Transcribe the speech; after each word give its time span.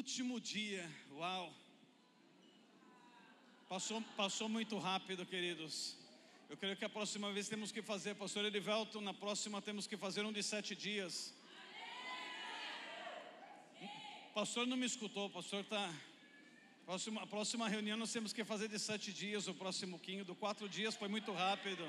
Último 0.00 0.40
dia, 0.40 0.90
uau. 1.18 1.52
Passou, 3.68 4.00
passou 4.16 4.48
muito 4.48 4.78
rápido, 4.78 5.26
queridos. 5.26 5.98
Eu 6.48 6.56
creio 6.56 6.78
que 6.78 6.86
a 6.86 6.88
próxima 6.88 7.30
vez 7.30 7.46
temos 7.46 7.70
que 7.70 7.82
fazer, 7.82 8.14
pastor 8.14 8.46
Edivelto, 8.46 9.02
na 9.02 9.12
próxima 9.12 9.60
temos 9.60 9.86
que 9.86 9.98
fazer 9.98 10.24
um 10.24 10.32
de 10.32 10.42
sete 10.42 10.74
dias. 10.74 11.34
Pastor 14.32 14.66
não 14.66 14.78
me 14.78 14.86
escutou, 14.86 15.28
pastor 15.28 15.60
está. 15.60 15.94
Próxima, 16.86 17.22
a 17.24 17.26
próxima 17.26 17.68
reunião 17.68 17.98
nós 17.98 18.10
temos 18.10 18.32
que 18.32 18.44
fazer 18.44 18.68
de 18.68 18.78
sete 18.78 19.12
dias, 19.12 19.46
o 19.46 19.52
próximo 19.52 19.98
quinho, 19.98 20.24
do 20.24 20.34
quatro 20.34 20.70
dias 20.70 20.96
foi 20.96 21.08
muito 21.08 21.32
rápido. 21.32 21.84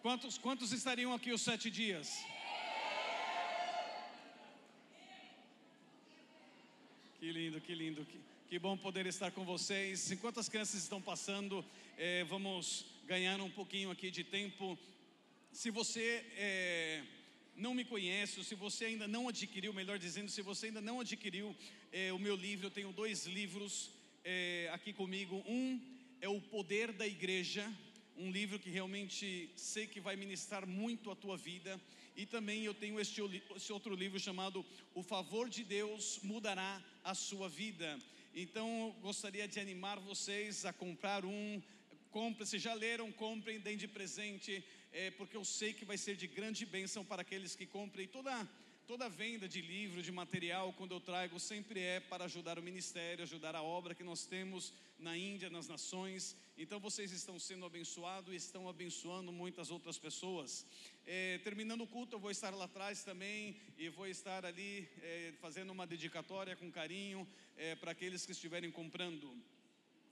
Quantos, 0.00 0.38
quantos 0.38 0.72
estariam 0.72 1.12
aqui 1.12 1.30
os 1.30 1.42
sete 1.42 1.70
dias? 1.70 2.24
Que 7.22 7.30
lindo, 7.30 7.60
que 7.60 7.72
lindo, 7.72 8.04
que, 8.04 8.18
que 8.48 8.58
bom 8.58 8.76
poder 8.76 9.06
estar 9.06 9.30
com 9.30 9.44
vocês. 9.44 10.10
Enquanto 10.10 10.40
as 10.40 10.48
crianças 10.48 10.82
estão 10.82 11.00
passando, 11.00 11.64
é, 11.96 12.24
vamos 12.24 12.84
ganhar 13.06 13.40
um 13.40 13.48
pouquinho 13.48 13.92
aqui 13.92 14.10
de 14.10 14.24
tempo. 14.24 14.76
Se 15.52 15.70
você 15.70 16.26
é, 16.36 17.00
não 17.54 17.74
me 17.74 17.84
conhece, 17.84 18.40
ou 18.40 18.44
se 18.44 18.56
você 18.56 18.86
ainda 18.86 19.06
não 19.06 19.28
adquiriu, 19.28 19.72
melhor 19.72 20.00
dizendo, 20.00 20.32
se 20.32 20.42
você 20.42 20.66
ainda 20.66 20.80
não 20.80 20.98
adquiriu 20.98 21.54
é, 21.92 22.12
o 22.12 22.18
meu 22.18 22.34
livro, 22.34 22.66
eu 22.66 22.72
tenho 22.72 22.92
dois 22.92 23.24
livros 23.24 23.92
aqui 24.72 24.92
comigo. 24.92 25.44
Um 25.46 25.80
é 26.20 26.28
O 26.28 26.40
Poder 26.40 26.90
da 26.90 27.06
Igreja 27.06 27.72
um 28.16 28.30
livro 28.30 28.58
que 28.58 28.68
realmente 28.68 29.48
sei 29.56 29.86
que 29.86 30.00
vai 30.00 30.16
ministrar 30.16 30.66
muito 30.66 31.08
a 31.08 31.14
tua 31.14 31.36
vida. 31.36 31.80
E 32.16 32.26
também 32.26 32.64
eu 32.64 32.74
tenho 32.74 33.00
este, 33.00 33.22
este, 33.56 33.72
outro 33.72 33.94
livro 33.94 34.18
chamado 34.18 34.66
O 34.92 35.02
Favor 35.02 35.48
de 35.48 35.64
Deus 35.64 36.18
Mudará 36.22 36.82
a 37.04 37.14
Sua 37.14 37.48
Vida. 37.48 37.98
Então 38.34 38.94
gostaria 39.00 39.46
de 39.46 39.60
animar 39.60 39.98
vocês 40.00 40.64
a 40.64 40.72
comprar 40.72 41.24
um. 41.24 41.62
Compre, 42.10 42.46
se 42.46 42.58
já 42.58 42.74
leram, 42.74 43.10
comprem, 43.10 43.58
deem 43.58 43.76
de 43.76 43.88
presente, 43.88 44.62
é, 44.92 45.10
porque 45.12 45.36
eu 45.36 45.44
sei 45.44 45.72
que 45.72 45.84
vai 45.84 45.96
ser 45.96 46.14
de 46.16 46.26
grande 46.26 46.66
bênção 46.66 47.04
para 47.04 47.22
aqueles 47.22 47.56
que 47.56 47.66
comprem 47.66 48.06
toda 48.06 48.46
Toda 48.84 49.08
venda 49.08 49.48
de 49.48 49.62
livro, 49.62 50.02
de 50.02 50.10
material, 50.10 50.72
quando 50.72 50.92
eu 50.92 51.00
trago, 51.00 51.38
sempre 51.38 51.80
é 51.80 52.00
para 52.00 52.24
ajudar 52.24 52.58
o 52.58 52.62
ministério, 52.62 53.22
ajudar 53.22 53.54
a 53.54 53.62
obra 53.62 53.94
que 53.94 54.02
nós 54.02 54.26
temos 54.26 54.72
na 54.98 55.16
Índia, 55.16 55.48
nas 55.48 55.68
nações. 55.68 56.36
Então 56.56 56.78
vocês 56.78 57.12
estão 57.12 57.38
sendo 57.38 57.64
abençoados 57.64 58.32
e 58.32 58.36
estão 58.36 58.68
abençoando 58.68 59.32
muitas 59.32 59.70
outras 59.70 59.98
pessoas. 59.98 60.66
É, 61.06 61.38
terminando 61.38 61.82
o 61.82 61.86
culto, 61.86 62.16
eu 62.16 62.20
vou 62.20 62.30
estar 62.30 62.50
lá 62.54 62.66
atrás 62.66 63.02
também 63.02 63.56
e 63.78 63.88
vou 63.88 64.06
estar 64.06 64.44
ali 64.44 64.88
é, 65.02 65.32
fazendo 65.40 65.70
uma 65.70 65.86
dedicatória 65.86 66.54
com 66.54 66.70
carinho 66.70 67.26
é, 67.56 67.74
para 67.74 67.92
aqueles 67.92 68.26
que 68.26 68.32
estiverem 68.32 68.70
comprando. 68.70 69.34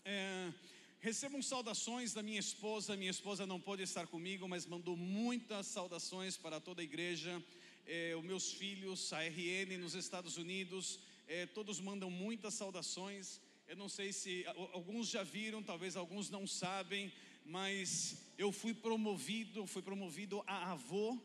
É, 0.05 0.53
recebam 1.01 1.43
saudações 1.43 2.15
da 2.15 2.23
minha 2.23 2.41
esposa. 2.41 2.97
Minha 2.97 3.11
esposa 3.11 3.47
não 3.47 3.61
pôde 3.61 3.83
estar 3.83 4.07
comigo, 4.07 4.49
mas 4.49 4.67
mandou 4.67 4.97
muitas 4.97 5.67
saudações 5.67 6.37
para 6.37 6.59
toda 6.61 6.81
a 6.81 6.85
igreja 6.85 7.43
é, 7.91 8.15
os 8.15 8.25
meus 8.25 8.53
filhos, 8.53 9.13
a 9.13 9.21
RN 9.25 9.77
nos 9.79 9.95
Estados 9.95 10.37
Unidos, 10.37 11.01
é, 11.27 11.47
todos 11.47 11.81
mandam 11.81 12.09
muitas 12.09 12.55
saudações. 12.55 13.41
Eu 13.71 13.77
não 13.77 13.89
sei 13.89 14.13
se 14.13 14.45
alguns 14.73 15.09
já 15.09 15.23
viram, 15.23 15.63
talvez 15.63 15.95
alguns 15.97 16.29
não 16.29 16.45
sabem, 16.45 17.13
mas 17.45 18.17
eu 18.37 18.51
fui 18.51 18.75
promovido, 18.75 19.65
fui 19.65 19.81
promovido 19.81 20.43
a 20.45 20.73
avô. 20.73 21.17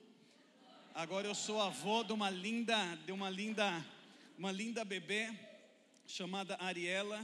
Agora 0.93 1.27
eu 1.27 1.33
sou 1.33 1.59
avô 1.59 2.03
de 2.03 2.13
uma 2.13 2.29
linda, 2.29 2.77
de 3.03 3.11
uma 3.11 3.31
linda, 3.31 3.83
uma 4.37 4.51
linda 4.51 4.85
bebê 4.85 5.33
chamada 6.05 6.55
Ariela. 6.59 7.19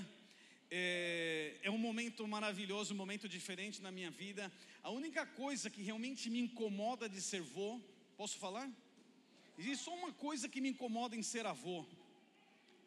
É, 0.71 1.55
é, 1.61 1.69
um 1.69 1.77
momento 1.77 2.27
maravilhoso, 2.27 2.95
um 2.95 2.97
momento 2.97 3.29
diferente 3.29 3.79
na 3.79 3.91
minha 3.91 4.09
vida. 4.09 4.51
A 4.81 4.89
única 4.89 5.23
coisa 5.23 5.69
que 5.69 5.83
realmente 5.83 6.31
me 6.31 6.39
incomoda 6.39 7.07
de 7.07 7.21
ser 7.21 7.43
vô, 7.43 7.79
posso 8.17 8.39
falar? 8.39 8.67
Existe 9.55 9.83
só 9.83 9.93
uma 9.93 10.11
coisa 10.13 10.49
que 10.49 10.59
me 10.59 10.69
incomoda 10.69 11.15
em 11.15 11.21
ser 11.21 11.45
avô: 11.45 11.85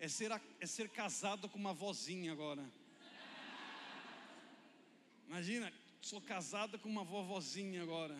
é 0.04 0.08
ser, 0.08 0.30
é 0.60 0.66
ser 0.66 0.90
casado 0.90 1.48
com 1.48 1.58
uma 1.58 1.72
vozinha 1.72 2.30
agora. 2.30 2.62
Imagina, 5.26 5.72
sou 6.02 6.20
casada 6.20 6.76
com 6.76 6.90
uma 6.90 7.02
vovozinha 7.02 7.82
agora. 7.82 8.14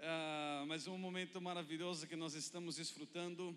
Ah, 0.00 0.64
mas 0.66 0.84
é 0.84 0.90
um 0.90 0.98
momento 0.98 1.40
maravilhoso 1.40 2.08
que 2.08 2.16
nós 2.16 2.34
estamos 2.34 2.74
desfrutando 2.74 3.56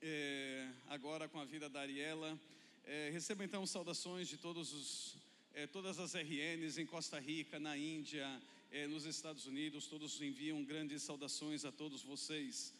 é, 0.00 0.66
agora 0.88 1.28
com 1.28 1.38
a 1.38 1.44
vida 1.44 1.68
da 1.68 1.80
Ariela. 1.80 2.38
É, 2.86 3.10
receba 3.12 3.44
então 3.44 3.66
saudações 3.66 4.28
de 4.28 4.38
todos 4.38 4.72
os 4.72 5.14
é, 5.54 5.66
todas 5.66 5.98
as 5.98 6.14
RNs 6.14 6.78
em 6.78 6.86
Costa 6.86 7.20
Rica, 7.20 7.60
na 7.60 7.76
Índia, 7.76 8.40
é, 8.70 8.86
nos 8.86 9.04
Estados 9.04 9.44
Unidos, 9.44 9.86
todos 9.88 10.18
enviam 10.22 10.64
grandes 10.64 11.02
saudações 11.02 11.66
a 11.66 11.70
todos 11.70 12.02
vocês. 12.02 12.72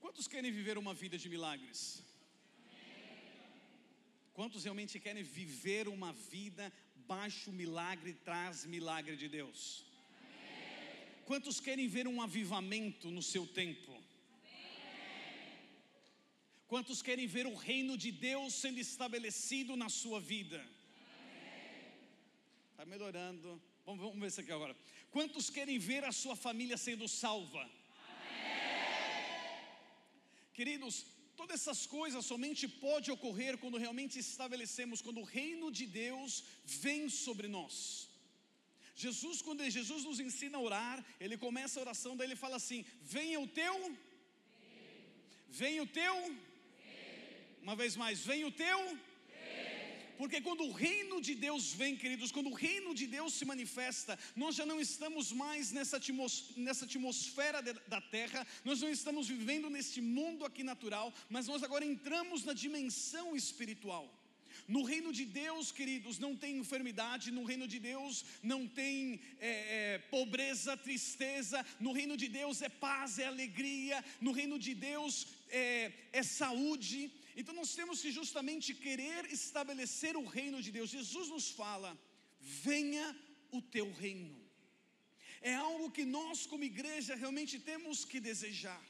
Quantos 0.00 0.26
querem 0.28 0.50
viver 0.50 0.76
uma 0.78 0.94
vida 0.94 1.16
de 1.18 1.28
milagres? 1.28 2.02
Quantos 4.32 4.64
realmente 4.64 5.00
querem 5.00 5.22
viver 5.22 5.88
uma 5.88 6.12
vida 6.12 6.72
baixo 7.06 7.50
milagre, 7.50 8.12
traz 8.12 8.64
milagre 8.66 9.16
de 9.16 9.28
Deus? 9.28 9.84
Quantos 11.24 11.58
querem 11.58 11.88
ver 11.88 12.06
um 12.06 12.20
avivamento 12.20 13.10
no 13.10 13.22
seu 13.22 13.46
tempo? 13.46 13.92
Quantos 16.68 17.00
querem 17.00 17.26
ver 17.26 17.46
o 17.46 17.54
reino 17.54 17.96
de 17.96 18.10
Deus 18.10 18.54
sendo 18.54 18.78
estabelecido 18.78 19.76
na 19.76 19.88
sua 19.88 20.20
vida? 20.20 20.64
Está 22.72 22.84
melhorando. 22.84 23.60
Vamos, 23.84 24.00
vamos, 24.04 24.20
ver 24.20 24.26
isso 24.26 24.40
aqui 24.40 24.52
agora. 24.52 24.76
Quantos 25.10 25.48
querem 25.48 25.78
ver 25.78 26.04
a 26.04 26.12
sua 26.12 26.36
família 26.36 26.76
sendo 26.76 27.08
salva? 27.08 27.70
Queridos, 30.58 30.94
todas 31.40 31.56
essas 31.60 31.80
coisas 31.98 32.28
somente 32.32 32.64
pode 32.86 33.10
ocorrer 33.16 33.54
quando 33.62 33.82
realmente 33.84 34.18
estabelecemos, 34.26 35.02
quando 35.06 35.20
o 35.20 35.30
reino 35.38 35.70
de 35.78 35.86
Deus 36.02 36.42
vem 36.84 37.02
sobre 37.24 37.48
nós. 37.56 37.76
Jesus, 39.04 39.42
quando 39.46 39.68
Jesus 39.78 40.02
nos 40.08 40.20
ensina 40.26 40.56
a 40.58 40.66
orar, 40.68 40.98
ele 41.24 41.36
começa 41.46 41.74
a 41.78 41.84
oração, 41.86 42.16
daí 42.16 42.28
ele 42.28 42.42
fala 42.44 42.56
assim: 42.60 42.80
venha 43.16 43.38
o 43.46 43.48
teu, 43.60 43.76
venha 45.62 45.82
o 45.82 45.92
teu 46.00 46.16
uma 47.66 47.74
vez 47.74 47.96
mais, 47.96 48.20
vem 48.30 48.44
o 48.44 48.52
teu. 48.52 48.80
Porque 50.18 50.40
quando 50.40 50.64
o 50.64 50.72
reino 50.72 51.20
de 51.20 51.34
Deus 51.34 51.72
vem, 51.72 51.96
queridos, 51.96 52.32
quando 52.32 52.50
o 52.50 52.54
reino 52.54 52.94
de 52.94 53.06
Deus 53.06 53.34
se 53.34 53.44
manifesta, 53.44 54.18
nós 54.34 54.54
já 54.54 54.66
não 54.66 54.80
estamos 54.80 55.32
mais 55.32 55.72
nessa, 55.72 55.96
atmos, 55.98 56.52
nessa 56.56 56.84
atmosfera 56.84 57.60
de, 57.60 57.74
da 57.86 58.00
terra, 58.00 58.46
nós 58.64 58.80
não 58.80 58.88
estamos 58.88 59.28
vivendo 59.28 59.68
neste 59.68 60.00
mundo 60.00 60.44
aqui 60.44 60.62
natural, 60.62 61.12
mas 61.28 61.46
nós 61.46 61.62
agora 61.62 61.84
entramos 61.84 62.44
na 62.44 62.52
dimensão 62.52 63.36
espiritual. 63.36 64.12
No 64.66 64.82
reino 64.82 65.12
de 65.12 65.24
Deus, 65.24 65.70
queridos, 65.70 66.18
não 66.18 66.34
tem 66.34 66.58
enfermidade, 66.58 67.30
no 67.30 67.44
reino 67.44 67.68
de 67.68 67.78
Deus 67.78 68.24
não 68.42 68.66
tem 68.66 69.20
é, 69.38 69.48
é, 69.48 69.98
pobreza, 70.10 70.76
tristeza, 70.76 71.64
no 71.78 71.92
reino 71.92 72.16
de 72.16 72.26
Deus 72.28 72.62
é 72.62 72.68
paz, 72.68 73.18
é 73.18 73.26
alegria, 73.26 74.04
no 74.20 74.32
reino 74.32 74.58
de 74.58 74.74
Deus 74.74 75.26
é, 75.50 75.92
é 76.12 76.22
saúde. 76.22 77.10
Então 77.40 77.54
nós 77.54 77.74
temos 77.74 78.00
que 78.00 78.10
justamente 78.10 78.74
querer 78.74 79.30
estabelecer 79.38 80.16
o 80.16 80.24
reino 80.24 80.60
de 80.62 80.72
Deus. 80.72 80.90
Jesus 80.98 81.28
nos 81.28 81.50
fala: 81.50 81.90
venha 82.40 83.06
o 83.50 83.60
teu 83.60 83.92
reino. 83.92 84.36
É 85.42 85.54
algo 85.54 85.90
que 85.96 86.04
nós, 86.04 86.46
como 86.46 86.64
igreja, 86.64 87.14
realmente 87.14 87.58
temos 87.58 88.04
que 88.04 88.18
desejar. 88.18 88.82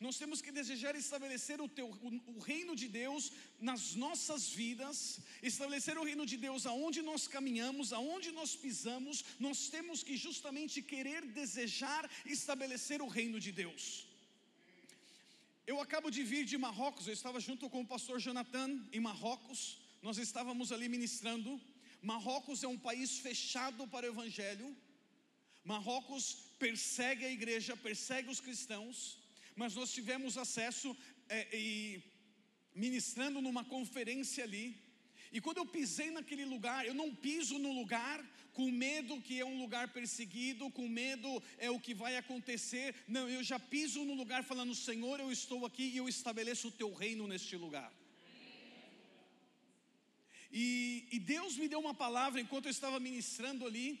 Nós 0.00 0.18
temos 0.18 0.40
que 0.42 0.52
desejar 0.52 0.94
estabelecer 0.96 1.60
o, 1.60 1.68
teu, 1.68 1.88
o, 1.88 2.36
o, 2.36 2.38
reino 2.40 2.74
de 2.74 2.88
Deus 2.88 3.32
nas 3.60 3.94
nossas 3.94 4.48
vidas, 4.48 5.20
estabelecer 5.42 5.96
o 5.96 6.04
reino 6.04 6.26
de 6.26 6.36
Deus 6.36 6.66
aonde 6.66 7.00
nós 7.00 7.26
caminhamos, 7.26 7.92
aonde 7.92 8.30
nós 8.32 8.54
pisamos, 8.56 9.24
nós 9.38 9.68
temos 9.68 10.02
que 10.02 10.16
justamente 10.16 10.82
querer 10.82 11.24
desejar 11.26 12.10
estabelecer 12.26 13.00
o 13.00 13.08
reino 13.08 13.38
de 13.38 13.52
Deus. 13.52 14.13
Eu 15.66 15.80
acabo 15.80 16.10
de 16.10 16.22
vir 16.22 16.44
de 16.44 16.58
Marrocos, 16.58 17.06
eu 17.06 17.12
estava 17.12 17.40
junto 17.40 17.70
com 17.70 17.80
o 17.82 17.86
pastor 17.86 18.20
Jonathan 18.20 18.70
em 18.92 19.00
Marrocos, 19.00 19.78
nós 20.02 20.18
estávamos 20.18 20.70
ali 20.72 20.88
ministrando. 20.88 21.60
Marrocos 22.02 22.62
é 22.62 22.68
um 22.68 22.78
país 22.78 23.18
fechado 23.18 23.88
para 23.88 24.06
o 24.06 24.10
evangelho. 24.10 24.76
Marrocos 25.64 26.24
persegue 26.58 27.24
a 27.24 27.30
igreja, 27.30 27.76
persegue 27.76 28.30
os 28.30 28.40
cristãos 28.40 29.18
mas 29.56 29.74
nós 29.74 29.92
tivemos 29.92 30.36
acesso 30.36 30.96
é, 31.28 31.56
e 31.56 32.02
ministrando 32.74 33.40
numa 33.40 33.64
conferência 33.64 34.42
ali, 34.44 34.82
E 35.36 35.40
quando 35.40 35.58
eu 35.58 35.66
pisei 35.66 36.10
naquele 36.12 36.44
lugar, 36.44 36.86
eu 36.86 36.94
não 36.94 37.12
piso 37.12 37.58
no 37.58 37.72
lugar 37.72 38.18
com 38.54 38.70
medo 38.70 39.20
que 39.20 39.40
é 39.40 39.44
um 39.44 39.58
lugar 39.58 39.88
perseguido, 39.88 40.70
com 40.70 40.88
medo 40.88 41.42
é 41.58 41.70
o 41.70 41.80
que 41.80 41.92
vai 41.92 42.16
acontecer. 42.16 42.94
Não, 43.06 43.28
eu 43.28 43.42
já 43.42 43.58
piso 43.58 44.04
no 44.04 44.14
lugar 44.14 44.42
falando: 44.44 44.74
Senhor, 44.74 45.20
eu 45.20 45.30
estou 45.30 45.66
aqui 45.66 45.82
e 45.82 45.96
eu 45.96 46.08
estabeleço 46.08 46.68
o 46.68 46.76
teu 46.80 46.92
reino 46.94 47.26
neste 47.26 47.56
lugar. 47.56 47.92
E, 50.52 51.08
e 51.10 51.18
Deus 51.18 51.56
me 51.56 51.66
deu 51.66 51.80
uma 51.80 51.92
palavra 51.92 52.40
enquanto 52.40 52.66
eu 52.66 52.70
estava 52.70 53.00
ministrando 53.00 53.66
ali, 53.66 54.00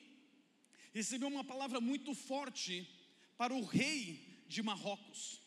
recebeu 0.92 1.28
uma 1.28 1.42
palavra 1.42 1.80
muito 1.80 2.14
forte 2.14 2.88
para 3.36 3.52
o 3.52 3.64
rei 3.64 4.44
de 4.46 4.62
Marrocos. 4.62 5.40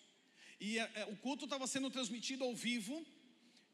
E 0.60 0.80
é, 0.80 1.08
o 1.10 1.16
culto 1.16 1.46
estava 1.46 1.66
sendo 1.66 1.90
transmitido 1.90 2.44
ao 2.44 2.54
vivo. 2.54 3.06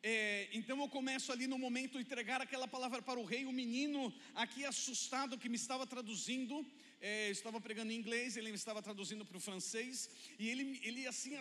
É, 0.05 0.50
então 0.51 0.77
eu 0.81 0.89
começo 0.89 1.31
ali 1.31 1.47
no 1.47 1.57
momento 1.57 1.97
entregar 1.97 2.41
aquela 2.41 2.67
palavra 2.67 3.01
para 3.01 3.17
o 3.17 3.23
rei, 3.23 3.45
o 3.45 3.53
menino 3.53 4.13
aqui 4.35 4.65
assustado 4.65 5.38
que 5.38 5.47
me 5.47 5.55
estava 5.55 5.88
traduzindo, 5.88 6.65
é, 7.00 7.29
estava 7.29 7.61
pregando 7.61 7.94
em 7.94 7.95
inglês, 7.95 8.35
ele 8.35 8.50
me 8.50 8.57
estava 8.57 8.81
traduzindo 8.81 9.23
para 9.23 9.38
o 9.38 9.39
francês, 9.39 10.09
e 10.38 10.50
ele, 10.50 10.77
ele 10.83 11.07
assim 11.07 11.38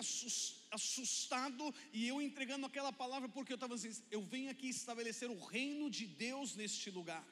assustado, 0.70 1.74
e 1.92 2.06
eu 2.06 2.22
entregando 2.22 2.64
aquela 2.64 2.92
palavra, 2.92 3.28
porque 3.28 3.52
eu 3.52 3.56
estava 3.56 3.74
assim, 3.74 3.92
eu 4.12 4.22
venho 4.22 4.48
aqui 4.48 4.68
estabelecer 4.68 5.28
o 5.28 5.44
reino 5.44 5.90
de 5.90 6.06
Deus 6.06 6.54
neste 6.54 6.88
lugar. 6.88 7.26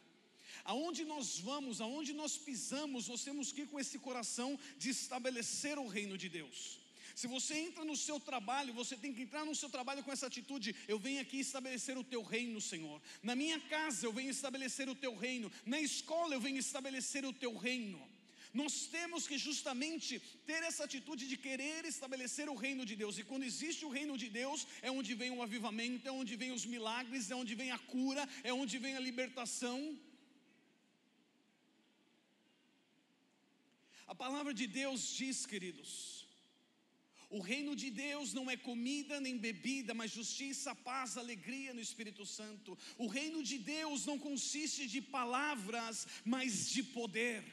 Aonde 0.64 1.04
nós 1.04 1.38
vamos, 1.38 1.80
aonde 1.80 2.12
nós 2.12 2.36
pisamos, 2.36 3.06
nós 3.06 3.22
temos 3.22 3.52
que 3.52 3.62
ir 3.62 3.68
com 3.68 3.78
esse 3.78 4.00
coração 4.00 4.58
de 4.76 4.90
estabelecer 4.90 5.78
o 5.78 5.86
reino 5.86 6.18
de 6.18 6.28
Deus. 6.28 6.80
Se 7.14 7.26
você 7.26 7.54
entra 7.54 7.84
no 7.84 7.96
seu 7.96 8.18
trabalho, 8.18 8.72
você 8.74 8.96
tem 8.96 9.12
que 9.12 9.22
entrar 9.22 9.44
no 9.44 9.54
seu 9.54 9.68
trabalho 9.68 10.02
com 10.02 10.12
essa 10.12 10.26
atitude: 10.26 10.74
eu 10.86 10.98
venho 10.98 11.20
aqui 11.20 11.40
estabelecer 11.40 11.96
o 11.98 12.04
teu 12.04 12.22
reino, 12.22 12.60
Senhor. 12.60 13.00
Na 13.22 13.34
minha 13.34 13.60
casa 13.60 14.06
eu 14.06 14.12
venho 14.12 14.30
estabelecer 14.30 14.88
o 14.88 14.94
teu 14.94 15.16
reino. 15.16 15.50
Na 15.64 15.80
escola 15.80 16.34
eu 16.34 16.40
venho 16.40 16.58
estabelecer 16.58 17.24
o 17.24 17.32
teu 17.32 17.56
reino. 17.56 18.00
Nós 18.52 18.86
temos 18.86 19.28
que 19.28 19.38
justamente 19.38 20.18
ter 20.44 20.62
essa 20.64 20.84
atitude 20.84 21.28
de 21.28 21.36
querer 21.36 21.84
estabelecer 21.84 22.48
o 22.48 22.56
reino 22.56 22.84
de 22.84 22.96
Deus. 22.96 23.16
E 23.16 23.22
quando 23.22 23.44
existe 23.44 23.84
o 23.84 23.88
reino 23.88 24.18
de 24.18 24.28
Deus, 24.28 24.66
é 24.82 24.90
onde 24.90 25.14
vem 25.14 25.30
o 25.30 25.42
avivamento, 25.42 26.08
é 26.08 26.12
onde 26.12 26.34
vem 26.34 26.50
os 26.50 26.66
milagres, 26.66 27.30
é 27.30 27.36
onde 27.36 27.54
vem 27.54 27.70
a 27.70 27.78
cura, 27.78 28.28
é 28.42 28.52
onde 28.52 28.76
vem 28.78 28.96
a 28.96 29.00
libertação. 29.00 29.96
A 34.08 34.14
palavra 34.14 34.52
de 34.52 34.66
Deus 34.66 35.14
diz, 35.14 35.46
queridos, 35.46 36.19
o 37.30 37.40
reino 37.40 37.76
de 37.76 37.90
Deus 37.90 38.32
não 38.32 38.50
é 38.50 38.56
comida 38.56 39.20
nem 39.20 39.36
bebida, 39.38 39.94
mas 39.94 40.10
justiça, 40.10 40.74
paz, 40.74 41.16
alegria 41.16 41.72
no 41.72 41.80
Espírito 41.80 42.26
Santo. 42.26 42.76
O 42.98 43.06
reino 43.06 43.40
de 43.50 43.56
Deus 43.56 44.04
não 44.04 44.18
consiste 44.18 44.88
de 44.88 45.00
palavras, 45.00 46.06
mas 46.24 46.68
de 46.68 46.82
poder. 46.82 47.44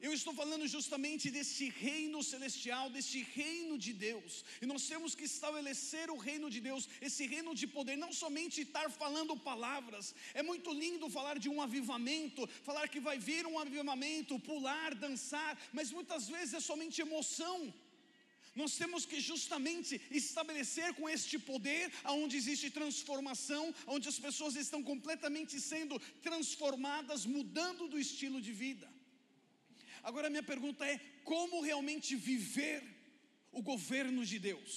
Eu 0.00 0.12
estou 0.14 0.32
falando 0.32 0.66
justamente 0.74 1.28
desse 1.28 1.68
reino 1.68 2.22
celestial, 2.22 2.88
desse 2.88 3.20
reino 3.38 3.76
de 3.76 3.92
Deus. 3.92 4.44
E 4.62 4.66
nós 4.66 4.86
temos 4.86 5.14
que 5.14 5.24
estabelecer 5.24 6.08
o 6.08 6.16
reino 6.16 6.48
de 6.48 6.60
Deus, 6.60 6.88
esse 7.00 7.26
reino 7.26 7.52
de 7.54 7.66
poder, 7.66 7.96
não 7.96 8.12
somente 8.12 8.60
estar 8.60 8.88
falando 8.90 9.36
palavras. 9.36 10.14
É 10.34 10.42
muito 10.50 10.72
lindo 10.72 11.10
falar 11.10 11.36
de 11.38 11.48
um 11.48 11.60
avivamento, 11.60 12.46
falar 12.62 12.86
que 12.88 13.00
vai 13.00 13.18
vir 13.18 13.44
um 13.44 13.58
avivamento, 13.58 14.38
pular, 14.38 14.94
dançar, 14.94 15.52
mas 15.72 15.90
muitas 15.90 16.28
vezes 16.28 16.54
é 16.54 16.60
somente 16.60 17.00
emoção. 17.00 17.74
Nós 18.60 18.72
temos 18.80 19.02
que 19.10 19.18
justamente 19.30 20.00
estabelecer 20.10 20.88
com 20.98 21.08
este 21.16 21.36
poder, 21.50 21.84
onde 22.20 22.36
existe 22.40 22.68
transformação, 22.78 23.64
onde 23.94 24.06
as 24.12 24.18
pessoas 24.26 24.56
estão 24.56 24.80
completamente 24.82 25.60
sendo 25.60 25.96
transformadas, 26.28 27.24
mudando 27.36 27.86
do 27.92 27.98
estilo 28.06 28.40
de 28.46 28.52
vida. 28.64 28.88
Agora, 30.08 30.32
minha 30.34 30.42
pergunta 30.52 30.84
é: 30.92 30.98
como 31.32 31.62
realmente 31.68 32.16
viver 32.30 32.82
o 33.52 33.62
governo 33.62 34.24
de 34.32 34.40
Deus? 34.50 34.72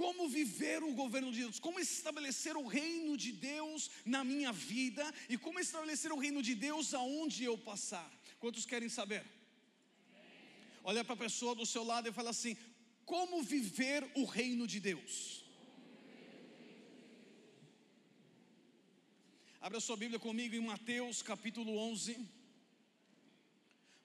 Como 0.00 0.28
viver 0.28 0.80
o 0.84 0.92
governo 1.02 1.32
de 1.32 1.40
Deus? 1.40 1.58
Como 1.58 1.80
estabelecer 1.80 2.56
o 2.56 2.68
reino 2.78 3.16
de 3.16 3.32
Deus 3.32 3.90
na 4.04 4.22
minha 4.22 4.52
vida? 4.52 5.04
E 5.28 5.36
como 5.36 5.58
estabelecer 5.58 6.12
o 6.12 6.22
reino 6.24 6.40
de 6.40 6.54
Deus 6.54 6.94
aonde 6.94 7.42
eu 7.44 7.58
passar? 7.58 8.08
Quantos 8.38 8.64
querem 8.64 8.88
saber? 8.88 9.24
Olha 10.82 11.04
para 11.04 11.14
a 11.14 11.24
pessoa 11.24 11.54
do 11.54 11.66
seu 11.66 11.84
lado 11.84 12.08
e 12.08 12.12
fala 12.12 12.30
assim: 12.30 12.56
como 13.04 13.42
viver 13.42 14.10
o 14.14 14.24
reino 14.24 14.66
de 14.66 14.80
Deus? 14.80 15.44
Abra 19.60 19.78
sua 19.78 19.96
Bíblia 19.96 20.18
comigo 20.18 20.54
em 20.54 20.60
Mateus 20.60 21.20
capítulo 21.20 21.76
11. 21.76 22.26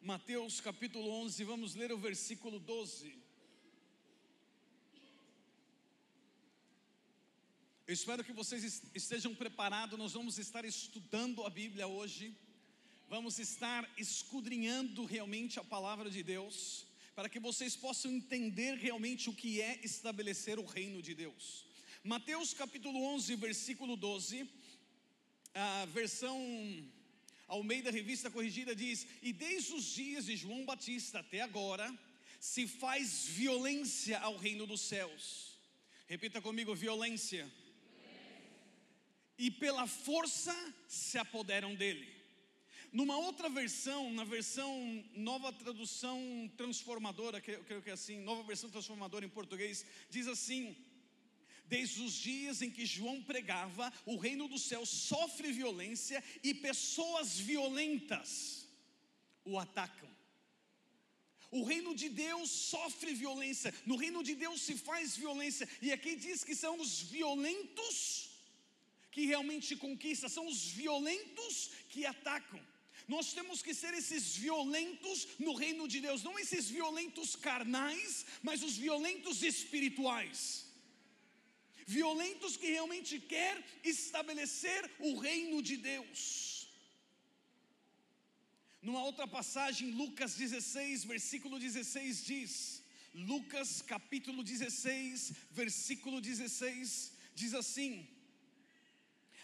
Mateus 0.02 0.60
capítulo 0.60 1.10
11, 1.10 1.44
vamos 1.44 1.76
ler 1.76 1.92
o 1.92 1.98
versículo 1.98 2.60
12. 2.60 3.18
Eu 7.88 7.94
espero 7.94 8.24
que 8.24 8.34
vocês 8.34 8.84
estejam 8.94 9.34
preparados, 9.34 9.98
nós 9.98 10.14
vamos 10.14 10.38
estar 10.38 10.66
estudando 10.66 11.44
a 11.44 11.50
Bíblia 11.50 11.88
hoje 11.88 12.36
vamos 13.08 13.38
estar 13.40 13.90
escudrinhando 13.98 15.06
realmente 15.06 15.60
a 15.60 15.64
palavra 15.64 16.10
de 16.10 16.24
Deus, 16.24 16.86
para 17.14 17.30
que 17.30 17.40
vocês 17.40 17.76
possam 17.76 18.12
entender 18.12 18.76
realmente 18.76 19.30
o 19.30 19.34
que 19.34 19.62
é 19.62 19.80
estabelecer 19.84 20.60
o 20.60 20.66
reino 20.66 21.02
de 21.02 21.14
Deus. 21.14 21.66
Mateus 22.04 22.54
capítulo 22.54 23.02
11, 23.04 23.36
versículo 23.36 23.96
12, 23.96 24.50
a 25.54 25.86
versão 25.86 26.38
ao 27.48 27.64
meio 27.64 27.84
da 27.84 27.92
revista 27.92 28.30
corrigida 28.30 28.76
diz: 28.76 29.08
E 29.22 29.32
desde 29.32 29.74
os 29.74 29.86
dias 29.86 30.26
de 30.26 30.36
João 30.36 30.66
Batista 30.66 31.20
até 31.20 31.42
agora, 31.42 31.94
se 32.40 32.68
faz 32.68 33.26
violência 33.28 34.20
ao 34.20 34.36
reino 34.36 34.68
dos 34.68 34.82
céus. 34.82 35.58
Repita 36.08 36.42
comigo: 36.42 36.76
violência. 36.76 37.50
E 39.38 39.52
pela 39.52 39.86
força 39.86 40.56
se 40.88 41.18
apoderam 41.18 41.76
dele. 41.76 42.15
Numa 42.96 43.18
outra 43.18 43.50
versão, 43.50 44.10
na 44.14 44.24
versão 44.24 44.72
nova 45.14 45.52
tradução 45.52 46.18
transformadora, 46.56 47.42
que 47.42 47.52
eu 47.52 47.64
creio 47.66 47.82
que 47.82 47.90
é 47.90 47.94
assim, 47.94 48.22
nova 48.22 48.42
versão 48.42 48.70
transformadora 48.70 49.26
em 49.26 49.30
português, 49.38 49.86
diz 50.10 50.28
assim: 50.28 50.74
Desde 51.66 52.02
os 52.02 52.14
dias 52.14 52.62
em 52.62 52.72
que 52.72 52.86
João 52.86 53.22
pregava, 53.22 53.92
o 54.06 54.16
reino 54.16 54.48
do 54.48 54.58
céu 54.58 54.86
sofre 54.86 55.52
violência 55.52 56.24
e 56.42 56.54
pessoas 56.54 57.38
violentas 57.38 58.66
o 59.44 59.60
atacam. 59.60 60.10
O 61.52 61.66
reino 61.66 61.94
de 61.94 62.08
Deus 62.08 62.50
sofre 62.50 63.14
violência, 63.14 63.74
no 63.86 63.98
reino 63.98 64.24
de 64.24 64.36
Deus 64.36 64.62
se 64.62 64.78
faz 64.78 65.18
violência, 65.18 65.68
e 65.82 65.92
aqui 65.92 66.16
diz 66.16 66.46
que 66.46 66.56
são 66.56 66.80
os 66.80 67.02
violentos 67.02 68.30
que 69.12 69.26
realmente 69.26 69.76
conquistam, 69.76 70.30
são 70.30 70.48
os 70.48 70.64
violentos 70.66 71.72
que 71.90 72.06
atacam. 72.06 72.62
Nós 73.08 73.34
temos 73.34 73.62
que 73.62 73.74
ser 73.74 73.94
esses 73.94 74.36
violentos 74.36 75.28
no 75.38 75.54
reino 75.54 75.88
de 75.88 76.00
Deus, 76.02 76.24
não 76.24 76.40
esses 76.40 76.70
violentos 76.70 77.36
carnais, 77.36 78.26
mas 78.42 78.64
os 78.64 78.76
violentos 78.76 79.44
espirituais. 79.44 80.66
Violentos 81.86 82.58
que 82.58 82.72
realmente 82.72 83.20
quer 83.20 83.64
estabelecer 83.84 84.92
o 85.00 85.20
reino 85.20 85.62
de 85.62 85.78
Deus. 85.78 86.68
Numa 88.82 89.04
outra 89.04 89.28
passagem, 89.28 89.92
Lucas 89.92 90.36
16, 90.36 91.06
versículo 91.06 91.60
16 91.60 92.26
diz: 92.26 92.84
Lucas 93.14 93.82
capítulo 93.82 94.44
16, 94.44 95.32
versículo 95.52 96.20
16 96.20 97.14
diz 97.34 97.54
assim: 97.54 98.08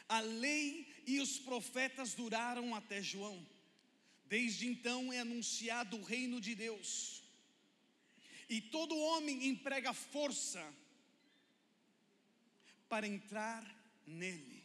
A 0.09 0.19
lei 0.19 0.90
e 1.05 1.19
os 1.19 1.39
profetas 1.39 2.13
duraram 2.13 2.75
até 2.75 3.01
João. 3.01 3.45
Desde 4.25 4.67
então 4.67 5.11
é 5.11 5.19
anunciado 5.19 5.97
o 5.97 6.03
reino 6.03 6.39
de 6.39 6.55
Deus. 6.55 7.21
E 8.49 8.61
todo 8.61 8.97
homem 8.97 9.47
emprega 9.47 9.93
força 9.93 10.61
para 12.87 13.07
entrar 13.07 13.63
nele. 14.05 14.61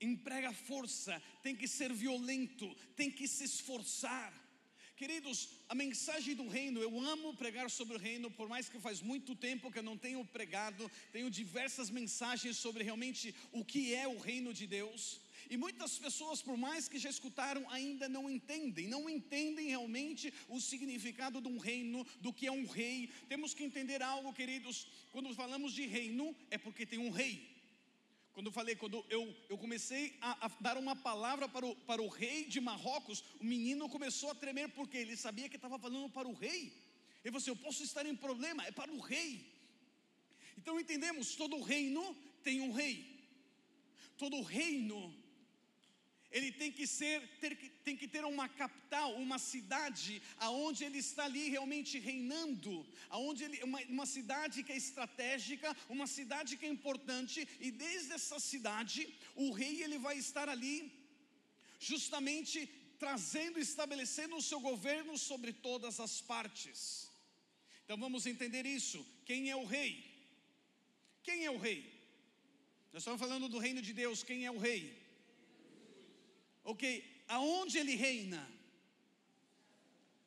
Emprega 0.00 0.52
força, 0.52 1.22
tem 1.42 1.54
que 1.54 1.68
ser 1.68 1.92
violento, 1.92 2.74
tem 2.96 3.10
que 3.10 3.28
se 3.28 3.44
esforçar. 3.44 4.32
Queridos, 5.02 5.48
a 5.68 5.74
mensagem 5.74 6.32
do 6.32 6.46
reino, 6.46 6.80
eu 6.80 7.00
amo 7.00 7.34
pregar 7.34 7.68
sobre 7.68 7.96
o 7.96 7.98
reino, 7.98 8.30
por 8.30 8.48
mais 8.48 8.68
que 8.68 8.78
faz 8.78 9.00
muito 9.00 9.34
tempo 9.34 9.68
que 9.68 9.80
eu 9.80 9.82
não 9.82 9.98
tenho 9.98 10.24
pregado, 10.24 10.88
tenho 11.10 11.28
diversas 11.28 11.90
mensagens 11.90 12.56
sobre 12.56 12.84
realmente 12.84 13.34
o 13.50 13.64
que 13.64 13.92
é 13.92 14.06
o 14.06 14.16
reino 14.16 14.54
de 14.54 14.64
Deus. 14.64 15.20
E 15.50 15.56
muitas 15.56 15.98
pessoas, 15.98 16.40
por 16.40 16.56
mais 16.56 16.86
que 16.86 17.00
já 17.00 17.10
escutaram, 17.10 17.68
ainda 17.68 18.08
não 18.08 18.30
entendem, 18.30 18.86
não 18.86 19.10
entendem 19.10 19.70
realmente 19.70 20.32
o 20.48 20.60
significado 20.60 21.40
de 21.40 21.48
um 21.48 21.58
reino, 21.58 22.06
do 22.20 22.32
que 22.32 22.46
é 22.46 22.52
um 22.52 22.64
rei. 22.64 23.10
Temos 23.28 23.54
que 23.54 23.64
entender 23.64 24.04
algo, 24.04 24.32
queridos, 24.32 24.86
quando 25.10 25.34
falamos 25.34 25.72
de 25.72 25.84
reino, 25.84 26.32
é 26.48 26.56
porque 26.56 26.86
tem 26.86 27.00
um 27.00 27.10
rei. 27.10 27.51
Quando 28.32 28.46
eu 28.46 28.52
falei, 28.52 28.74
quando 28.74 29.04
eu, 29.10 29.34
eu 29.48 29.58
comecei 29.58 30.16
a, 30.20 30.46
a, 30.46 30.50
dar 30.60 30.78
uma 30.78 30.96
palavra 30.96 31.48
para 31.48 31.66
o, 31.66 31.76
para 31.76 32.00
o 32.00 32.08
rei 32.08 32.46
de 32.46 32.60
Marrocos, 32.60 33.22
o 33.38 33.44
menino 33.44 33.88
começou 33.88 34.30
a 34.30 34.34
tremer 34.34 34.68
porque 34.70 34.96
ele 34.96 35.16
sabia 35.16 35.48
que 35.48 35.56
estava 35.56 35.78
falando 35.78 36.08
para 36.08 36.26
o 36.26 36.32
rei. 36.32 36.72
Ele 37.22 37.32
falou 37.32 37.38
assim: 37.38 37.50
Eu 37.50 37.56
posso 37.56 37.82
estar 37.82 38.06
em 38.06 38.16
problema, 38.16 38.64
é 38.64 38.72
para 38.72 38.90
o 38.90 39.00
rei. 39.00 39.46
Então 40.56 40.80
entendemos: 40.80 41.36
todo 41.36 41.60
reino 41.60 42.16
tem 42.42 42.60
um 42.60 42.72
rei, 42.72 43.22
todo 44.16 44.40
reino 44.42 45.14
ele 46.32 46.50
tem 46.50 46.72
que 46.72 46.86
ser, 46.86 47.20
ter, 47.40 47.54
tem 47.84 47.96
que 47.96 48.08
ter 48.08 48.24
uma 48.24 48.48
capital, 48.48 49.14
uma 49.14 49.38
cidade, 49.38 50.22
aonde 50.38 50.82
ele 50.84 50.98
está 50.98 51.24
ali 51.24 51.50
realmente 51.50 51.98
reinando, 51.98 52.86
aonde 53.10 53.44
ele, 53.44 53.62
uma, 53.62 53.80
uma 53.82 54.06
cidade 54.06 54.62
que 54.62 54.72
é 54.72 54.76
estratégica, 54.76 55.76
uma 55.88 56.06
cidade 56.06 56.56
que 56.56 56.64
é 56.64 56.68
importante, 56.68 57.46
e 57.60 57.70
desde 57.70 58.12
essa 58.12 58.40
cidade, 58.40 59.06
o 59.36 59.50
rei 59.52 59.82
ele 59.82 59.98
vai 59.98 60.16
estar 60.16 60.48
ali, 60.48 60.90
justamente 61.78 62.66
trazendo, 62.98 63.58
estabelecendo 63.58 64.36
o 64.36 64.42
seu 64.42 64.60
governo 64.60 65.18
sobre 65.18 65.52
todas 65.52 66.00
as 66.00 66.20
partes. 66.20 67.10
Então 67.84 67.98
vamos 67.98 68.26
entender 68.26 68.64
isso. 68.64 69.04
Quem 69.26 69.50
é 69.50 69.56
o 69.56 69.64
rei? 69.64 69.92
Quem 71.22 71.44
é 71.44 71.50
o 71.50 71.58
rei? 71.58 71.92
Nós 72.92 73.02
estamos 73.02 73.20
falando 73.20 73.48
do 73.48 73.58
reino 73.58 73.82
de 73.82 73.92
Deus. 73.92 74.22
Quem 74.22 74.46
é 74.46 74.50
o 74.50 74.58
rei? 74.58 75.01
Ok, 76.64 77.04
aonde 77.28 77.78
ele 77.78 77.94
reina? 77.96 78.48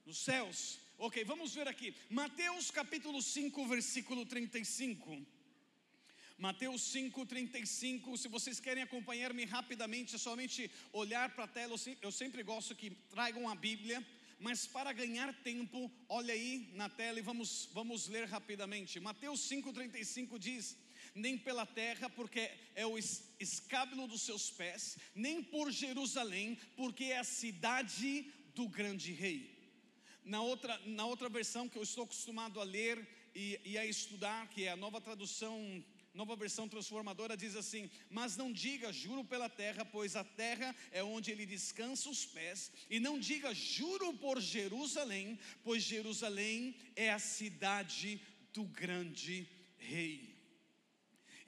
Nos 0.06 0.20
céus. 0.20 0.80
Ok, 0.98 1.24
vamos 1.24 1.54
ver 1.54 1.68
aqui. 1.68 1.96
Mateus 2.10 2.72
capítulo 2.72 3.22
5, 3.22 3.68
versículo 3.68 4.26
35. 4.26 5.26
Mateus 6.38 6.82
5, 6.92 7.26
35. 7.26 8.18
Se 8.18 8.28
vocês 8.28 8.60
querem 8.60 8.84
acompanhar-me 8.84 9.46
rapidamente, 9.46 10.16
é 10.16 10.18
somente 10.18 10.70
olhar 10.92 11.34
para 11.34 11.46
a 11.46 11.48
tela. 11.48 11.76
Eu 12.02 12.12
sempre 12.12 12.44
gosto 12.44 12.76
que 12.76 12.90
tragam 13.10 13.50
a 13.50 13.56
Bíblia. 13.56 14.06
Mas 14.38 14.68
para 14.68 14.92
ganhar 14.92 15.34
tempo, 15.44 15.90
olha 16.10 16.34
aí 16.34 16.70
na 16.74 16.90
tela 16.90 17.20
e 17.20 17.22
vamos, 17.22 17.70
vamos 17.74 18.08
ler 18.08 18.26
rapidamente. 18.28 19.00
Mateus 19.00 19.40
5,35 19.50 20.38
diz: 20.38 20.78
nem 21.16 21.38
pela 21.38 21.66
terra, 21.66 22.10
porque 22.10 22.52
é 22.76 22.86
o 22.86 22.98
escábulo 23.40 24.08
dos 24.08 24.22
seus 24.22 24.52
pés, 24.52 24.98
nem 25.16 25.42
por 25.42 25.72
Jerusalém, 25.72 26.60
porque 26.76 27.06
é 27.06 27.18
a 27.18 27.24
cidade 27.24 28.32
do 28.54 28.68
grande 28.68 29.14
rei. 29.14 29.56
Na 30.24 30.42
outra, 30.42 30.78
na 30.86 31.06
outra 31.06 31.30
versão 31.30 31.70
que 31.70 31.78
eu 31.78 31.84
estou 31.84 32.04
acostumado 32.04 32.60
a 32.60 32.64
ler 32.64 33.08
e, 33.34 33.60
e 33.64 33.78
a 33.78 33.86
estudar, 33.86 34.50
que 34.50 34.66
é 34.66 34.72
a 34.72 34.76
nova 34.76 35.00
tradução 35.00 35.84
nova 36.16 36.34
versão 36.36 36.68
transformadora 36.68 37.36
diz 37.36 37.56
assim: 37.56 37.90
Mas 38.10 38.38
não 38.38 38.52
diga 38.52 38.92
juro 38.92 39.24
pela 39.24 39.50
terra, 39.50 39.84
pois 39.84 40.16
a 40.16 40.24
terra 40.24 40.74
é 40.92 41.04
onde 41.04 41.30
ele 41.30 41.46
descansa 41.46 42.10
os 42.10 42.26
pés, 42.26 42.72
e 42.90 43.00
não 43.00 43.20
diga 43.20 43.54
juro 43.54 44.14
por 44.14 44.40
Jerusalém, 44.40 45.38
pois 45.64 45.84
Jerusalém 45.84 46.76
é 46.96 47.12
a 47.12 47.20
cidade 47.20 48.22
do 48.54 48.64
grande 48.64 49.48
rei. 49.78 50.35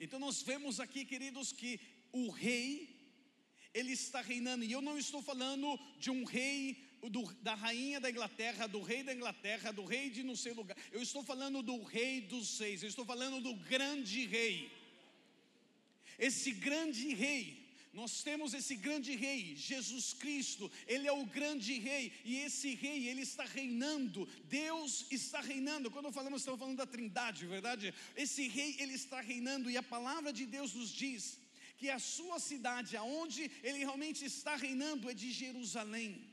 Então 0.00 0.18
nós 0.18 0.42
vemos 0.42 0.78
aqui, 0.78 1.04
queridos, 1.04 1.52
que 1.52 1.80
o 2.12 2.30
rei, 2.30 2.96
ele 3.74 3.92
está 3.92 4.20
reinando, 4.20 4.64
e 4.64 4.72
eu 4.72 4.80
não 4.80 4.96
estou 4.96 5.20
falando 5.20 5.78
de 5.98 6.10
um 6.10 6.24
rei 6.24 6.88
do, 7.10 7.22
da 7.42 7.54
rainha 7.54 8.00
da 8.00 8.10
Inglaterra, 8.10 8.66
do 8.66 8.80
rei 8.80 9.02
da 9.02 9.14
Inglaterra, 9.14 9.72
do 9.72 9.84
rei 9.84 10.10
de 10.10 10.22
não 10.22 10.36
sei 10.36 10.52
lugar. 10.52 10.76
Eu 10.90 11.02
estou 11.02 11.22
falando 11.22 11.62
do 11.62 11.82
rei 11.82 12.20
dos 12.20 12.48
seis, 12.56 12.82
eu 12.82 12.88
estou 12.88 13.04
falando 13.04 13.40
do 13.40 13.54
grande 13.54 14.26
rei. 14.26 14.70
Esse 16.18 16.52
grande 16.52 17.14
rei, 17.14 17.57
nós 17.92 18.22
temos 18.22 18.54
esse 18.54 18.76
grande 18.76 19.14
rei, 19.16 19.56
Jesus 19.56 20.12
Cristo, 20.12 20.70
ele 20.86 21.08
é 21.08 21.12
o 21.12 21.24
grande 21.26 21.78
rei, 21.78 22.12
e 22.24 22.36
esse 22.36 22.74
rei, 22.74 23.08
ele 23.08 23.22
está 23.22 23.44
reinando, 23.44 24.28
Deus 24.44 25.06
está 25.10 25.40
reinando. 25.40 25.90
Quando 25.90 26.12
falamos, 26.12 26.42
estamos 26.42 26.60
falando 26.60 26.76
da 26.76 26.86
Trindade, 26.86 27.46
verdade? 27.46 27.94
Esse 28.16 28.46
rei, 28.48 28.76
ele 28.78 28.94
está 28.94 29.20
reinando, 29.20 29.70
e 29.70 29.76
a 29.76 29.82
palavra 29.82 30.32
de 30.32 30.46
Deus 30.46 30.74
nos 30.74 30.90
diz 30.90 31.38
que 31.76 31.88
a 31.88 31.98
sua 31.98 32.38
cidade, 32.38 32.96
aonde 32.96 33.50
ele 33.62 33.78
realmente 33.78 34.24
está 34.24 34.56
reinando, 34.56 35.08
é 35.08 35.14
de 35.14 35.30
Jerusalém. 35.30 36.24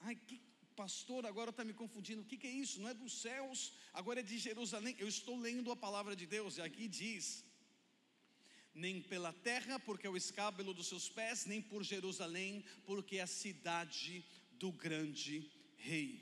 Ai, 0.00 0.14
que 0.14 0.40
pastor, 0.76 1.24
agora 1.26 1.50
está 1.50 1.64
me 1.64 1.72
confundindo. 1.72 2.22
O 2.22 2.24
que, 2.24 2.36
que 2.36 2.46
é 2.46 2.50
isso? 2.50 2.80
Não 2.80 2.88
é 2.88 2.94
dos 2.94 3.20
céus, 3.20 3.72
agora 3.92 4.20
é 4.20 4.22
de 4.22 4.38
Jerusalém. 4.38 4.94
Eu 4.98 5.08
estou 5.08 5.36
lendo 5.38 5.70
a 5.72 5.76
palavra 5.76 6.14
de 6.14 6.26
Deus, 6.26 6.58
e 6.58 6.62
aqui 6.62 6.86
diz 6.86 7.44
nem 8.76 9.00
pela 9.00 9.32
terra, 9.32 9.78
porque 9.80 10.06
é 10.06 10.10
o 10.10 10.16
escábulo 10.16 10.74
dos 10.74 10.86
seus 10.86 11.08
pés, 11.08 11.46
nem 11.46 11.60
por 11.60 11.82
Jerusalém, 11.82 12.64
porque 12.84 13.16
é 13.16 13.22
a 13.22 13.26
cidade 13.26 14.24
do 14.52 14.70
grande 14.70 15.50
rei. 15.76 16.20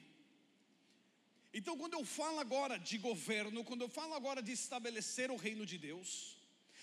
Então, 1.53 1.77
quando 1.77 1.95
eu 1.95 2.05
falo 2.05 2.39
agora 2.41 2.79
de 2.79 2.99
governo, 2.99 3.65
quando 3.65 3.83
eu 3.83 3.89
falo 3.89 4.15
agora 4.15 4.43
de 4.43 4.53
estabelecer 4.53 5.31
o 5.31 5.37
reino 5.37 5.67
de 5.67 5.79
Deus, 5.79 6.37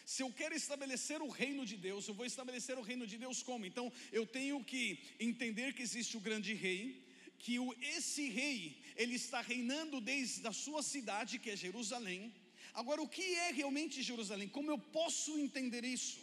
se 0.06 0.24
eu 0.24 0.32
quero 0.32 0.56
estabelecer 0.56 1.22
o 1.22 1.30
reino 1.30 1.66
de 1.66 1.78
Deus, 1.78 2.08
eu 2.08 2.14
vou 2.14 2.26
estabelecer 2.26 2.78
o 2.78 2.82
reino 2.82 3.08
de 3.08 3.18
Deus 3.18 3.42
como? 3.42 3.66
Então, 3.66 3.92
eu 4.12 4.26
tenho 4.26 4.64
que 4.64 5.00
entender 5.20 5.74
que 5.74 5.82
existe 5.82 6.18
o 6.18 6.22
grande 6.22 6.54
rei, 6.54 7.06
que 7.38 7.58
esse 7.82 8.30
rei, 8.30 8.82
ele 8.96 9.16
está 9.16 9.42
reinando 9.42 10.00
desde 10.00 10.46
a 10.48 10.54
sua 10.54 10.84
cidade, 10.84 11.40
que 11.40 11.50
é 11.50 11.56
Jerusalém, 11.56 12.34
Agora, 12.74 13.02
o 13.02 13.08
que 13.08 13.36
é 13.36 13.52
realmente 13.52 14.02
Jerusalém? 14.02 14.48
Como 14.48 14.72
eu 14.72 14.78
posso 14.78 15.38
entender 15.38 15.84
isso? 15.84 16.20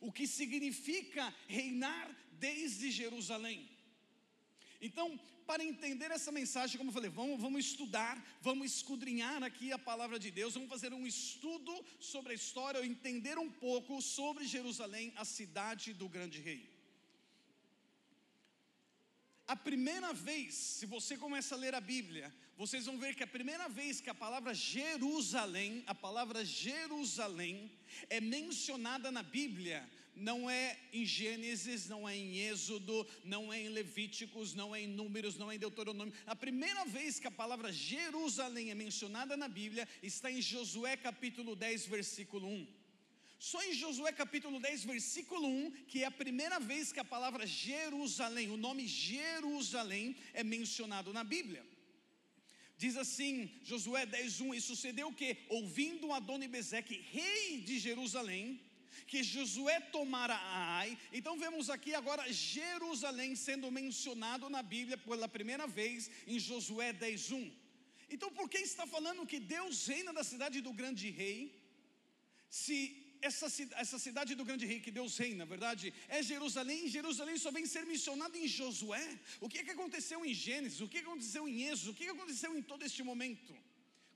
O 0.00 0.12
que 0.12 0.26
significa 0.26 1.34
reinar 1.46 2.14
desde 2.32 2.90
Jerusalém? 2.90 3.68
Então, 4.80 5.18
para 5.46 5.64
entender 5.64 6.10
essa 6.10 6.32
mensagem, 6.32 6.76
como 6.76 6.90
eu 6.90 6.94
falei, 6.94 7.10
vamos, 7.10 7.40
vamos 7.40 7.64
estudar, 7.66 8.22
vamos 8.40 8.74
escudrinhar 8.74 9.42
aqui 9.42 9.72
a 9.72 9.78
palavra 9.78 10.18
de 10.18 10.30
Deus, 10.30 10.54
vamos 10.54 10.68
fazer 10.68 10.92
um 10.92 11.06
estudo 11.06 11.72
sobre 12.00 12.32
a 12.32 12.34
história, 12.34 12.84
entender 12.84 13.38
um 13.38 13.50
pouco 13.50 14.00
sobre 14.02 14.46
Jerusalém, 14.46 15.12
a 15.16 15.24
cidade 15.24 15.92
do 15.92 16.08
grande 16.08 16.40
rei. 16.40 16.73
A 19.46 19.54
primeira 19.54 20.12
vez, 20.14 20.54
se 20.54 20.86
você 20.86 21.18
começa 21.18 21.54
a 21.54 21.58
ler 21.58 21.74
a 21.74 21.80
Bíblia, 21.80 22.32
vocês 22.56 22.86
vão 22.86 22.98
ver 22.98 23.14
que 23.14 23.22
a 23.22 23.26
primeira 23.26 23.68
vez 23.68 24.00
que 24.00 24.08
a 24.08 24.14
palavra 24.14 24.54
Jerusalém, 24.54 25.84
a 25.86 25.94
palavra 25.94 26.42
Jerusalém 26.44 27.70
é 28.08 28.22
mencionada 28.22 29.10
na 29.10 29.22
Bíblia, 29.22 29.86
não 30.16 30.48
é 30.48 30.78
em 30.94 31.04
Gênesis, 31.04 31.88
não 31.88 32.08
é 32.08 32.16
em 32.16 32.38
Êxodo, 32.38 33.06
não 33.22 33.52
é 33.52 33.60
em 33.60 33.68
Levíticos, 33.68 34.54
não 34.54 34.74
é 34.74 34.80
em 34.80 34.86
Números, 34.86 35.36
não 35.36 35.50
é 35.50 35.56
em 35.56 35.58
Deuteronômio. 35.58 36.14
A 36.26 36.34
primeira 36.34 36.86
vez 36.86 37.20
que 37.20 37.26
a 37.26 37.30
palavra 37.30 37.70
Jerusalém 37.70 38.70
é 38.70 38.74
mencionada 38.74 39.36
na 39.36 39.48
Bíblia 39.48 39.86
está 40.02 40.30
em 40.30 40.40
Josué 40.40 40.96
capítulo 40.96 41.54
10, 41.54 41.86
versículo 41.86 42.48
1. 42.48 42.83
Só 43.48 43.62
em 43.62 43.74
Josué 43.74 44.10
capítulo 44.10 44.58
10, 44.58 44.84
versículo 44.84 45.46
1, 45.46 45.70
que 45.90 46.02
é 46.02 46.06
a 46.06 46.18
primeira 46.20 46.58
vez 46.58 46.90
que 46.92 47.02
a 47.02 47.04
palavra 47.14 47.46
Jerusalém, 47.46 48.48
o 48.50 48.56
nome 48.56 48.86
Jerusalém 48.86 50.16
é 50.32 50.42
mencionado 50.42 51.12
na 51.12 51.22
Bíblia. 51.22 51.62
Diz 52.78 52.96
assim, 52.96 53.50
Josué 53.62 54.06
10:1, 54.06 54.54
e 54.54 54.62
sucedeu 54.68 55.12
que, 55.12 55.36
ouvindo 55.50 56.14
Adonibezeque, 56.20 56.96
rei 57.16 57.60
de 57.60 57.78
Jerusalém, 57.78 58.58
que 59.10 59.22
Josué 59.22 59.78
tomara 59.98 60.38
Ai. 60.40 60.96
Então 61.12 61.36
vemos 61.44 61.68
aqui 61.68 61.94
agora 61.94 62.32
Jerusalém 62.32 63.36
sendo 63.36 63.70
mencionado 63.70 64.48
na 64.48 64.62
Bíblia 64.62 64.96
pela 64.96 65.28
primeira 65.28 65.66
vez 65.66 66.10
em 66.26 66.38
Josué 66.48 66.94
10:1. 66.94 67.52
Então 68.08 68.32
por 68.32 68.48
que 68.48 68.60
está 68.72 68.86
falando 68.96 69.26
que 69.26 69.38
Deus 69.38 69.86
reina 69.86 70.14
da 70.14 70.24
cidade 70.32 70.62
do 70.62 70.72
grande 70.72 71.10
rei? 71.10 71.38
Se 72.48 73.03
essa, 73.28 73.46
essa 73.82 73.98
cidade 74.06 74.34
do 74.38 74.44
grande 74.48 74.66
rei 74.70 74.78
que 74.86 74.90
Deus 74.98 75.16
reina, 75.22 75.38
na 75.44 75.50
verdade, 75.54 75.92
é 76.16 76.22
Jerusalém. 76.22 76.88
Jerusalém 76.96 77.36
só 77.44 77.50
vem 77.56 77.66
ser 77.74 77.84
mencionado 77.92 78.36
em 78.36 78.46
Josué. 78.46 79.06
O 79.40 79.48
que, 79.48 79.58
é 79.58 79.64
que 79.64 79.74
aconteceu 79.76 80.18
em 80.26 80.34
Gênesis? 80.34 80.80
O 80.80 80.88
que 80.92 80.98
aconteceu 80.98 81.48
em 81.48 81.62
Êxodo? 81.70 81.92
O 81.92 81.94
que 81.94 82.08
aconteceu 82.16 82.50
em 82.58 82.62
todo 82.62 82.84
este 82.88 83.02
momento? 83.10 83.52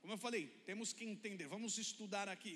Como 0.01 0.13
eu 0.13 0.17
falei, 0.17 0.43
temos 0.69 0.93
que 0.93 1.05
entender, 1.13 1.47
vamos 1.47 1.77
estudar 1.85 2.27
aqui. 2.29 2.55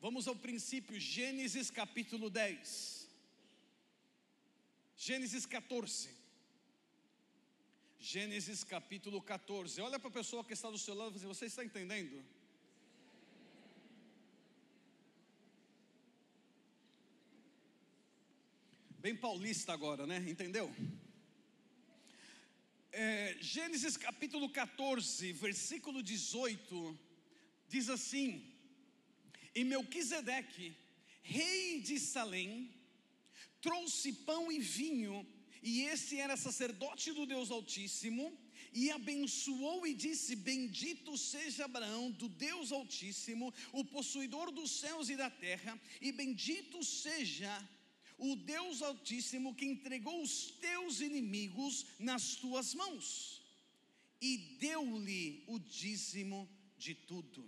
Vamos 0.00 0.28
ao 0.28 0.36
princípio, 0.36 0.98
Gênesis 0.98 1.70
capítulo 1.70 2.28
10. 2.28 3.08
Gênesis 4.96 5.46
14. 5.46 6.10
Gênesis 7.98 8.62
capítulo 8.62 9.20
14. 9.22 9.80
Olha 9.80 9.98
para 9.98 10.08
a 10.08 10.18
pessoa 10.20 10.44
que 10.44 10.52
está 10.52 10.70
do 10.70 10.78
seu 10.78 10.94
lado 10.94 11.16
e 11.16 11.26
você 11.34 11.46
está 11.46 11.64
entendendo? 11.64 12.22
Bem 19.00 19.16
paulista 19.16 19.72
agora, 19.72 20.06
né? 20.06 20.22
Entendeu? 20.28 20.70
É, 22.92 23.34
Gênesis 23.40 23.96
capítulo 23.96 24.50
14, 24.50 25.32
versículo 25.32 26.02
18, 26.02 26.98
diz 27.66 27.88
assim: 27.88 28.44
E 29.54 29.64
Melquisedeque 29.64 30.76
rei 31.22 31.80
de 31.80 31.98
Salém, 31.98 32.74
trouxe 33.62 34.12
pão 34.12 34.52
e 34.52 34.58
vinho, 34.58 35.26
e 35.62 35.84
esse 35.84 36.20
era 36.20 36.36
sacerdote 36.36 37.10
do 37.14 37.24
Deus 37.24 37.50
Altíssimo, 37.50 38.38
e 38.74 38.90
abençoou 38.90 39.86
e 39.86 39.94
disse: 39.94 40.36
Bendito 40.36 41.16
seja 41.16 41.64
Abraão, 41.64 42.10
do 42.10 42.28
Deus 42.28 42.70
Altíssimo, 42.70 43.50
o 43.72 43.82
possuidor 43.82 44.52
dos 44.52 44.72
céus 44.72 45.08
e 45.08 45.16
da 45.16 45.30
terra, 45.30 45.80
e 46.02 46.12
bendito 46.12 46.84
seja 46.84 47.66
o 48.20 48.36
Deus 48.36 48.82
Altíssimo 48.82 49.54
que 49.54 49.64
entregou 49.64 50.22
os 50.22 50.50
teus 50.60 51.00
inimigos 51.00 51.86
nas 51.98 52.36
tuas 52.36 52.74
mãos, 52.74 53.42
e 54.20 54.36
deu-lhe 54.60 55.42
o 55.46 55.58
dízimo 55.58 56.48
de 56.76 56.94
tudo. 56.94 57.42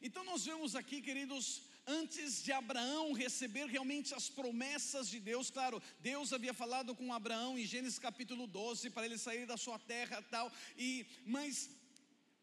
Então, 0.00 0.24
nós 0.24 0.44
vemos 0.44 0.74
aqui, 0.74 1.00
queridos, 1.00 1.62
antes 1.86 2.42
de 2.42 2.50
Abraão 2.50 3.12
receber 3.12 3.66
realmente 3.66 4.12
as 4.14 4.28
promessas 4.28 5.08
de 5.08 5.20
Deus, 5.20 5.48
claro, 5.48 5.80
Deus 6.00 6.32
havia 6.32 6.52
falado 6.52 6.94
com 6.94 7.12
Abraão 7.12 7.56
em 7.56 7.64
Gênesis 7.64 8.00
capítulo 8.00 8.48
12 8.48 8.90
para 8.90 9.06
ele 9.06 9.16
sair 9.16 9.46
da 9.46 9.56
sua 9.56 9.78
terra 9.78 10.20
tal, 10.22 10.52
e 10.76 11.06
mas 11.24 11.70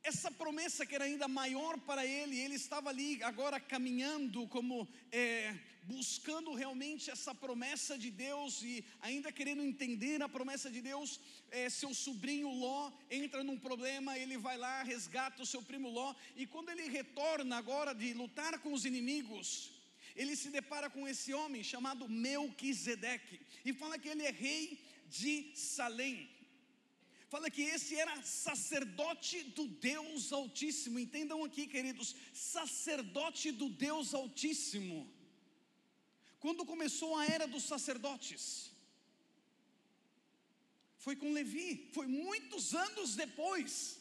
essa 0.04 0.32
promessa 0.32 0.86
que 0.86 0.96
era 0.96 1.06
ainda 1.06 1.28
maior 1.28 1.78
para 1.80 2.06
ele, 2.06 2.40
ele 2.40 2.56
estava 2.56 2.90
ali 2.90 3.22
agora 3.24 3.60
caminhando 3.60 4.48
como 4.48 4.88
é, 5.12 5.54
buscando 5.84 6.54
realmente 6.54 7.10
essa 7.10 7.34
promessa 7.34 7.98
de 7.98 8.10
Deus 8.10 8.62
e 8.62 8.86
ainda 9.02 9.32
querendo 9.32 9.62
entender 9.62 10.22
a 10.22 10.30
promessa 10.30 10.70
de 10.70 10.82
Deus. 10.82 11.20
É, 11.52 11.70
seu 11.70 11.94
sobrinho 11.94 12.50
Ló 12.50 12.92
entra 13.10 13.44
num 13.44 13.58
problema, 13.58 14.18
ele 14.18 14.38
vai 14.38 14.58
lá, 14.58 14.84
resgata 14.84 15.44
o 15.44 15.46
seu 15.46 15.62
primo 15.62 15.90
Ló, 15.90 16.14
e 16.36 16.46
quando 16.46 16.70
ele 16.70 16.88
retorna 16.90 17.58
agora 17.58 17.94
de 17.94 18.14
lutar 18.14 18.60
com 18.60 18.72
os 18.72 18.86
inimigos, 18.86 19.72
ele 20.16 20.36
se 20.36 20.50
depara 20.50 20.90
com 20.90 21.08
esse 21.08 21.34
homem 21.34 21.64
chamado 21.64 22.08
Melquisedeque, 22.08 23.40
e 23.66 23.74
fala 23.74 23.98
que 23.98 24.10
ele 24.10 24.24
é 24.24 24.32
rei 24.32 24.80
de 25.10 25.52
Salém 25.56 26.30
fala 27.30 27.50
que 27.56 27.62
esse 27.62 27.96
era 27.96 28.22
sacerdote 28.24 29.44
do 29.58 29.68
Deus 29.68 30.32
Altíssimo. 30.34 30.98
Entendam 30.98 31.44
aqui, 31.44 31.68
queridos, 31.68 32.16
sacerdote 32.34 33.52
do 33.52 33.70
Deus 33.70 34.14
Altíssimo. 34.14 35.00
Quando 36.40 36.66
começou 36.66 37.16
a 37.16 37.26
era 37.26 37.48
dos 37.48 37.64
sacerdotes? 37.64 38.72
Foi 40.98 41.16
com 41.16 41.32
Levi, 41.32 41.90
foi 41.94 42.08
muitos 42.08 42.74
anos 42.74 43.16
depois 43.16 44.00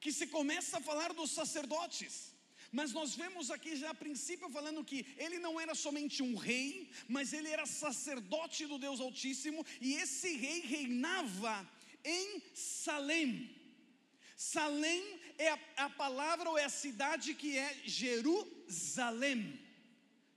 que 0.00 0.12
se 0.12 0.26
começa 0.26 0.78
a 0.78 0.86
falar 0.88 1.12
dos 1.12 1.30
sacerdotes. 1.30 2.32
Mas 2.70 2.92
nós 2.92 3.14
vemos 3.14 3.50
aqui 3.50 3.74
já 3.76 3.90
a 3.90 3.94
princípio 3.94 4.50
falando 4.50 4.84
que 4.84 5.06
ele 5.16 5.38
não 5.38 5.58
era 5.58 5.74
somente 5.74 6.22
um 6.22 6.34
rei, 6.36 6.90
mas 7.08 7.32
ele 7.32 7.48
era 7.48 7.64
sacerdote 7.64 8.66
do 8.66 8.78
Deus 8.78 9.00
Altíssimo, 9.00 9.64
e 9.80 9.94
esse 9.94 10.36
rei 10.36 10.60
reinava 10.60 11.54
em 12.08 12.42
Salém. 12.54 13.28
Salém 14.36 15.02
é 15.36 15.48
a, 15.50 15.58
a 15.76 15.90
palavra 15.90 16.48
ou 16.48 16.56
é 16.56 16.64
a 16.64 16.70
cidade 16.84 17.34
que 17.34 17.56
é 17.58 17.70
Jerusalém. 17.84 19.60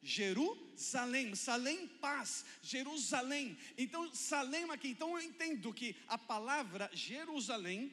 Jerusalém, 0.03 1.35
Salém 1.35 1.87
paz, 1.87 2.43
Jerusalém. 2.61 3.57
Então, 3.77 4.13
Salém 4.13 4.69
aqui, 4.71 4.89
então 4.89 5.17
eu 5.17 5.23
entendo 5.23 5.73
que 5.73 5.95
a 6.07 6.17
palavra 6.17 6.89
Jerusalém 6.93 7.91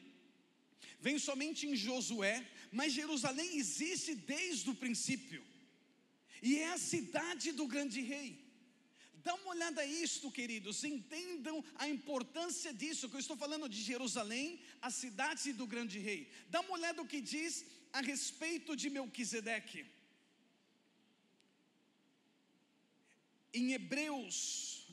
vem 0.99 1.19
somente 1.19 1.67
em 1.67 1.75
Josué, 1.75 2.45
mas 2.71 2.93
Jerusalém 2.93 3.57
existe 3.57 4.15
desde 4.15 4.69
o 4.69 4.75
princípio. 4.75 5.43
E 6.41 6.57
é 6.59 6.73
a 6.73 6.77
cidade 6.77 7.51
do 7.51 7.67
grande 7.67 8.01
rei. 8.01 8.48
Dá 9.23 9.33
uma 9.35 9.51
olhada 9.51 9.81
a 9.81 9.85
isto, 9.85 10.31
queridos, 10.31 10.83
entendam 10.83 11.63
a 11.75 11.87
importância 11.87 12.73
disso, 12.73 13.09
que 13.09 13.15
eu 13.15 13.19
estou 13.19 13.37
falando 13.37 13.67
de 13.67 13.81
Jerusalém, 13.81 14.61
a 14.81 14.89
cidade 14.89 15.53
do 15.53 15.67
grande 15.67 15.99
rei. 15.99 16.31
Dá 16.49 16.61
uma 16.61 16.73
olhada 16.73 17.01
o 17.01 17.07
que 17.07 17.21
diz 17.21 17.65
a 17.91 18.01
respeito 18.01 18.75
de 18.75 18.89
Melquisedeque. 18.89 19.85
Em 23.53 23.73
Hebreus, 23.73 24.87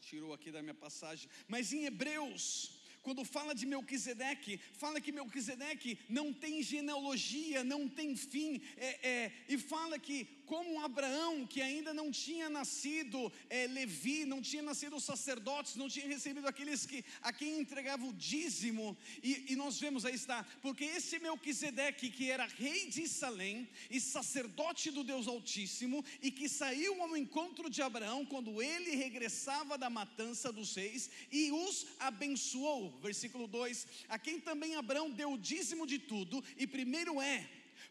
tirou 0.00 0.32
aqui 0.32 0.50
da 0.50 0.62
minha 0.62 0.74
passagem, 0.74 1.28
mas 1.46 1.72
em 1.72 1.84
Hebreus 1.84 2.78
quando 3.08 3.24
fala 3.24 3.54
de 3.54 3.64
Melquisedeque, 3.64 4.58
fala 4.74 5.00
que 5.00 5.12
Melquisedeque 5.12 5.98
não 6.10 6.30
tem 6.32 6.62
genealogia, 6.62 7.64
não 7.64 7.88
tem 7.88 8.14
fim, 8.14 8.60
é, 8.76 9.08
é, 9.08 9.32
e 9.48 9.56
fala 9.56 9.98
que, 9.98 10.26
como 10.48 10.80
Abraão, 10.80 11.46
que 11.46 11.60
ainda 11.60 11.92
não 11.92 12.10
tinha 12.10 12.48
nascido 12.48 13.30
é, 13.50 13.66
Levi, 13.66 14.24
não 14.24 14.40
tinha 14.40 14.62
nascido 14.62 14.96
os 14.96 15.04
sacerdotes, 15.04 15.76
não 15.76 15.90
tinha 15.90 16.08
recebido 16.08 16.48
aqueles 16.48 16.86
que, 16.86 17.04
a 17.20 17.30
quem 17.32 17.60
entregava 17.60 18.06
o 18.06 18.14
dízimo, 18.14 18.96
e, 19.22 19.52
e 19.52 19.56
nós 19.56 19.78
vemos 19.78 20.06
aí 20.06 20.14
está, 20.14 20.42
porque 20.62 20.84
esse 20.84 21.18
Melquisedeque, 21.18 22.10
que 22.10 22.30
era 22.30 22.46
rei 22.46 22.86
de 22.86 23.06
Salém 23.06 23.68
e 23.90 24.00
sacerdote 24.00 24.90
do 24.90 25.04
Deus 25.04 25.28
Altíssimo, 25.28 26.02
e 26.22 26.30
que 26.30 26.48
saiu 26.48 27.02
ao 27.02 27.14
encontro 27.14 27.68
de 27.68 27.82
Abraão 27.82 28.24
quando 28.24 28.62
ele 28.62 28.96
regressava 28.96 29.76
da 29.76 29.90
matança 29.90 30.50
dos 30.50 30.74
reis 30.74 31.10
e 31.30 31.52
os 31.52 31.86
abençoou. 32.00 32.90
Versículo 33.02 33.46
2: 33.46 33.86
A 34.08 34.18
quem 34.18 34.40
também 34.40 34.76
Abraão 34.76 35.10
deu 35.10 35.32
o 35.32 35.38
dízimo 35.38 35.86
de 35.86 35.98
tudo, 35.98 36.42
e 36.56 36.66
primeiro 36.66 37.20
é, 37.20 37.46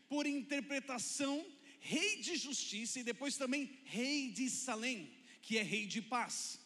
por 0.09 0.25
interpretação, 0.25 1.45
rei 1.93 2.17
de 2.17 2.35
justiça, 2.35 2.99
e 2.99 3.03
depois 3.03 3.37
também 3.37 3.61
rei 3.85 4.29
de 4.29 4.49
Salém, 4.49 5.09
que 5.41 5.57
é 5.57 5.63
rei 5.63 5.85
de 5.85 6.01
paz. 6.01 6.59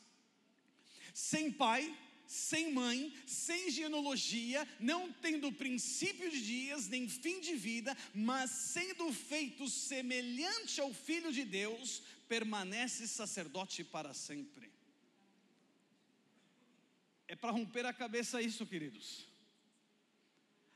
Sem 1.13 1.51
pai, 1.51 1.83
sem 2.25 2.73
mãe, 2.73 3.13
sem 3.27 3.69
genealogia, 3.69 4.67
não 4.79 5.11
tendo 5.11 5.51
princípio 5.51 6.31
de 6.31 6.41
dias, 6.43 6.87
nem 6.87 7.07
fim 7.07 7.39
de 7.39 7.55
vida, 7.55 7.95
mas 8.13 8.49
sendo 8.49 9.11
feito 9.13 9.69
semelhante 9.69 10.81
ao 10.81 10.93
Filho 10.93 11.31
de 11.31 11.43
Deus, 11.43 12.01
permanece 12.27 13.07
sacerdote 13.07 13.83
para 13.83 14.13
sempre. 14.13 14.71
É 17.27 17.35
para 17.35 17.51
romper 17.51 17.85
a 17.85 17.93
cabeça 17.93 18.41
isso, 18.41 18.65
queridos. 18.65 19.30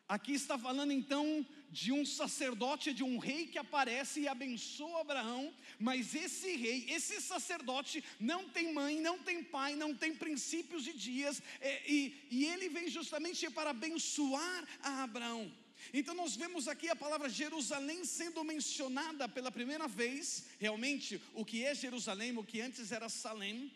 Aqui 0.08 0.34
está 0.34 0.56
falando 0.56 0.92
então 0.92 1.46
de 1.72 1.92
um 1.92 2.06
sacerdote, 2.06 2.94
de 2.94 3.04
um 3.04 3.18
rei 3.18 3.48
que 3.48 3.58
aparece 3.58 4.22
e 4.22 4.28
abençoa 4.28 5.02
Abraão, 5.02 5.52
mas 5.80 6.14
esse 6.14 6.56
rei, 6.56 6.86
esse 6.90 7.20
sacerdote, 7.20 8.04
não 8.20 8.48
tem 8.48 8.72
mãe, 8.72 9.02
não 9.02 9.18
tem 9.18 9.44
pai, 9.44 9.76
não 9.76 9.96
tem 9.96 10.16
princípios 10.16 10.84
de 10.84 10.94
dias, 10.94 11.42
é, 11.60 11.92
e, 11.92 12.28
e 12.30 12.46
ele 12.46 12.70
vem 12.70 12.88
justamente 12.88 13.50
para 13.50 13.72
abençoar 13.72 14.68
a 14.84 15.04
Abraão. 15.04 15.52
Então 15.92 16.14
nós 16.14 16.36
vemos 16.36 16.68
aqui 16.68 16.88
a 16.88 16.96
palavra 16.96 17.28
Jerusalém 17.28 18.06
sendo 18.06 18.44
mencionada 18.44 19.28
pela 19.28 19.52
primeira 19.52 19.88
vez, 19.88 20.46
realmente 20.60 21.20
o 21.34 21.44
que 21.44 21.64
é 21.64 21.74
Jerusalém, 21.74 22.38
o 22.38 22.44
que 22.44 22.62
antes 22.62 22.92
era 22.92 23.10
Salém, 23.10 23.72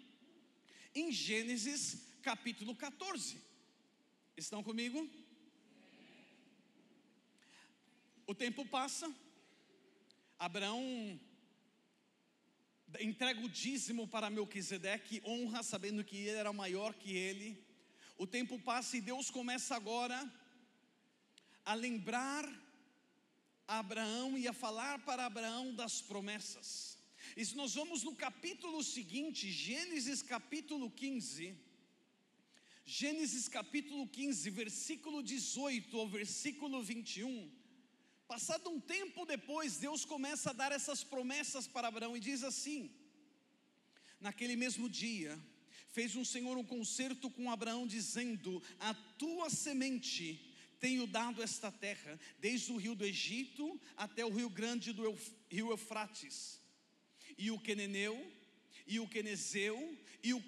em 0.94 1.12
Gênesis 1.12 2.04
capítulo 2.22 2.76
14. 2.76 3.38
Estão 4.38 4.64
comigo? 4.64 5.10
O 8.30 8.36
tempo 8.36 8.64
passa, 8.64 9.12
Abraão 10.38 11.20
entrega 13.00 13.44
o 13.44 13.50
dízimo 13.50 14.08
para 14.08 14.30
Melquisedeque, 14.30 15.20
honra, 15.26 15.64
sabendo 15.64 16.04
que 16.04 16.16
ele 16.16 16.38
era 16.38 16.54
maior 16.54 16.94
que 16.94 17.12
ele. 17.12 17.60
O 18.20 18.28
tempo 18.28 18.60
passa 18.60 18.98
e 18.98 19.02
Deus 19.02 19.32
começa 19.32 19.76
agora 19.76 20.32
a 21.66 21.74
lembrar 21.74 22.46
a 23.68 23.80
Abraão 23.80 24.38
e 24.38 24.48
a 24.48 24.54
falar 24.54 25.00
para 25.00 25.26
Abraão 25.26 25.74
das 25.74 26.00
promessas. 26.00 27.00
E 27.36 27.44
se 27.44 27.56
nós 27.56 27.74
vamos 27.74 28.04
no 28.04 28.14
capítulo 28.14 28.84
seguinte, 28.84 29.52
Gênesis 29.52 30.22
capítulo 30.22 30.92
15, 30.92 31.58
Gênesis 32.86 33.48
capítulo 33.48 34.08
15, 34.08 34.52
versículo 34.52 35.24
18 35.24 36.00
ao 36.00 36.08
versículo 36.08 36.84
21. 36.84 37.59
Passado 38.30 38.70
um 38.70 38.80
tempo 38.80 39.26
depois, 39.26 39.78
Deus 39.78 40.06
começa 40.06 40.52
a 40.52 40.54
dar 40.54 40.72
essas 40.72 41.04
promessas 41.04 41.66
para 41.66 41.88
Abraão 41.88 42.16
e 42.16 42.20
diz 42.20 42.44
assim: 42.44 42.92
Naquele 44.22 44.56
mesmo 44.56 44.88
dia, 44.88 45.36
fez 45.88 46.16
um 46.16 46.24
Senhor 46.24 46.56
um 46.56 46.64
concerto 46.64 47.28
com 47.32 47.50
Abraão, 47.50 47.88
dizendo: 47.88 48.62
A 48.80 48.94
tua 48.94 49.50
semente 49.50 50.56
tenho 50.80 51.08
dado 51.08 51.42
esta 51.42 51.72
terra, 51.72 52.20
desde 52.38 52.72
o 52.72 52.78
rio 52.78 52.94
do 52.94 53.04
Egito 53.04 53.82
até 53.98 54.24
o 54.24 54.30
rio 54.30 54.48
grande 54.48 54.94
do 54.94 55.12
rio 55.50 55.72
Eufrates, 55.72 56.62
e 57.36 57.50
o 57.50 57.60
Queneneu, 57.60 58.16
e 58.86 59.00
o 59.00 59.08
Quenezeu, 59.08 59.98
e 60.22 60.36
o 60.36 60.44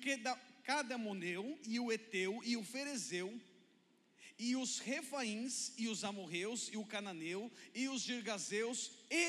Cadamoneu, 0.63 1.59
e 1.65 1.79
o 1.79 1.91
Eteu, 1.91 2.43
e 2.45 2.55
o 2.55 2.63
Ferezeu, 2.63 3.41
e 4.41 4.55
os 4.55 4.79
Refaíns, 4.79 5.71
e 5.77 5.87
os 5.87 6.03
Amorreus, 6.03 6.67
e 6.73 6.77
o 6.77 6.83
Cananeu, 6.83 7.51
e 7.75 7.87
os 7.87 8.01
Girgazeus, 8.01 8.91
e 9.07 9.25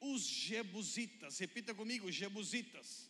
os 0.00 0.22
Jebusitas. 0.22 1.38
Repita 1.38 1.72
comigo, 1.72 2.10
Jebusitas. 2.10 3.08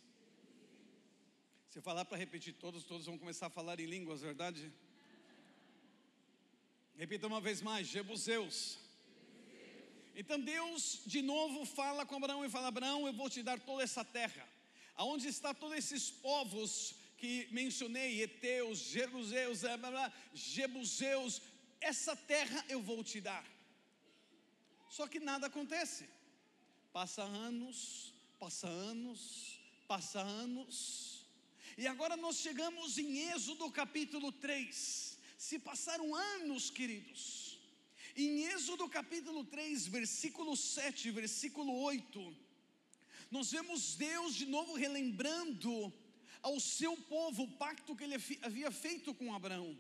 Se 1.71 1.81
falar 1.81 2.05
para 2.05 2.19
repetir 2.19 2.53
todos, 2.53 2.85
todos 2.85 3.07
vão 3.07 3.17
começar 3.17 3.47
a 3.47 3.57
falar 3.59 3.81
em 3.81 3.87
línguas, 3.87 4.21
verdade? 4.21 4.71
Repita 6.95 7.27
uma 7.27 7.41
vez 7.41 7.63
mais, 7.63 7.89
Jebuseus. 7.89 8.79
Então 10.15 10.39
Deus 10.39 11.01
de 11.07 11.23
novo 11.23 11.65
fala 11.65 12.05
com 12.05 12.17
Abraão 12.17 12.45
e 12.45 12.51
fala: 12.51 12.69
Abraão, 12.69 13.07
eu 13.07 13.15
vou 13.15 13.31
te 13.31 13.43
dar 13.43 13.59
toda 13.59 13.83
essa 13.83 14.05
terra. 14.05 14.47
Aonde 14.95 15.27
está 15.29 15.55
todos 15.55 15.79
esses 15.79 16.11
povos 16.11 16.97
que 17.21 17.47
mencionei, 17.53 18.23
Eteus, 18.23 18.79
Jeruseus, 18.79 19.61
Jebuseus, 20.33 21.43
essa 21.81 22.17
terra 22.17 22.65
eu 22.69 22.81
vou 22.81 23.05
te 23.05 23.21
dar. 23.21 23.45
Só 24.89 25.07
que 25.07 25.21
nada 25.21 25.47
acontece. 25.49 26.09
Passa 26.93 27.23
anos, 27.23 28.15
passa 28.39 28.67
anos, 28.69 29.61
passa 29.87 30.21
anos. 30.21 31.27
E 31.77 31.87
agora 31.87 32.17
nós 32.17 32.37
chegamos 32.37 32.97
em 32.97 33.31
Êxodo 33.31 33.71
capítulo 33.71 34.33
3. 34.33 35.19
Se 35.37 35.59
passaram 35.59 36.15
anos, 36.15 36.71
queridos. 36.71 37.59
Em 38.17 38.45
Êxodo 38.47 38.89
capítulo 38.89 39.45
3, 39.45 39.87
versículo 39.87 40.57
7, 40.57 41.11
versículo 41.11 41.81
8, 41.83 42.37
nós 43.31 43.53
vemos 43.53 43.95
Deus 43.95 44.35
de 44.35 44.47
novo 44.47 44.75
relembrando 44.75 45.93
ao 46.43 46.59
seu 46.61 46.97
povo 46.97 47.45
o 47.45 47.53
pacto 47.57 47.95
que 47.95 48.05
ele 48.05 48.17
havia 48.43 48.71
feito 48.71 49.15
com 49.15 49.35
Abraão. 49.35 49.79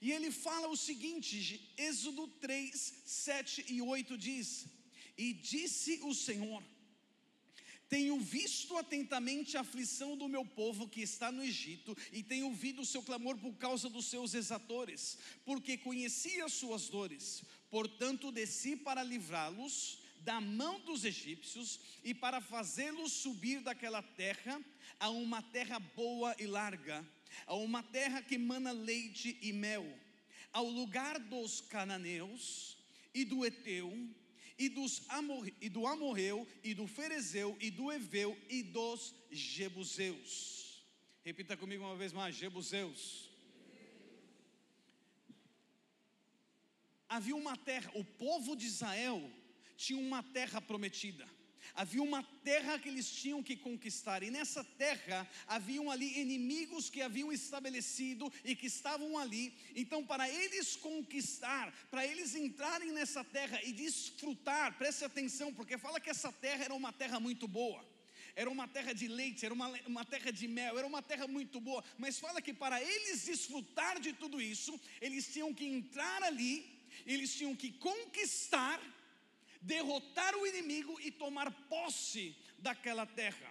E 0.00 0.10
ele 0.10 0.30
fala 0.30 0.68
o 0.68 0.76
seguinte, 0.76 1.72
Êxodo 1.76 2.26
3, 2.26 3.02
7 3.04 3.66
e 3.68 3.80
8 3.80 4.18
diz: 4.18 4.66
E 5.16 5.32
disse 5.32 6.00
o 6.02 6.12
Senhor: 6.12 6.62
Tenho 7.88 8.18
visto 8.18 8.76
atentamente 8.76 9.56
a 9.56 9.60
aflição 9.60 10.16
do 10.16 10.28
meu 10.28 10.44
povo 10.44 10.88
que 10.88 11.02
está 11.02 11.30
no 11.30 11.44
Egito, 11.44 11.96
e 12.12 12.22
tenho 12.22 12.46
ouvido 12.46 12.82
o 12.82 12.86
seu 12.86 13.02
clamor 13.02 13.38
por 13.38 13.54
causa 13.54 13.88
dos 13.88 14.06
seus 14.06 14.34
exatores, 14.34 15.18
porque 15.44 15.78
conheci 15.78 16.40
as 16.40 16.52
suas 16.52 16.88
dores. 16.88 17.44
Portanto, 17.70 18.32
desci 18.32 18.76
para 18.76 19.02
livrá-los 19.04 20.01
da 20.24 20.40
mão 20.40 20.80
dos 20.80 21.04
egípcios 21.04 21.80
e 22.04 22.14
para 22.14 22.40
fazê-los 22.40 23.12
subir 23.12 23.60
daquela 23.60 24.02
terra 24.02 24.60
a 24.98 25.10
uma 25.10 25.42
terra 25.42 25.78
boa 25.78 26.34
e 26.38 26.46
larga, 26.46 27.04
a 27.46 27.54
uma 27.54 27.82
terra 27.82 28.22
que 28.22 28.38
mana 28.38 28.72
leite 28.72 29.38
e 29.42 29.52
mel, 29.52 29.86
ao 30.52 30.66
lugar 30.66 31.18
dos 31.18 31.60
cananeus 31.60 32.76
e 33.12 33.24
do 33.24 33.44
Eteu 33.44 33.92
e, 34.58 34.68
dos 34.68 35.02
Amor, 35.08 35.50
e 35.60 35.68
do 35.68 35.86
Amorreu 35.86 36.46
e 36.62 36.74
do 36.74 36.86
Ferezeu 36.86 37.56
e 37.60 37.70
do 37.70 37.90
Eveu 37.90 38.38
e 38.48 38.62
dos 38.62 39.14
Jebuseus. 39.30 40.84
Repita 41.24 41.56
comigo 41.56 41.84
uma 41.84 41.96
vez 41.96 42.12
mais: 42.12 42.36
Jebuseus. 42.36 43.30
Havia 47.08 47.36
uma 47.36 47.56
terra, 47.56 47.90
o 47.94 48.04
povo 48.04 48.56
de 48.56 48.66
Israel 48.66 49.30
tinha 49.84 49.98
uma 49.98 50.22
terra 50.22 50.60
prometida. 50.60 51.26
Havia 51.74 52.02
uma 52.02 52.22
terra 52.44 52.78
que 52.78 52.88
eles 52.88 53.08
tinham 53.10 53.42
que 53.42 53.56
conquistar, 53.56 54.22
e 54.22 54.30
nessa 54.30 54.62
terra 54.62 55.28
haviam 55.46 55.90
ali 55.90 56.20
inimigos 56.20 56.90
que 56.90 57.00
haviam 57.00 57.32
estabelecido 57.32 58.30
e 58.44 58.54
que 58.54 58.66
estavam 58.66 59.18
ali. 59.18 59.54
Então, 59.74 60.04
para 60.04 60.28
eles 60.28 60.76
conquistar, 60.76 61.72
para 61.90 62.06
eles 62.06 62.34
entrarem 62.34 62.92
nessa 62.92 63.24
terra 63.24 63.58
e 63.62 63.72
desfrutar, 63.72 64.76
preste 64.76 65.04
atenção, 65.04 65.54
porque 65.54 65.78
fala 65.78 66.00
que 66.00 66.10
essa 66.10 66.30
terra 66.30 66.64
era 66.64 66.74
uma 66.74 66.92
terra 66.92 67.18
muito 67.18 67.48
boa. 67.48 67.82
Era 68.34 68.50
uma 68.50 68.66
terra 68.66 68.92
de 68.92 69.08
leite, 69.08 69.44
era 69.44 69.54
uma, 69.54 69.68
uma 69.86 70.04
terra 70.04 70.30
de 70.30 70.48
mel, 70.48 70.78
era 70.78 70.86
uma 70.86 71.02
terra 71.02 71.26
muito 71.26 71.60
boa. 71.60 71.84
Mas 71.98 72.18
fala 72.18 72.40
que 72.40 72.54
para 72.54 72.82
eles 72.82 73.24
desfrutar 73.24 74.00
de 74.00 74.12
tudo 74.12 74.40
isso, 74.40 74.78
eles 75.00 75.26
tinham 75.32 75.52
que 75.52 75.66
entrar 75.66 76.22
ali, 76.22 76.54
eles 77.06 77.34
tinham 77.34 77.54
que 77.54 77.70
conquistar 77.72 78.80
derrotar 79.62 80.34
o 80.34 80.46
inimigo 80.46 81.00
e 81.00 81.10
tomar 81.10 81.50
posse 81.68 82.36
daquela 82.58 83.06
terra. 83.06 83.50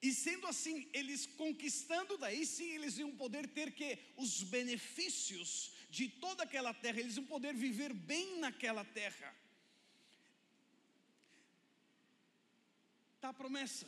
E 0.00 0.12
sendo 0.12 0.48
assim, 0.48 0.88
eles 0.92 1.26
conquistando 1.26 2.18
daí 2.18 2.44
sim, 2.44 2.70
eles 2.74 2.98
iam 2.98 3.12
poder 3.12 3.46
ter 3.48 3.72
que 3.72 3.98
os 4.16 4.42
benefícios 4.42 5.72
de 5.88 6.08
toda 6.08 6.42
aquela 6.42 6.74
terra, 6.74 6.98
eles 6.98 7.16
iam 7.16 7.26
poder 7.26 7.54
viver 7.54 7.92
bem 7.92 8.40
naquela 8.40 8.84
terra. 8.84 9.32
Tá 13.20 13.28
a 13.28 13.32
promessa. 13.32 13.86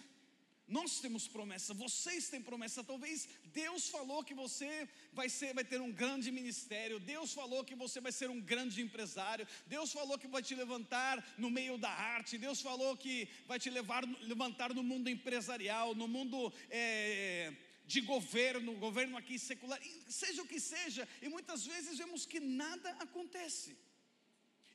Nós 0.66 0.98
temos 0.98 1.28
promessa, 1.28 1.74
vocês 1.74 2.28
têm 2.28 2.40
promessa. 2.40 2.82
Talvez 2.82 3.28
Deus 3.52 3.88
falou 3.88 4.24
que 4.24 4.32
você 4.32 4.88
vai 5.12 5.28
ser, 5.28 5.52
vai 5.52 5.64
ter 5.64 5.78
um 5.80 5.92
grande 5.92 6.32
ministério. 6.32 6.98
Deus 6.98 7.34
falou 7.34 7.62
que 7.62 7.74
você 7.74 8.00
vai 8.00 8.10
ser 8.10 8.30
um 8.30 8.40
grande 8.40 8.80
empresário. 8.80 9.46
Deus 9.66 9.92
falou 9.92 10.18
que 10.18 10.26
vai 10.26 10.42
te 10.42 10.54
levantar 10.54 11.22
no 11.36 11.50
meio 11.50 11.76
da 11.76 11.90
arte. 11.90 12.38
Deus 12.38 12.62
falou 12.62 12.96
que 12.96 13.28
vai 13.46 13.58
te 13.58 13.68
levar, 13.68 14.04
levantar 14.22 14.72
no 14.72 14.82
mundo 14.82 15.10
empresarial, 15.10 15.94
no 15.94 16.08
mundo 16.08 16.50
é, 16.70 17.52
de 17.86 18.00
governo, 18.00 18.74
governo 18.78 19.18
aqui 19.18 19.38
secular, 19.38 19.78
seja 20.08 20.40
o 20.40 20.46
que 20.46 20.58
seja. 20.58 21.06
E 21.20 21.28
muitas 21.28 21.66
vezes 21.66 21.98
vemos 21.98 22.24
que 22.24 22.40
nada 22.40 22.90
acontece. 23.00 23.76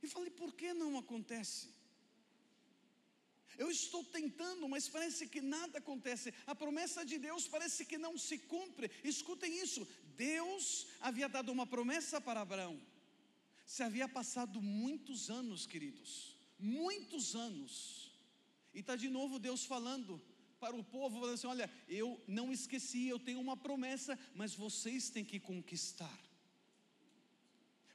E 0.04 0.08
falei, 0.08 0.30
por 0.30 0.54
que 0.54 0.72
não 0.72 1.00
acontece? 1.00 1.79
Eu 3.58 3.70
estou 3.70 4.04
tentando, 4.04 4.68
mas 4.70 4.88
parece 4.88 5.28
que 5.28 5.42
nada 5.42 5.80
acontece. 5.80 6.34
A 6.48 6.56
promessa 6.56 7.06
de 7.06 7.18
Deus 7.18 7.48
parece 7.48 7.86
que 7.86 7.98
não 7.98 8.18
se 8.18 8.38
cumpre. 8.38 8.90
Escutem 9.04 9.60
isso: 9.62 9.88
Deus 10.16 10.88
havia 11.02 11.28
dado 11.28 11.52
uma 11.52 11.66
promessa 11.66 12.22
para 12.22 12.42
Abraão. 12.42 12.80
Se 13.66 13.84
havia 13.84 14.08
passado 14.08 14.62
muitos 14.62 15.30
anos, 15.30 15.66
queridos, 15.66 16.36
muitos 16.58 17.36
anos, 17.36 18.12
e 18.74 18.80
está 18.80 18.96
de 18.96 19.10
novo 19.10 19.40
Deus 19.40 19.66
falando 19.66 20.22
para 20.60 20.76
o 20.76 20.84
povo, 20.84 21.20
falando 21.20 21.36
assim: 21.36 21.48
olha, 21.48 21.72
eu 21.88 22.22
não 22.28 22.52
esqueci, 22.52 23.08
eu 23.08 23.20
tenho 23.20 23.40
uma 23.40 23.58
promessa, 23.58 24.18
mas 24.36 24.54
vocês 24.54 25.10
têm 25.10 25.26
que 25.26 25.40
conquistar. 25.40 26.20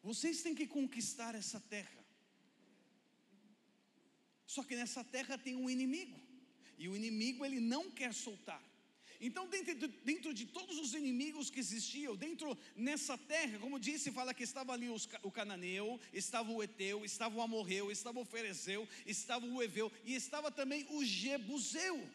Vocês 0.02 0.42
têm 0.42 0.54
que 0.54 0.66
conquistar 0.66 1.34
essa 1.34 1.58
terra. 1.58 2.03
Só 4.46 4.62
que 4.62 4.76
nessa 4.76 5.02
terra 5.02 5.38
tem 5.38 5.56
um 5.56 5.70
inimigo, 5.70 6.20
e 6.78 6.88
o 6.88 6.96
inimigo 6.96 7.44
ele 7.44 7.60
não 7.60 7.90
quer 7.90 8.12
soltar. 8.12 8.62
Então, 9.20 9.48
dentro 9.48 9.74
de, 9.74 9.88
dentro 10.04 10.34
de, 10.34 10.44
todos 10.44 10.78
os 10.78 10.92
inimigos 10.92 11.48
que 11.48 11.58
existiam, 11.58 12.14
dentro 12.14 12.58
nessa 12.76 13.16
terra, 13.16 13.58
como 13.58 13.78
disse, 13.78 14.10
fala 14.10 14.34
que 14.34 14.42
estava 14.42 14.72
ali 14.72 14.88
os, 14.90 15.08
o 15.22 15.30
cananeu, 15.30 15.98
estava 16.12 16.50
o 16.52 16.62
Eteu, 16.62 17.04
estava 17.04 17.34
o 17.36 17.40
Amorreu, 17.40 17.90
estava 17.90 18.20
o 18.20 18.24
Ferezeu, 18.24 18.86
estava 19.06 19.46
o 19.46 19.62
Eveu 19.62 19.90
e 20.04 20.14
estava 20.14 20.50
também 20.50 20.86
o 20.90 21.02
Jebuseu. 21.04 22.06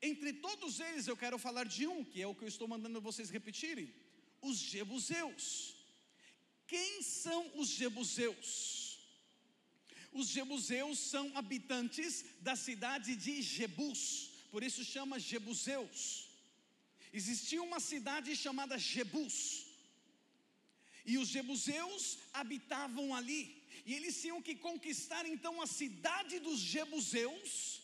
Entre 0.00 0.32
todos 0.32 0.80
eles 0.80 1.06
eu 1.06 1.16
quero 1.16 1.38
falar 1.38 1.66
de 1.66 1.86
um, 1.86 2.02
que 2.02 2.22
é 2.22 2.26
o 2.26 2.34
que 2.34 2.44
eu 2.44 2.48
estou 2.48 2.66
mandando 2.66 3.00
vocês 3.00 3.28
repetirem: 3.28 3.92
os 4.40 4.56
Jebuseus. 4.56 5.76
Quem 6.66 7.02
são 7.02 7.50
os 7.56 7.68
Jebuseus? 7.68 8.79
Os 10.12 10.28
jebuseus 10.28 10.98
são 10.98 11.30
habitantes 11.36 12.24
da 12.40 12.56
cidade 12.56 13.14
de 13.14 13.40
Jebus, 13.42 14.30
por 14.50 14.62
isso 14.62 14.84
chama 14.84 15.20
Jebuseus. 15.20 16.28
Existia 17.12 17.62
uma 17.62 17.80
cidade 17.80 18.34
chamada 18.36 18.76
Jebus, 18.78 19.66
e 21.04 21.16
os 21.16 21.28
jebuseus 21.28 22.18
habitavam 22.32 23.14
ali, 23.14 23.62
e 23.86 23.94
eles 23.94 24.20
tinham 24.20 24.42
que 24.42 24.54
conquistar 24.54 25.24
então 25.26 25.62
a 25.62 25.66
cidade 25.66 26.38
dos 26.40 26.58
jebuseus, 26.58 27.80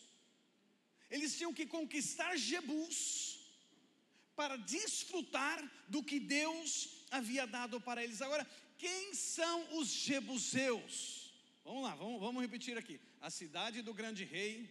eles 1.09 1.35
tinham 1.37 1.53
que 1.53 1.65
conquistar 1.65 2.35
Jebus, 2.37 3.37
para 4.35 4.55
desfrutar 4.55 5.59
do 5.87 6.03
que 6.03 6.19
Deus 6.19 6.89
havia 7.09 7.47
dado 7.47 7.81
para 7.81 8.03
eles. 8.03 8.21
Agora, 8.21 8.47
quem 8.77 9.13
são 9.15 9.79
os 9.79 9.87
jebuseus? 9.87 11.16
Vamos 11.67 11.83
lá, 11.83 11.93
vamos, 11.95 12.21
vamos 12.21 12.41
repetir 12.41 12.77
aqui. 12.77 12.97
A 13.19 13.29
cidade 13.29 13.81
do 13.81 13.93
grande 13.93 14.23
rei, 14.23 14.69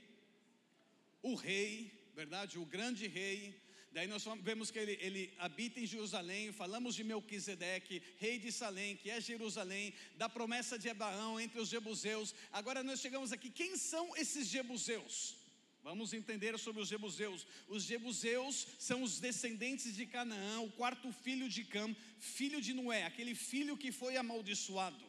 o 1.23 1.35
rei, 1.35 1.93
verdade? 2.15 2.59
O 2.59 2.65
grande 2.65 3.07
rei. 3.07 3.55
Daí 3.93 4.07
nós 4.07 4.25
vemos 4.41 4.71
que 4.71 4.79
ele, 4.79 4.97
ele 5.03 5.35
habita 5.37 5.79
em 5.79 5.85
Jerusalém. 5.85 6.53
Falamos 6.53 6.95
de 6.95 7.05
Melquisedeque, 7.05 8.03
rei 8.17 8.39
de 8.39 8.51
Salém, 8.51 8.97
que 8.97 9.11
é 9.11 9.21
Jerusalém, 9.21 9.93
da 10.17 10.27
promessa 10.27 10.79
de 10.79 10.89
Abraão 10.89 11.39
entre 11.39 11.61
os 11.61 11.69
jebuseus. 11.69 12.35
Agora 12.51 12.83
nós 12.83 12.99
chegamos 12.99 13.31
aqui. 13.31 13.51
Quem 13.51 13.77
são 13.77 14.17
esses 14.17 14.49
jebuseus? 14.49 15.37
Vamos 15.83 16.15
entender 16.15 16.59
sobre 16.59 16.81
os 16.81 16.89
jebuseus. 16.89 17.47
Os 17.69 17.83
jebuseus 17.83 18.67
são 18.79 19.03
os 19.03 19.21
descendentes 19.21 19.95
de 19.95 20.07
Canaã, 20.07 20.61
o 20.63 20.73
quarto 20.73 21.13
filho 21.13 21.47
de 21.47 21.63
Cam, 21.63 21.95
filho 22.19 22.59
de 22.59 22.73
Noé, 22.73 23.05
aquele 23.05 23.35
filho 23.35 23.77
que 23.77 23.93
foi 23.93 24.17
amaldiçoado. 24.17 25.06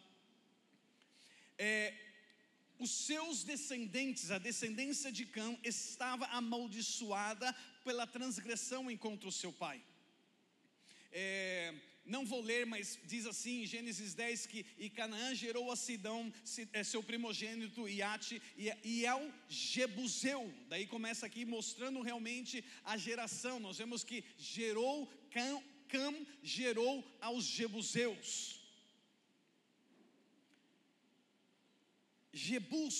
É, 1.57 1.93
os 2.79 2.91
seus 2.91 3.43
descendentes, 3.43 4.29
a 4.29 4.37
descendência 4.37 5.11
de 5.11 5.25
Cã, 5.25 5.57
estava 5.63 6.25
amaldiçoada 6.27 7.53
pela 7.83 8.05
transgressão 8.05 8.95
contra 8.97 9.27
o 9.27 9.31
seu 9.31 9.51
pai. 9.51 9.81
É, 11.11 11.73
não 12.05 12.25
vou 12.25 12.41
ler, 12.41 12.65
mas 12.65 12.99
diz 13.05 13.25
assim 13.25 13.63
em 13.63 13.65
Gênesis 13.65 14.13
10 14.13 14.45
que 14.45 14.65
e 14.77 14.89
Canaã 14.89 15.33
gerou 15.33 15.71
a 15.71 15.75
Sidão, 15.75 16.31
é, 16.71 16.83
seu 16.83 17.01
primogênito 17.03 17.87
Iate, 17.89 18.41
e 18.55 19.05
é 19.05 19.15
o 19.15 19.33
Jebuseu. 19.49 20.53
Daí 20.69 20.85
começa 20.85 21.25
aqui 21.25 21.45
mostrando 21.45 22.01
realmente 22.01 22.63
a 22.83 22.95
geração. 22.95 23.59
Nós 23.59 23.77
vemos 23.77 24.03
que 24.03 24.23
gerou 24.37 25.07
Cã, 25.31 25.61
Cam 25.89 26.13
gerou 26.43 27.03
aos 27.19 27.43
Jebuseus. 27.43 28.56
Jebus. 32.45 32.97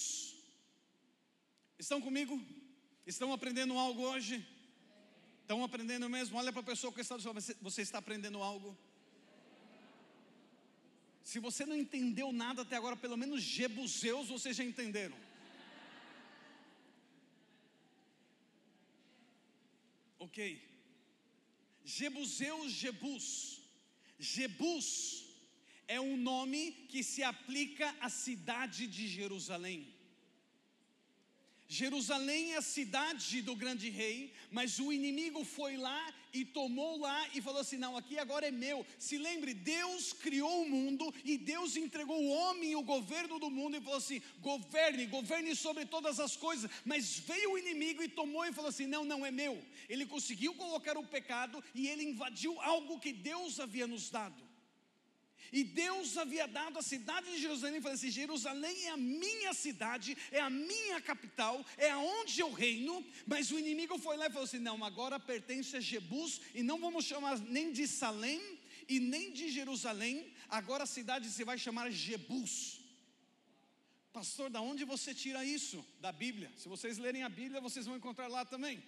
Estão 1.84 2.02
comigo? 2.02 2.36
Estão 3.06 3.32
aprendendo 3.32 3.78
algo 3.78 4.02
hoje? 4.02 4.36
Estão 5.42 5.64
aprendendo 5.64 6.10
mesmo? 6.10 6.38
Olha 6.38 6.52
para 6.52 6.62
a 6.62 6.72
pessoa 6.72 6.92
que 6.92 7.02
está 7.02 7.16
do 7.16 7.24
você, 7.34 7.56
você 7.62 7.82
está 7.82 8.00
aprendendo 8.00 8.42
algo? 8.42 8.78
Se 11.24 11.40
você 11.40 11.66
não 11.66 11.76
entendeu 11.76 12.32
nada 12.32 12.64
até 12.64 12.76
agora, 12.76 12.96
pelo 12.96 13.18
menos 13.18 13.42
Jebuseus 13.42 14.30
vocês 14.30 14.56
já 14.58 14.64
entenderam. 14.64 15.18
Ok. 20.20 20.62
Jebuseus, 21.86 22.72
Jebus. 22.72 23.62
Jebus 24.20 25.27
é 25.88 26.00
um 26.00 26.18
nome 26.18 26.72
que 26.90 27.04
se 27.04 27.24
aplica 27.24 27.96
à 28.00 28.10
cidade 28.10 28.88
de 28.88 29.08
Jerusalém. 29.08 29.98
Jerusalém 31.70 32.54
é 32.54 32.58
a 32.58 32.62
cidade 32.62 33.42
do 33.42 33.54
grande 33.54 33.90
rei, 33.90 34.34
mas 34.50 34.80
o 34.80 34.92
inimigo 34.92 35.44
foi 35.44 35.76
lá 35.76 36.14
e 36.32 36.46
tomou 36.46 36.98
lá 36.98 37.28
e 37.34 37.42
falou 37.42 37.60
assim: 37.60 37.76
não, 37.76 37.98
aqui 37.98 38.18
agora 38.18 38.48
é 38.48 38.52
meu. 38.52 38.86
Se 38.98 39.18
lembre, 39.18 39.54
Deus 39.54 40.14
criou 40.14 40.62
o 40.62 40.70
mundo 40.70 41.14
e 41.26 41.38
Deus 41.38 41.76
entregou 41.76 42.18
o 42.22 42.30
homem 42.30 42.74
o 42.74 42.84
governo 42.84 43.38
do 43.38 43.50
mundo 43.50 43.76
e 43.76 43.82
falou 43.82 43.98
assim: 43.98 44.22
governe, 44.40 45.08
governe 45.08 45.54
sobre 45.58 45.86
todas 45.86 46.22
as 46.22 46.38
coisas. 46.38 46.72
Mas 46.86 47.20
veio 47.20 47.52
o 47.52 47.58
inimigo 47.58 48.02
e 48.02 48.08
tomou 48.08 48.46
e 48.46 48.54
falou 48.54 48.70
assim: 48.70 48.86
não, 48.86 49.04
não 49.04 49.26
é 49.26 49.32
meu. 49.32 49.62
Ele 49.90 50.06
conseguiu 50.06 50.54
colocar 50.54 50.98
o 50.98 51.06
pecado 51.06 51.62
e 51.76 51.90
ele 51.90 52.04
invadiu 52.04 52.62
algo 52.62 52.98
que 52.98 53.12
Deus 53.12 53.60
havia 53.60 53.86
nos 53.86 54.10
dado. 54.10 54.47
E 55.52 55.64
Deus 55.64 56.18
havia 56.18 56.48
dado 56.48 56.80
a 56.80 56.82
cidade 56.82 57.32
de 57.32 57.42
Jerusalém, 57.42 57.82
falou 57.82 57.96
assim: 57.96 58.12
Jerusalém 58.12 58.86
é 58.86 58.90
a 58.90 58.98
minha 58.98 59.54
cidade, 59.54 60.18
é 60.32 60.40
a 60.40 60.50
minha 60.50 61.00
capital, 61.02 61.66
é 61.78 61.90
aonde 61.92 62.40
eu 62.40 62.52
reino. 62.52 63.06
Mas 63.26 63.52
o 63.52 63.60
inimigo 63.60 63.98
foi 63.98 64.18
lá 64.18 64.28
e 64.28 64.30
falou 64.30 64.44
assim: 64.44 64.60
não, 64.60 64.84
agora 64.84 65.20
pertence 65.20 65.76
a 65.76 65.80
Jebus, 65.80 66.42
e 66.54 66.64
não 66.64 66.80
vamos 66.80 67.06
chamar 67.06 67.40
nem 67.40 67.72
de 67.72 67.88
Salém 67.88 68.42
e 68.88 69.00
nem 69.00 69.32
de 69.32 69.50
Jerusalém, 69.50 70.34
agora 70.50 70.84
a 70.84 70.88
cidade 70.88 71.30
se 71.30 71.44
vai 71.44 71.58
chamar 71.58 71.92
Jebus. 71.92 72.80
Pastor, 74.14 74.50
da 74.50 74.62
onde 74.62 74.84
você 74.86 75.14
tira 75.14 75.46
isso? 75.46 75.86
Da 76.00 76.12
Bíblia. 76.12 76.52
Se 76.56 76.68
vocês 76.68 76.98
lerem 76.98 77.24
a 77.24 77.30
Bíblia, 77.30 77.62
vocês 77.62 77.86
vão 77.86 77.98
encontrar 77.98 78.28
lá 78.28 78.44
também. 78.46 78.82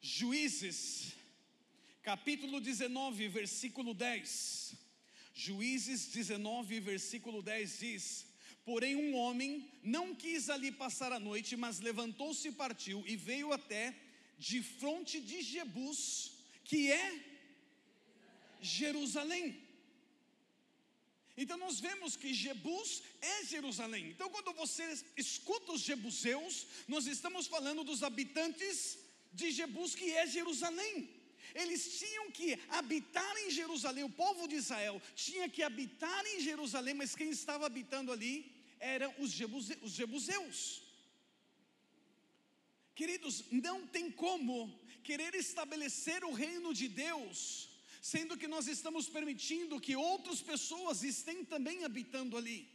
Juízes 0.00 1.14
capítulo 2.02 2.60
19, 2.60 3.28
versículo 3.28 3.94
10. 3.94 4.74
Juízes 5.34 6.06
19, 6.06 6.80
versículo 6.80 7.42
10 7.42 7.78
diz: 7.78 8.26
Porém, 8.64 8.96
um 8.96 9.14
homem 9.14 9.70
não 9.82 10.14
quis 10.14 10.50
ali 10.50 10.70
passar 10.72 11.12
a 11.12 11.20
noite, 11.20 11.56
mas 11.56 11.80
levantou-se 11.80 12.48
e 12.48 12.52
partiu 12.52 13.02
e 13.06 13.16
veio 13.16 13.52
até 13.52 13.94
de 14.38 14.62
fronte 14.62 15.20
de 15.20 15.42
Jebus, 15.42 16.32
que 16.64 16.90
é 16.90 17.24
Jerusalém. 18.60 19.60
Então 21.36 21.56
nós 21.56 21.80
vemos 21.80 22.14
que 22.14 22.34
Jebus 22.34 23.02
é 23.20 23.44
Jerusalém. 23.44 24.10
Então 24.10 24.28
quando 24.28 24.52
você 24.52 24.84
escuta 25.16 25.72
os 25.72 25.80
jebuseus, 25.80 26.66
nós 26.86 27.06
estamos 27.06 27.46
falando 27.46 27.82
dos 27.84 28.02
habitantes 28.02 28.98
de 29.32 29.50
Jebus 29.50 29.94
que 29.94 30.12
é 30.12 30.26
Jerusalém. 30.26 31.21
Eles 31.54 31.98
tinham 31.98 32.30
que 32.30 32.58
habitar 32.68 33.36
em 33.44 33.50
Jerusalém, 33.50 34.04
o 34.04 34.10
povo 34.10 34.46
de 34.46 34.56
Israel 34.56 35.00
tinha 35.14 35.48
que 35.48 35.62
habitar 35.62 36.24
em 36.26 36.40
Jerusalém, 36.40 36.94
mas 36.94 37.14
quem 37.14 37.30
estava 37.30 37.66
habitando 37.66 38.12
ali 38.12 38.34
eram 38.78 39.14
os, 39.18 39.30
Jebuse, 39.30 39.78
os 39.82 39.92
jebuseus. 39.92 40.82
Queridos, 42.94 43.44
não 43.50 43.86
tem 43.86 44.10
como 44.10 44.80
querer 45.02 45.34
estabelecer 45.34 46.24
o 46.24 46.32
reino 46.32 46.72
de 46.74 46.88
Deus, 46.88 47.68
sendo 48.00 48.36
que 48.36 48.48
nós 48.48 48.66
estamos 48.66 49.08
permitindo 49.08 49.80
que 49.80 49.96
outras 49.96 50.40
pessoas 50.40 51.02
estejam 51.02 51.44
também 51.44 51.84
habitando 51.84 52.36
ali. 52.36 52.68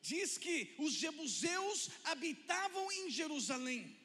Diz 0.00 0.36
que 0.36 0.74
os 0.78 0.92
jebuseus 0.94 1.90
habitavam 2.04 2.90
em 2.90 3.10
Jerusalém 3.10 3.96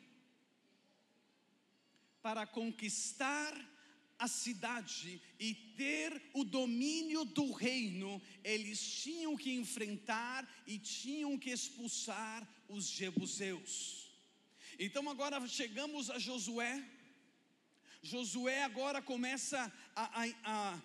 para 2.21 2.45
conquistar 2.45 3.53
a 4.19 4.27
cidade 4.27 5.21
e 5.39 5.53
ter 5.53 6.21
o 6.33 6.43
domínio 6.43 7.23
do 7.23 7.51
reino, 7.51 8.21
eles 8.43 8.79
tinham 8.79 9.37
que 9.37 9.51
enfrentar 9.53 10.47
e 10.65 10.79
tinham 10.79 11.37
que 11.37 11.51
expulsar 11.51 12.47
os 12.67 12.87
jebuseus. 12.87 14.07
Então 14.79 15.07
agora 15.09 15.45
chegamos 15.47 16.09
a 16.09 16.17
Josué. 16.17 16.83
Josué 18.01 18.63
agora 18.63 19.01
começa 19.01 19.71
a, 19.95 20.23
a, 20.23 20.27
a, 20.43 20.81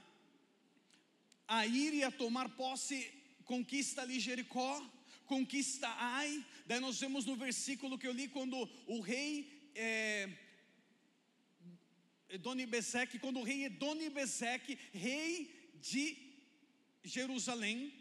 a 1.49 1.67
ir 1.67 1.95
e 1.95 2.05
a 2.05 2.11
tomar 2.11 2.49
posse, 2.51 3.11
conquista 3.45 4.03
ali 4.03 4.21
Jericó, 4.21 4.83
conquista 5.27 5.89
Ai. 5.97 6.45
Daí 6.67 6.81
nós 6.81 7.01
vemos 7.01 7.25
no 7.25 7.37
versículo 7.37 7.99
que 7.99 8.07
eu 8.07 8.13
li 8.13 8.29
quando 8.29 8.69
o 8.87 9.01
rei 9.01 9.71
é, 9.75 10.29
Edonibezeque, 12.33 13.19
quando 13.19 13.41
o 13.41 13.43
rei 13.43 13.65
Edonibezeque, 13.67 14.79
rei 14.93 15.55
de 15.91 16.17
Jerusalém, 17.05 17.93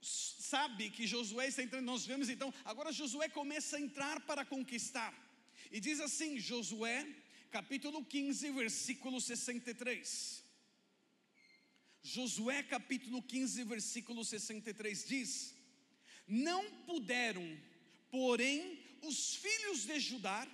sabe 0.00 0.90
que 0.90 1.06
Josué 1.06 1.48
está 1.48 1.62
entrando, 1.62 1.84
nós 1.84 2.06
vemos 2.06 2.28
então, 2.30 2.52
agora 2.64 2.92
Josué 2.92 3.28
começa 3.28 3.76
a 3.76 3.80
entrar 3.80 4.20
para 4.20 4.44
conquistar. 4.44 5.12
E 5.70 5.80
diz 5.80 6.00
assim, 6.00 6.38
Josué, 6.38 7.06
capítulo 7.50 8.04
15, 8.04 8.50
versículo 8.52 9.20
63. 9.20 10.42
Josué 12.02 12.62
capítulo 12.62 13.22
15, 13.22 13.64
versículo 13.64 14.24
63 14.24 15.06
diz: 15.06 15.54
Não 16.26 16.62
puderam, 16.86 17.46
porém, 18.10 18.78
os 19.02 19.36
filhos 19.36 19.84
de 19.86 19.98
Judá 20.00 20.46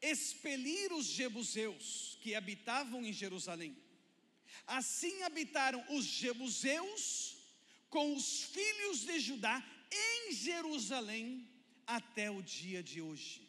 expelir 0.00 0.92
os 0.92 1.06
jebuseus 1.06 2.18
que 2.22 2.34
habitavam 2.34 3.04
em 3.04 3.12
Jerusalém. 3.12 3.76
Assim 4.66 5.22
habitaram 5.22 5.84
os 5.90 6.04
jebuseus 6.04 7.36
com 7.88 8.14
os 8.14 8.42
filhos 8.42 9.00
de 9.00 9.18
Judá 9.20 9.64
em 9.90 10.32
Jerusalém 10.32 11.48
até 11.86 12.30
o 12.30 12.42
dia 12.42 12.82
de 12.82 13.00
hoje. 13.00 13.46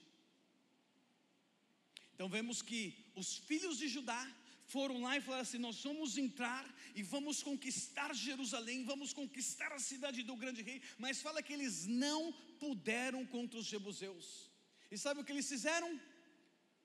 Então 2.13 2.29
vemos 2.29 2.61
que 2.61 3.11
os 3.15 3.37
filhos 3.37 3.77
de 3.77 3.87
Judá 3.87 4.21
foram 4.65 5.01
lá 5.01 5.17
e 5.17 5.21
falaram 5.21 5.43
assim: 5.43 5.57
Nós 5.57 5.81
vamos 5.83 6.17
entrar 6.17 6.65
e 6.95 7.01
vamos 7.01 7.41
conquistar 7.41 8.13
Jerusalém, 8.13 8.83
vamos 8.83 9.13
conquistar 9.13 9.71
a 9.71 9.79
cidade 9.79 10.23
do 10.23 10.35
grande 10.35 10.61
rei. 10.61 10.81
Mas 10.97 11.21
fala 11.21 11.41
que 11.41 11.53
eles 11.53 11.85
não 11.85 12.31
puderam 12.59 13.25
contra 13.25 13.59
os 13.59 13.65
jebuseus. 13.65 14.49
E 14.91 14.97
sabe 14.97 15.21
o 15.21 15.23
que 15.23 15.31
eles 15.31 15.47
fizeram? 15.47 15.99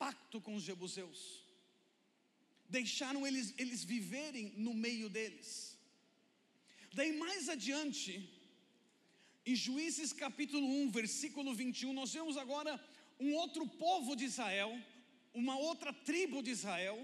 Pacto 0.02 0.40
com 0.40 0.56
os 0.56 0.64
jebuseus, 0.64 1.20
deixaram 2.68 3.24
eles, 3.24 3.54
eles 3.56 3.84
viverem 3.84 4.46
no 4.56 4.74
meio 4.74 5.08
deles. 5.08 5.78
Daí 6.92 7.12
mais 7.16 7.48
adiante, 7.48 8.12
em 9.46 9.54
Juízes 9.54 10.12
capítulo 10.12 10.66
1, 10.66 10.90
versículo 10.90 11.54
21, 11.54 11.92
nós 11.92 12.12
vemos 12.12 12.36
agora 12.36 12.72
um 13.20 13.32
outro 13.34 13.64
povo 13.84 14.16
de 14.16 14.24
Israel, 14.24 14.76
uma 15.32 15.56
outra 15.56 15.92
tribo 15.92 16.42
de 16.42 16.50
Israel, 16.50 16.98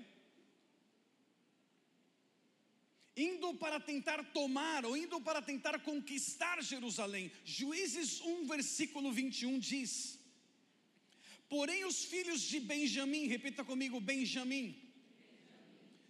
indo 3.16 3.54
para 3.54 3.78
tentar 3.78 4.24
tomar 4.32 4.84
ou 4.84 4.96
indo 4.96 5.20
para 5.20 5.40
tentar 5.40 5.78
conquistar 5.90 6.60
Jerusalém. 6.64 7.30
Juízes 7.44 8.20
1, 8.20 8.46
versículo 8.46 9.12
21 9.12 9.56
diz: 9.60 10.17
Porém, 11.48 11.84
os 11.84 12.04
filhos 12.04 12.42
de 12.42 12.60
Benjamim, 12.60 13.26
repita 13.26 13.64
comigo: 13.64 14.00
Benjamim. 14.00 14.76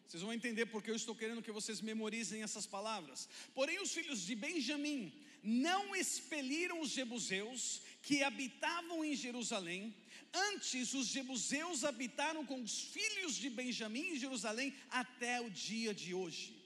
Vocês 0.06 0.22
vão 0.22 0.32
entender 0.32 0.66
porque 0.66 0.90
eu 0.90 0.96
estou 0.96 1.14
querendo 1.14 1.42
que 1.42 1.52
vocês 1.52 1.82
memorizem 1.82 2.42
essas 2.42 2.66
palavras. 2.66 3.28
Porém, 3.54 3.78
os 3.78 3.92
filhos 3.92 4.24
de 4.24 4.34
Benjamim 4.34 5.12
não 5.42 5.94
expeliram 5.94 6.80
os 6.80 6.90
jebuseus 6.90 7.82
que 8.02 8.22
habitavam 8.22 9.04
em 9.04 9.14
Jerusalém. 9.14 9.94
Antes, 10.32 10.94
os 10.94 11.08
jebuseus 11.08 11.84
habitaram 11.84 12.44
com 12.44 12.62
os 12.62 12.80
filhos 12.80 13.34
de 13.34 13.50
Benjamim 13.50 14.12
em 14.12 14.18
Jerusalém 14.18 14.74
até 14.90 15.42
o 15.42 15.50
dia 15.50 15.92
de 15.92 16.14
hoje. 16.14 16.56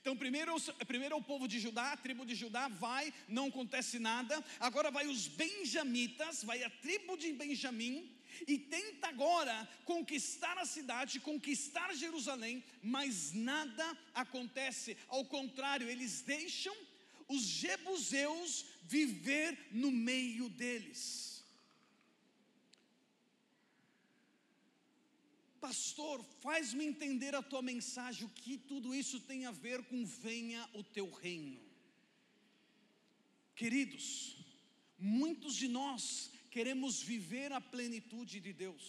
Então, 0.00 0.16
primeiro, 0.16 0.56
primeiro 0.86 1.16
o 1.16 1.22
povo 1.22 1.46
de 1.46 1.60
Judá, 1.60 1.92
a 1.92 1.96
tribo 1.96 2.24
de 2.24 2.34
Judá 2.34 2.68
vai, 2.68 3.12
não 3.28 3.48
acontece 3.48 3.98
nada. 3.98 4.42
Agora 4.58 4.90
vai 4.90 5.06
os 5.06 5.26
benjamitas, 5.28 6.44
vai 6.44 6.62
a 6.62 6.70
tribo 6.70 7.16
de 7.16 7.32
Benjamim 7.32 8.15
e 8.46 8.58
tenta 8.58 9.08
agora 9.08 9.68
conquistar 9.84 10.56
a 10.58 10.64
cidade, 10.64 11.20
conquistar 11.20 11.94
Jerusalém, 11.94 12.64
mas 12.82 13.32
nada 13.32 13.98
acontece. 14.14 14.96
Ao 15.08 15.24
contrário, 15.24 15.88
eles 15.88 16.22
deixam 16.22 16.76
os 17.28 17.42
jebuseus 17.42 18.64
viver 18.84 19.68
no 19.72 19.90
meio 19.90 20.48
deles. 20.48 21.44
Pastor, 25.60 26.22
faz-me 26.40 26.84
entender 26.84 27.34
a 27.34 27.42
tua 27.42 27.60
mensagem, 27.60 28.24
o 28.24 28.30
que 28.30 28.56
tudo 28.56 28.94
isso 28.94 29.18
tem 29.18 29.46
a 29.46 29.50
ver 29.50 29.82
com 29.84 30.06
venha 30.06 30.68
o 30.72 30.84
teu 30.84 31.10
reino. 31.10 31.60
Queridos, 33.56 34.36
muitos 34.98 35.56
de 35.56 35.66
nós 35.66 36.30
queremos 36.56 37.02
viver 37.12 37.50
a 37.52 37.60
plenitude 37.74 38.40
de 38.46 38.52
Deus 38.64 38.86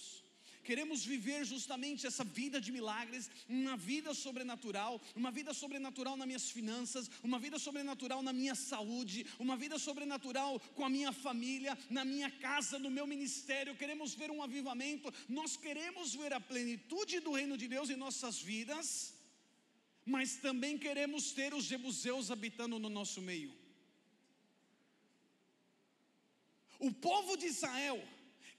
queremos 0.67 1.01
viver 1.11 1.41
justamente 1.51 2.05
essa 2.05 2.25
vida 2.39 2.59
de 2.65 2.71
milagres, 2.77 3.29
uma 3.47 3.75
vida 3.77 4.13
sobrenatural, 4.13 4.93
uma 5.15 5.31
vida 5.37 5.53
sobrenatural 5.53 6.15
nas 6.17 6.27
minhas 6.27 6.47
finanças, 6.55 7.09
uma 7.23 7.39
vida 7.45 7.57
sobrenatural 7.57 8.21
na 8.21 8.33
minha 8.39 8.53
saúde, 8.53 9.25
uma 9.45 9.55
vida 9.55 9.77
sobrenatural 9.79 10.59
com 10.75 10.83
a 10.83 10.89
minha 10.95 11.13
família, 11.25 11.77
na 11.89 12.03
minha 12.03 12.29
casa, 12.29 12.77
no 12.77 12.91
meu 12.97 13.07
ministério. 13.07 13.77
Queremos 13.81 14.13
ver 14.13 14.29
um 14.29 14.43
avivamento, 14.47 15.13
nós 15.39 15.55
queremos 15.55 16.13
ver 16.21 16.33
a 16.33 16.41
plenitude 16.51 17.21
do 17.21 17.31
reino 17.39 17.57
de 17.61 17.69
Deus 17.75 17.89
em 17.89 18.03
nossas 18.05 18.41
vidas, 18.51 19.13
mas 20.05 20.35
também 20.47 20.77
queremos 20.77 21.31
ter 21.31 21.53
os 21.53 21.63
jebuseus 21.63 22.29
habitando 22.29 22.77
no 22.77 22.89
nosso 22.89 23.21
meio. 23.21 23.56
O 26.79 26.91
povo 26.91 27.35
de 27.35 27.47
Israel, 27.47 27.99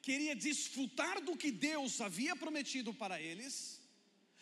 queria 0.02 0.35
desfrutar 0.35 1.20
do 1.20 1.37
que 1.37 1.50
Deus 1.50 2.00
havia 2.00 2.35
prometido 2.35 2.92
para 2.94 3.20
eles, 3.20 3.81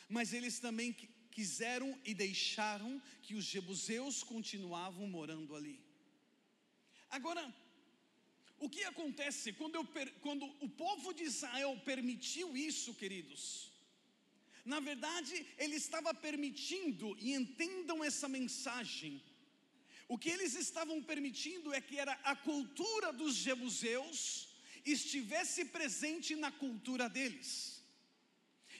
mas 0.08 0.32
eles 0.32 0.58
também 0.58 0.92
quiseram 1.30 1.98
e 2.04 2.14
deixaram 2.14 3.02
que 3.22 3.34
os 3.34 3.44
jebuseus 3.44 4.22
continuavam 4.22 5.06
morando 5.06 5.54
ali. 5.54 5.78
Agora, 7.10 7.54
o 8.58 8.68
que 8.70 8.84
acontece 8.84 9.52
quando, 9.52 9.74
eu, 9.74 9.86
quando 10.20 10.46
o 10.60 10.68
povo 10.68 11.12
de 11.12 11.24
Israel 11.24 11.78
permitiu 11.84 12.56
isso, 12.56 12.94
queridos? 12.94 13.70
Na 14.64 14.80
verdade, 14.80 15.46
ele 15.58 15.76
estava 15.76 16.12
permitindo, 16.12 17.16
e 17.20 17.34
entendam 17.34 18.02
essa 18.02 18.28
mensagem, 18.28 19.22
o 20.08 20.16
que 20.16 20.30
eles 20.30 20.54
estavam 20.54 21.02
permitindo 21.02 21.74
é 21.74 21.80
que 21.80 21.98
era 21.98 22.12
a 22.22 22.36
cultura 22.36 23.12
dos 23.12 23.34
jebuseus, 23.34 24.48
estivesse 24.84 25.64
presente 25.64 26.36
na 26.36 26.50
cultura 26.50 27.08
deles. 27.08 27.82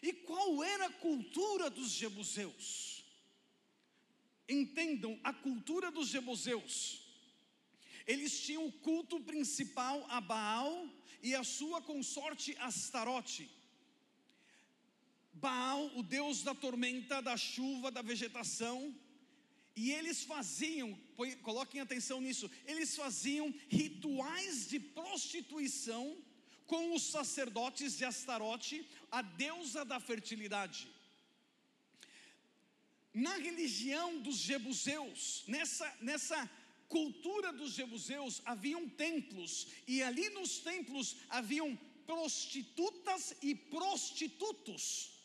E 0.03 0.13
qual 0.13 0.63
era 0.63 0.87
a 0.87 0.93
cultura 0.93 1.69
dos 1.69 1.91
jebuseus? 1.91 3.05
Entendam, 4.49 5.19
a 5.25 5.33
cultura 5.33 5.91
dos 5.91 6.09
jebuseus. 6.09 7.03
Eles 8.07 8.41
tinham 8.41 8.67
o 8.67 8.73
culto 8.73 9.19
principal 9.21 10.07
a 10.09 10.21
Baal 10.21 10.89
e 11.21 11.35
a 11.35 11.43
sua 11.43 11.83
consorte 11.83 12.57
Astarote. 12.59 13.51
Baal, 15.33 15.91
o 15.99 16.03
deus 16.03 16.43
da 16.43 16.55
tormenta, 16.55 17.21
da 17.21 17.37
chuva, 17.37 17.91
da 17.91 18.01
vegetação, 18.01 18.95
e 19.75 19.91
eles 19.91 20.23
faziam, 20.23 20.97
coloquem 21.43 21.81
atenção 21.81 22.21
nisso, 22.21 22.51
eles 22.67 22.95
faziam 22.95 23.53
rituais 23.69 24.69
de 24.69 24.79
prostituição 24.79 26.17
com 26.67 26.95
os 26.95 27.03
sacerdotes 27.03 27.97
de 27.97 28.05
Astarote, 28.05 28.87
a 29.11 29.23
deusa 29.23 29.85
da 29.85 30.01
fertilidade. 30.01 30.89
Na 33.15 33.37
religião 33.37 34.21
dos 34.21 34.37
jebuseus, 34.37 35.45
nessa, 35.47 35.97
nessa 36.01 36.51
cultura 36.89 37.53
dos 37.53 37.73
jebuseus, 37.73 38.43
haviam 38.45 38.89
templos, 38.89 39.69
e 39.87 40.03
ali 40.03 40.29
nos 40.31 40.59
templos 40.59 41.17
haviam 41.31 41.75
prostitutas 42.07 43.35
e 43.43 43.55
prostitutos 43.55 45.16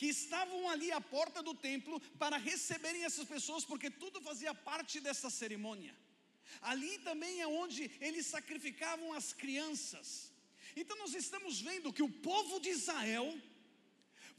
que 0.00 0.06
estavam 0.06 0.60
ali 0.66 0.90
à 0.90 0.98
porta 0.98 1.42
do 1.46 1.52
templo 1.54 2.00
para 2.18 2.38
receberem 2.38 3.02
essas 3.04 3.28
pessoas, 3.28 3.66
porque 3.70 3.90
tudo 3.90 4.18
fazia 4.28 4.54
parte 4.54 4.98
dessa 4.98 5.28
cerimônia. 5.28 5.94
Ali 6.62 6.92
também 7.00 7.42
é 7.42 7.46
onde 7.46 7.90
eles 8.00 8.24
sacrificavam 8.24 9.12
as 9.12 9.34
crianças. 9.34 10.32
Então 10.74 10.96
nós 10.96 11.12
estamos 11.12 11.60
vendo 11.60 11.92
que 11.92 12.02
o 12.02 12.08
povo 12.08 12.58
de 12.60 12.70
Israel 12.70 13.26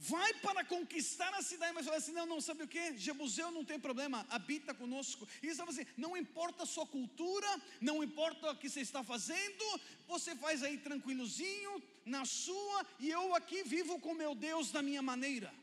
vai 0.02 0.34
para 0.36 0.66
conquistar 0.66 1.32
a 1.36 1.44
cidade, 1.44 1.74
mas 1.76 1.86
fala 1.86 1.98
assim: 1.98 2.12
não, 2.12 2.26
não, 2.26 2.42
sabe 2.42 2.64
o 2.64 2.68
que? 2.68 2.98
Jebuseu 2.98 3.52
não 3.52 3.64
tem 3.64 3.80
problema, 3.80 4.26
habita 4.30 4.74
conosco. 4.74 5.28
E 5.42 5.46
eles 5.46 5.58
falam 5.58 5.72
assim: 5.72 5.86
não 5.96 6.18
importa 6.18 6.64
a 6.64 6.66
sua 6.66 6.88
cultura, 6.88 7.48
não 7.80 8.04
importa 8.04 8.50
o 8.50 8.56
que 8.56 8.68
você 8.68 8.82
está 8.82 9.04
fazendo, 9.04 9.82
você 10.08 10.36
faz 10.36 10.64
aí 10.64 10.78
tranquilozinho, 10.80 11.82
na 12.04 12.26
sua, 12.26 12.86
e 13.00 13.12
eu 13.12 13.36
aqui 13.36 13.64
vivo 13.64 14.00
com 14.00 14.16
meu 14.16 14.34
Deus 14.34 14.72
da 14.72 14.82
minha 14.82 15.04
maneira. 15.04 15.54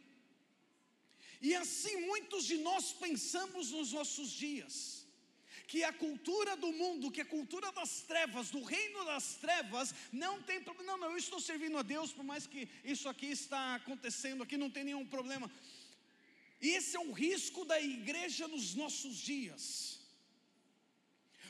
E 1.42 1.54
assim 1.56 2.06
muitos 2.06 2.44
de 2.44 2.58
nós 2.58 2.92
pensamos 2.92 3.72
nos 3.72 3.92
nossos 3.92 4.30
dias 4.30 4.97
que 5.70 5.84
a 5.84 5.92
cultura 5.92 6.56
do 6.56 6.72
mundo, 6.72 7.10
que 7.10 7.20
a 7.20 7.32
cultura 7.36 7.70
das 7.72 8.00
trevas, 8.00 8.48
do 8.48 8.62
reino 8.62 9.04
das 9.04 9.34
trevas, 9.34 9.94
não 10.10 10.42
tem 10.42 10.62
problema. 10.62 10.92
Não, 10.92 10.98
não, 11.02 11.10
eu 11.10 11.18
estou 11.18 11.38
servindo 11.38 11.76
a 11.76 11.82
Deus, 11.82 12.10
por 12.10 12.24
mais 12.24 12.46
que 12.46 12.66
isso 12.82 13.06
aqui 13.06 13.26
está 13.26 13.74
acontecendo 13.74 14.42
aqui, 14.42 14.56
não 14.56 14.70
tem 14.70 14.82
nenhum 14.82 15.06
problema. 15.06 15.50
E 16.58 16.70
esse 16.70 16.96
é 16.96 17.00
o 17.00 17.12
risco 17.12 17.66
da 17.66 17.78
igreja 17.78 18.48
nos 18.48 18.74
nossos 18.74 19.18
dias. 19.18 20.00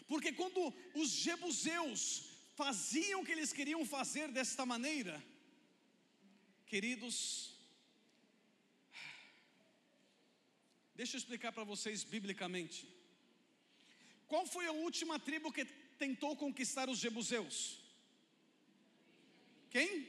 Porque 0.09 0.33
quando 0.33 0.75
os 0.95 1.11
jebuseus 1.11 2.25
faziam 2.57 3.21
o 3.21 3.25
que 3.25 3.31
eles 3.31 3.53
queriam 3.53 3.87
fazer 3.87 4.33
desta 4.33 4.67
maneira, 4.67 5.25
queridos, 6.67 7.55
deixa 10.97 11.15
eu 11.15 11.19
explicar 11.19 11.53
para 11.53 11.63
vocês 11.63 12.03
biblicamente. 12.03 12.98
Qual 14.29 14.47
foi 14.47 14.67
a 14.67 14.73
última 14.87 15.19
tribo 15.19 15.53
que 15.57 15.65
tentou 16.05 16.37
conquistar 16.37 16.89
os 16.93 16.99
jebuseus? 16.99 17.57
Quem? 19.71 20.07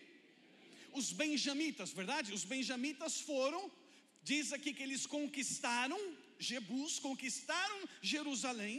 Os 0.93 1.11
benjamitas, 1.11 1.91
verdade? 1.91 2.33
Os 2.33 2.43
benjamitas 2.43 3.21
foram, 3.21 3.71
diz 4.21 4.51
aqui 4.51 4.73
que 4.73 4.83
eles 4.83 5.05
conquistaram 5.05 5.99
Jebus, 6.37 6.99
conquistaram 6.99 7.79
Jerusalém, 8.01 8.77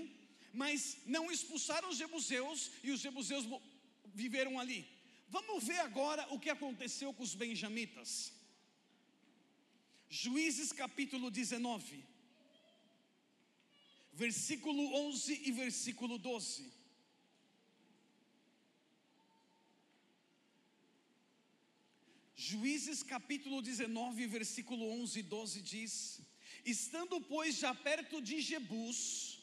mas 0.53 0.99
não 1.07 1.31
expulsaram 1.31 1.89
os 1.91 1.99
jebuseus 1.99 2.71
e 2.83 2.91
os 2.91 3.01
jebuseus 3.01 3.45
viveram 4.23 4.59
ali. 4.59 4.81
Vamos 5.29 5.65
ver 5.65 5.81
agora 5.81 6.27
o 6.35 6.41
que 6.41 6.51
aconteceu 6.51 7.13
com 7.15 7.23
os 7.23 7.35
benjamitas. 7.35 8.33
Juízes 10.09 10.73
capítulo 10.73 11.31
19 11.31 12.11
versículo 14.13 14.95
11 14.95 15.43
e 15.47 15.53
versículo 15.53 16.19
12. 16.19 16.81
Juízes 22.35 23.03
capítulo 23.03 23.61
19, 23.63 24.27
versículo 24.27 24.85
11 25.03 25.19
e 25.19 25.23
12 25.23 25.63
diz: 25.63 26.21
Estando, 26.65 27.21
pois, 27.21 27.57
já 27.57 27.75
perto 27.75 28.21
de 28.21 28.41
Jebus, 28.41 29.41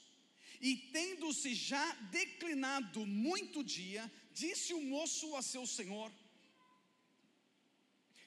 e 0.59 0.75
tendo-se 0.91 1.53
já 1.53 1.93
declinado 2.11 3.05
muito 3.05 3.63
dia, 3.63 4.11
disse 4.33 4.73
o 4.73 4.81
moço 4.81 5.35
a 5.35 5.41
seu 5.41 5.65
senhor: 5.65 6.11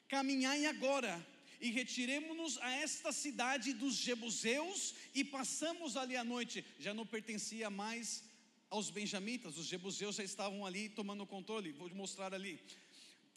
Caminhai 0.07 0.65
agora 0.65 1.13
e 1.61 1.69
retiremos-nos 1.69 2.57
a 2.57 2.71
esta 2.71 3.11
cidade 3.11 3.71
dos 3.71 3.95
Jebuseus 3.95 4.95
e 5.13 5.23
passamos 5.23 5.95
ali 5.95 6.17
a 6.17 6.23
noite. 6.23 6.65
Já 6.79 6.93
não 6.93 7.05
pertencia 7.05 7.69
mais 7.69 8.23
aos 8.69 8.89
benjamitas, 8.89 9.57
os 9.57 9.67
Jebuseus 9.67 10.15
já 10.15 10.23
estavam 10.23 10.65
ali 10.65 10.89
tomando 10.89 11.25
controle. 11.25 11.71
Vou 11.71 11.89
mostrar 11.93 12.33
ali. 12.33 12.59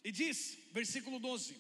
E 0.03 0.11
diz, 0.11 0.57
versículo 0.73 1.19
12: 1.19 1.55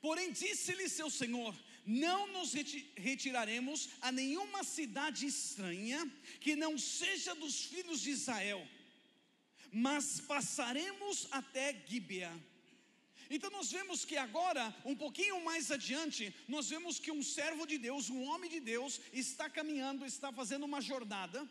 Porém 0.00 0.30
disse-lhe 0.32 0.88
seu 0.88 1.10
senhor: 1.10 1.54
não 1.86 2.26
nos 2.28 2.52
retiraremos 2.96 3.88
a 4.00 4.10
nenhuma 4.10 4.64
cidade 4.64 5.26
estranha 5.26 6.10
que 6.40 6.56
não 6.56 6.76
seja 6.76 7.34
dos 7.34 7.64
filhos 7.64 8.00
de 8.00 8.10
Israel, 8.10 8.66
mas 9.72 10.20
passaremos 10.20 11.28
até 11.30 11.72
Gibeá. 11.86 12.36
Então 13.28 13.50
nós 13.50 13.70
vemos 13.70 14.04
que 14.04 14.16
agora, 14.16 14.74
um 14.84 14.94
pouquinho 14.94 15.44
mais 15.44 15.70
adiante, 15.70 16.34
nós 16.46 16.68
vemos 16.68 16.98
que 16.98 17.10
um 17.10 17.22
servo 17.22 17.66
de 17.66 17.78
Deus, 17.78 18.08
um 18.08 18.22
homem 18.24 18.50
de 18.50 18.60
Deus, 18.60 19.00
está 19.12 19.48
caminhando, 19.50 20.04
está 20.04 20.32
fazendo 20.32 20.64
uma 20.64 20.80
jornada, 20.80 21.48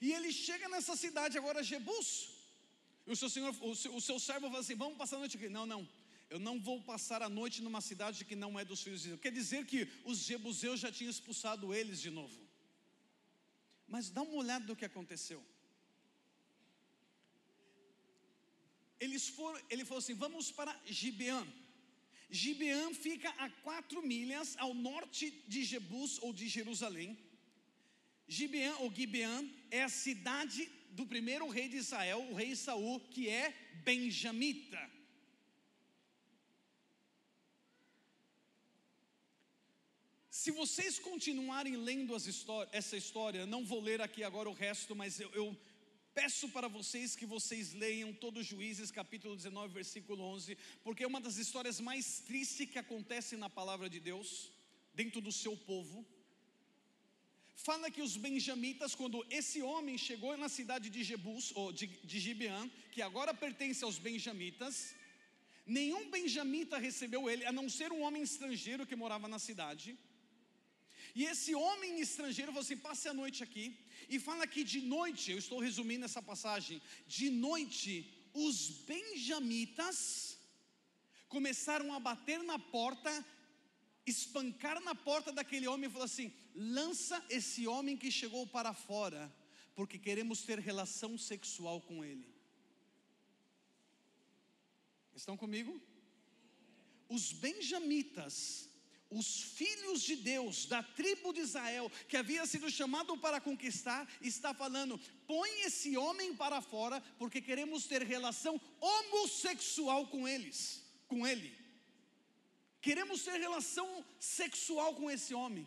e 0.00 0.12
ele 0.12 0.32
chega 0.32 0.68
nessa 0.68 0.96
cidade 0.96 1.38
agora, 1.38 1.62
Jebus. 1.62 2.30
E 3.06 3.12
o 3.12 3.16
seu 3.16 3.28
senhor, 3.28 3.54
o 3.60 3.74
seu, 3.74 3.94
o 3.94 4.00
seu 4.00 4.18
servo 4.18 4.48
fala 4.48 4.60
assim: 4.60 4.74
vamos 4.74 4.98
passar 4.98 5.16
a 5.16 5.20
noite 5.20 5.36
aqui. 5.36 5.48
Não, 5.48 5.64
não, 5.64 5.88
eu 6.30 6.38
não 6.38 6.58
vou 6.60 6.80
passar 6.82 7.22
a 7.22 7.28
noite 7.28 7.62
numa 7.62 7.80
cidade 7.80 8.24
que 8.24 8.34
não 8.34 8.58
é 8.58 8.64
dos 8.64 8.82
filhos 8.82 9.00
de 9.00 9.08
Israel. 9.08 9.22
Quer 9.22 9.32
dizer 9.32 9.66
que 9.66 9.88
os 10.04 10.18
jebuseus 10.18 10.80
já 10.80 10.90
tinham 10.90 11.10
expulsado 11.10 11.74
eles 11.74 12.00
de 12.00 12.10
novo. 12.10 12.36
Mas 13.86 14.10
dá 14.10 14.22
uma 14.22 14.34
olhada 14.34 14.64
do 14.64 14.74
que 14.74 14.84
aconteceu. 14.84 15.44
Eles 19.04 19.24
foram, 19.36 19.60
ele 19.72 19.84
falou 19.88 20.00
assim: 20.02 20.14
vamos 20.26 20.46
para 20.58 20.72
Gibeã. 21.00 21.40
Gibeã 22.42 22.82
fica 23.06 23.30
a 23.44 23.48
quatro 23.66 24.00
milhas 24.12 24.48
ao 24.64 24.72
norte 24.88 25.24
de 25.52 25.60
Jebus 25.70 26.12
ou 26.24 26.32
de 26.40 26.46
Jerusalém. 26.56 27.10
Gibeã 28.38 28.72
ou 28.82 28.94
Gibeã 28.98 29.34
é 29.70 29.82
a 29.82 29.88
cidade 30.04 30.62
do 30.98 31.04
primeiro 31.04 31.48
rei 31.48 31.68
de 31.68 31.78
Israel, 31.84 32.20
o 32.30 32.34
rei 32.42 32.54
Saul, 32.54 33.00
que 33.14 33.28
é 33.28 33.46
benjamita. 33.88 34.80
Se 40.42 40.50
vocês 40.50 40.98
continuarem 40.98 41.76
lendo 41.76 42.14
essa 42.80 42.96
história, 42.96 43.46
não 43.46 43.64
vou 43.64 43.80
ler 43.80 44.00
aqui 44.00 44.22
agora 44.24 44.48
o 44.48 44.58
resto, 44.64 44.94
mas 44.94 45.20
eu, 45.20 45.30
eu 45.40 45.46
peço 46.14 46.48
para 46.48 46.68
vocês 46.68 47.16
que 47.16 47.26
vocês 47.26 47.72
leiam 47.72 48.12
todo 48.12 48.42
Juízes 48.42 48.90
capítulo 48.90 49.34
19, 49.36 49.72
versículo 49.72 50.22
11, 50.22 50.56
porque 50.84 51.04
é 51.04 51.06
uma 51.06 51.20
das 51.20 51.36
histórias 51.36 51.80
mais 51.80 52.20
tristes 52.20 52.68
que 52.68 52.78
acontecem 52.78 53.38
na 53.38 53.48
palavra 53.48 53.88
de 53.88 54.00
Deus, 54.00 54.50
dentro 54.94 55.20
do 55.20 55.32
seu 55.32 55.56
povo. 55.56 56.04
Fala 57.54 57.90
que 57.90 58.02
os 58.02 58.16
benjamitas, 58.16 58.94
quando 58.94 59.24
esse 59.30 59.62
homem 59.62 59.96
chegou 59.96 60.36
na 60.36 60.48
cidade 60.48 60.90
de 60.90 61.02
Jebus, 61.04 61.52
ou 61.54 61.72
de, 61.72 61.86
de 61.86 62.18
Gibeã, 62.18 62.68
que 62.90 63.00
agora 63.00 63.32
pertence 63.32 63.84
aos 63.84 63.98
benjamitas, 63.98 64.94
nenhum 65.64 66.10
benjamita 66.10 66.78
recebeu 66.78 67.30
ele, 67.30 67.46
a 67.46 67.52
não 67.52 67.68
ser 67.68 67.92
um 67.92 68.02
homem 68.02 68.22
estrangeiro 68.22 68.86
que 68.86 68.96
morava 68.96 69.28
na 69.28 69.38
cidade. 69.38 69.96
E 71.14 71.24
esse 71.24 71.54
homem 71.54 72.00
estrangeiro 72.00 72.52
falou 72.52 72.64
assim: 72.64 72.76
passe 72.76 73.08
a 73.08 73.14
noite 73.14 73.42
aqui. 73.42 73.78
E 74.08 74.18
fala 74.18 74.46
que 74.46 74.64
de 74.64 74.80
noite, 74.80 75.30
eu 75.32 75.38
estou 75.38 75.58
resumindo 75.58 76.04
essa 76.04 76.22
passagem, 76.22 76.80
de 77.06 77.30
noite, 77.30 78.12
os 78.34 78.68
benjamitas 78.92 80.38
começaram 81.28 81.92
a 81.92 82.00
bater 82.00 82.42
na 82.42 82.58
porta, 82.58 83.12
espancar 84.06 84.80
na 84.80 84.94
porta 84.94 85.32
daquele 85.32 85.68
homem 85.68 85.88
e 85.88 85.92
falou 85.92 86.06
assim: 86.06 86.32
lança 86.54 87.24
esse 87.28 87.66
homem 87.66 87.96
que 87.96 88.10
chegou 88.10 88.46
para 88.46 88.72
fora, 88.72 89.32
porque 89.74 89.98
queremos 89.98 90.42
ter 90.42 90.58
relação 90.58 91.16
sexual 91.18 91.80
com 91.80 92.04
ele. 92.04 92.32
Estão 95.14 95.36
comigo? 95.36 95.80
Os 97.08 97.32
benjamitas 97.32 98.68
os 99.12 99.42
filhos 99.42 100.02
de 100.02 100.16
Deus, 100.16 100.66
da 100.66 100.82
tribo 100.82 101.32
de 101.32 101.40
Israel, 101.40 101.90
que 102.08 102.16
havia 102.16 102.46
sido 102.46 102.70
chamado 102.70 103.16
para 103.18 103.40
conquistar, 103.40 104.08
está 104.20 104.54
falando: 104.54 104.98
põe 105.26 105.50
esse 105.62 105.96
homem 105.96 106.34
para 106.34 106.60
fora, 106.60 107.00
porque 107.18 107.40
queremos 107.40 107.86
ter 107.86 108.02
relação 108.02 108.60
homossexual 108.80 110.06
com 110.06 110.26
eles, 110.26 110.82
com 111.06 111.26
ele. 111.26 111.52
Queremos 112.80 113.22
ter 113.22 113.38
relação 113.38 114.04
sexual 114.18 114.94
com 114.94 115.10
esse 115.10 115.34
homem. 115.34 115.66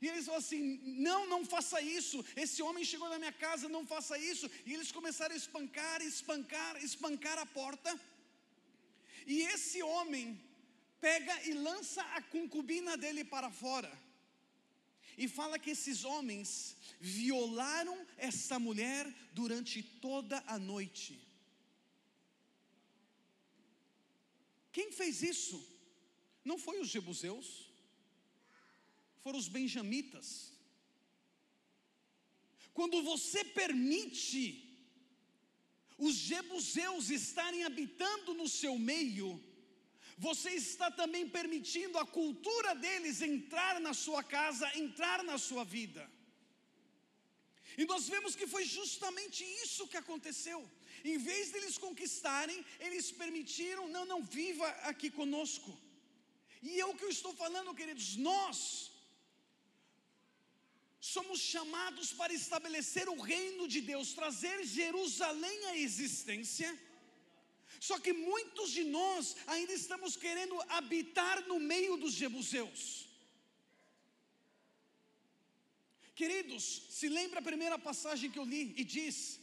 E 0.00 0.08
eles 0.08 0.26
falam 0.26 0.40
assim: 0.40 0.80
não, 1.08 1.26
não 1.28 1.44
faça 1.44 1.80
isso. 1.80 2.24
Esse 2.34 2.62
homem 2.62 2.84
chegou 2.84 3.08
na 3.08 3.18
minha 3.18 3.32
casa, 3.32 3.68
não 3.68 3.86
faça 3.86 4.18
isso. 4.18 4.50
E 4.64 4.72
eles 4.74 4.90
começaram 4.90 5.34
a 5.34 5.38
espancar, 5.38 6.02
espancar, 6.02 6.76
espancar 6.84 7.38
a 7.38 7.46
porta. 7.46 7.98
E 9.26 9.42
esse 9.42 9.82
homem 9.82 10.40
pega 11.06 11.34
e 11.48 11.52
lança 11.68 12.02
a 12.18 12.20
concubina 12.34 12.96
dele 13.02 13.22
para 13.24 13.48
fora. 13.48 13.92
E 15.16 15.28
fala 15.28 15.58
que 15.62 15.70
esses 15.70 15.98
homens 16.04 16.76
violaram 17.00 17.96
essa 18.16 18.58
mulher 18.58 19.04
durante 19.32 19.82
toda 20.06 20.42
a 20.54 20.58
noite. 20.58 21.12
Quem 24.72 24.90
fez 24.90 25.22
isso? 25.22 25.58
Não 26.44 26.58
foi 26.58 26.80
os 26.80 26.88
jebuseus, 26.88 27.48
foram 29.22 29.38
os 29.38 29.48
benjamitas. 29.58 30.26
Quando 32.74 33.00
você 33.10 33.44
permite 33.44 34.42
os 35.96 36.14
jebuseus 36.32 37.10
estarem 37.10 37.62
habitando 37.64 38.34
no 38.34 38.48
seu 38.48 38.76
meio, 38.92 39.28
você 40.16 40.50
está 40.50 40.90
também 40.90 41.28
permitindo 41.28 41.98
a 41.98 42.06
cultura 42.06 42.74
deles 42.74 43.20
entrar 43.20 43.78
na 43.80 43.92
sua 43.92 44.22
casa, 44.22 44.70
entrar 44.78 45.22
na 45.22 45.36
sua 45.36 45.64
vida. 45.64 46.10
E 47.76 47.84
nós 47.84 48.08
vemos 48.08 48.34
que 48.34 48.46
foi 48.46 48.64
justamente 48.64 49.44
isso 49.64 49.88
que 49.88 49.98
aconteceu. 49.98 50.60
Em 51.04 51.18
vez 51.18 51.50
deles 51.50 51.76
conquistarem, 51.76 52.64
eles 52.80 53.12
permitiram, 53.12 53.88
não, 53.88 54.06
não, 54.06 54.22
viva 54.22 54.66
aqui 54.90 55.10
conosco. 55.10 55.78
E 56.62 56.80
é 56.80 56.86
o 56.86 56.94
que 56.94 57.04
eu 57.04 57.10
estou 57.10 57.34
falando, 57.34 57.74
queridos, 57.74 58.16
nós 58.16 58.90
somos 60.98 61.38
chamados 61.38 62.12
para 62.14 62.32
estabelecer 62.32 63.06
o 63.08 63.20
reino 63.20 63.68
de 63.68 63.82
Deus, 63.82 64.14
trazer 64.14 64.64
Jerusalém 64.64 65.66
à 65.66 65.76
existência 65.76 66.70
só 67.86 67.96
que 68.00 68.12
muitos 68.12 68.72
de 68.72 68.82
nós 68.82 69.36
ainda 69.46 69.72
estamos 69.72 70.16
querendo 70.16 70.60
habitar 70.76 71.46
no 71.46 71.58
meio 71.60 71.96
dos 71.96 72.14
jebuseus. 72.14 73.06
Queridos, 76.20 76.64
se 76.90 77.08
lembra 77.08 77.38
a 77.38 77.48
primeira 77.50 77.78
passagem 77.78 78.28
que 78.28 78.40
eu 78.40 78.44
li 78.44 78.74
e 78.76 78.82
diz: 78.82 79.38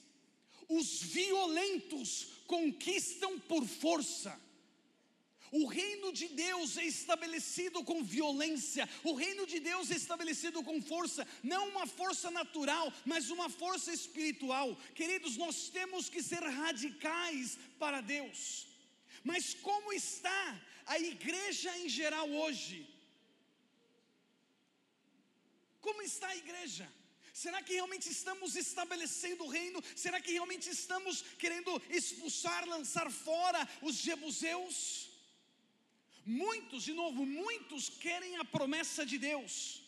os 0.68 1.02
violentos 1.02 2.10
conquistam 2.46 3.40
por 3.40 3.66
força. 3.66 4.38
O 5.60 5.68
reino 5.68 6.12
de 6.12 6.28
Deus 6.30 6.78
é 6.78 6.86
estabelecido 6.86 7.84
com 7.84 8.04
violência, 8.04 8.90
o 9.04 9.14
reino 9.14 9.46
de 9.46 9.60
Deus 9.60 9.92
é 9.92 9.96
estabelecido 9.96 10.64
com 10.64 10.82
força, 10.82 11.28
não 11.44 11.70
uma 11.70 11.86
força 11.86 12.32
natural, 12.32 12.92
mas 13.06 13.30
uma 13.30 13.48
força 13.52 13.94
espiritual. 13.94 14.76
Queridos, 14.96 15.38
nós 15.38 15.70
temos 15.70 16.10
que 16.10 16.24
ser 16.24 16.42
radicais 16.42 17.60
para 17.78 18.02
Deus. 18.02 18.66
Mas 19.24 19.54
como 19.54 19.94
está 19.94 20.60
a 20.88 20.98
igreja 20.98 21.78
em 21.78 21.88
geral 21.88 22.28
hoje? 22.32 22.90
Como 25.82 26.02
está 26.02 26.30
a 26.30 26.36
igreja? 26.36 26.92
Será 27.32 27.62
que 27.62 27.74
realmente 27.74 28.10
estamos 28.10 28.56
estabelecendo 28.56 29.44
o 29.44 29.50
reino? 29.50 29.84
Será 29.96 30.20
que 30.20 30.32
realmente 30.32 30.68
estamos 30.68 31.22
querendo 31.38 31.80
expulsar, 31.92 32.68
lançar 32.68 33.12
fora 33.12 33.70
os 33.84 33.98
jebuseus? 33.98 35.03
Muitos, 36.26 36.84
de 36.84 36.94
novo, 36.94 37.26
muitos 37.26 37.90
querem 37.90 38.38
a 38.38 38.46
promessa 38.46 39.06
de 39.06 39.18
Deus. 39.18 39.84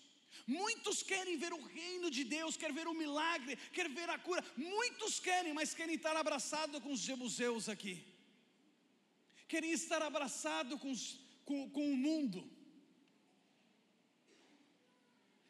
Muitos 0.45 1.01
querem 1.01 1.37
ver 1.37 1.53
o 1.53 1.63
reino 1.63 2.09
de 2.11 2.23
Deus, 2.23 2.57
querem 2.57 2.75
ver 2.75 2.87
o 2.87 2.93
milagre, 2.93 3.57
querem 3.73 3.93
ver 3.93 4.09
a 4.09 4.19
cura. 4.19 4.43
Muitos 4.55 5.19
querem, 5.19 5.53
mas 5.53 5.73
querem 5.73 5.95
estar 5.95 6.15
abraçados 6.15 6.81
com 6.83 6.91
os 6.91 6.99
jebuseus 6.99 7.67
aqui. 7.67 7.95
Querem 9.47 9.71
estar 9.71 10.01
abraçados 10.01 10.79
com, 10.79 10.93
com, 11.45 11.69
com 11.69 11.91
o 11.93 11.97
mundo. 11.97 12.49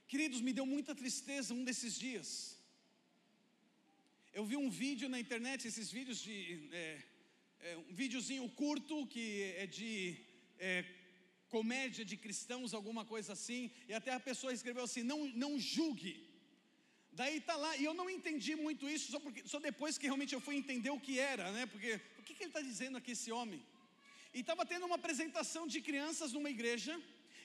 Queridos, 0.08 0.40
me 0.40 0.54
deu 0.54 0.66
muita 0.66 0.94
tristeza 0.94 1.54
um 1.54 1.64
desses 1.64 1.98
dias. 1.98 2.30
Eu 4.32 4.46
vi 4.46 4.56
um 4.56 4.70
vídeo 4.70 5.10
na 5.10 5.20
internet, 5.20 5.68
esses 5.68 5.92
vídeos 5.92 6.20
de. 6.22 6.70
É, 6.72 7.04
é, 7.68 7.78
um 7.78 7.94
videozinho 8.02 8.48
curto 8.50 9.08
que 9.08 9.26
é 9.58 9.66
de 9.66 10.25
é, 10.60 10.86
comédia 11.50 12.04
de 12.04 12.18
cristãos, 12.18 12.74
alguma 12.74 13.06
coisa 13.06 13.34
assim, 13.34 13.72
e 13.88 13.94
até 13.94 14.12
a 14.14 14.20
pessoa 14.20 14.54
escreveu 14.54 14.84
assim: 14.84 15.04
não, 15.04 15.26
não 15.44 15.60
julgue. 15.60 16.14
Daí 17.12 17.40
tá 17.40 17.56
lá, 17.56 17.78
e 17.78 17.86
eu 17.86 17.94
não 17.94 18.10
entendi 18.10 18.56
muito 18.56 18.90
isso, 18.90 19.12
só, 19.12 19.20
porque, 19.20 19.48
só 19.48 19.60
depois 19.60 19.98
que 19.98 20.06
realmente 20.06 20.36
eu 20.36 20.42
fui 20.42 20.56
entender 20.56 20.90
o 20.90 21.00
que 21.00 21.18
era, 21.18 21.52
né? 21.52 21.66
Porque 21.66 22.02
o 22.20 22.24
que, 22.24 22.34
que 22.34 22.44
ele 22.44 22.50
está 22.50 22.62
dizendo 22.62 22.98
aqui, 22.98 23.12
esse 23.12 23.32
homem? 23.32 23.62
E 24.34 24.42
estava 24.42 24.66
tendo 24.66 24.86
uma 24.86 24.96
apresentação 24.96 25.66
de 25.66 25.80
crianças 25.80 26.34
numa 26.34 26.50
igreja, 26.50 26.94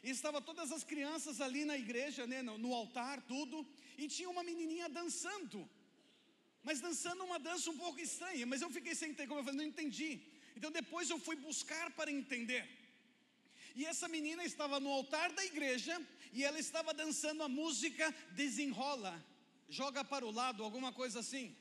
E 0.02 0.10
estava 0.10 0.40
todas 0.40 0.72
as 0.72 0.82
crianças 0.90 1.40
ali 1.46 1.62
na 1.70 1.76
igreja, 1.76 2.26
né, 2.26 2.38
no, 2.42 2.56
no 2.64 2.70
altar, 2.74 3.16
tudo, 3.32 3.56
e 3.98 4.08
tinha 4.08 4.30
uma 4.34 4.42
menininha 4.42 4.88
dançando. 4.88 5.58
Mas 6.62 6.80
dançando 6.80 7.24
uma 7.28 7.38
dança 7.38 7.70
um 7.70 7.76
pouco 7.76 8.00
estranha, 8.00 8.46
mas 8.46 8.62
eu 8.62 8.70
fiquei 8.70 8.94
sem 8.94 9.10
entender, 9.10 9.28
como 9.28 9.40
eu 9.40 9.44
falei, 9.44 9.60
não 9.60 9.72
entendi. 9.72 10.10
Então 10.56 10.70
depois 10.70 11.10
eu 11.10 11.18
fui 11.18 11.36
buscar 11.36 11.90
para 11.98 12.10
entender. 12.10 12.62
E 13.74 13.86
essa 13.86 14.08
menina 14.08 14.44
estava 14.44 14.80
no 14.80 14.90
altar 14.90 15.32
da 15.32 15.44
igreja 15.44 16.00
e 16.32 16.44
ela 16.44 16.58
estava 16.58 16.92
dançando 16.92 17.42
a 17.42 17.48
música 17.48 18.14
Desenrola, 18.32 19.24
joga 19.68 20.04
para 20.04 20.26
o 20.26 20.30
lado, 20.30 20.62
alguma 20.62 20.92
coisa 20.92 21.20
assim. 21.20 21.56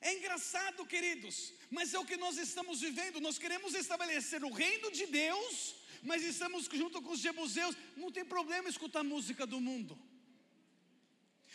É 0.00 0.14
engraçado, 0.16 0.86
queridos, 0.86 1.52
mas 1.70 1.92
é 1.92 1.98
o 1.98 2.04
que 2.04 2.16
nós 2.16 2.36
estamos 2.38 2.80
vivendo. 2.80 3.20
Nós 3.20 3.38
queremos 3.38 3.74
estabelecer 3.74 4.44
o 4.44 4.52
reino 4.52 4.92
de 4.92 5.06
Deus, 5.06 5.74
mas 6.02 6.22
estamos 6.22 6.66
junto 6.66 7.02
com 7.02 7.12
os 7.12 7.20
jebuseus. 7.20 7.76
Não 7.96 8.12
tem 8.12 8.24
problema 8.24 8.68
escutar 8.68 9.02
música 9.02 9.46
do 9.46 9.60
mundo, 9.60 9.98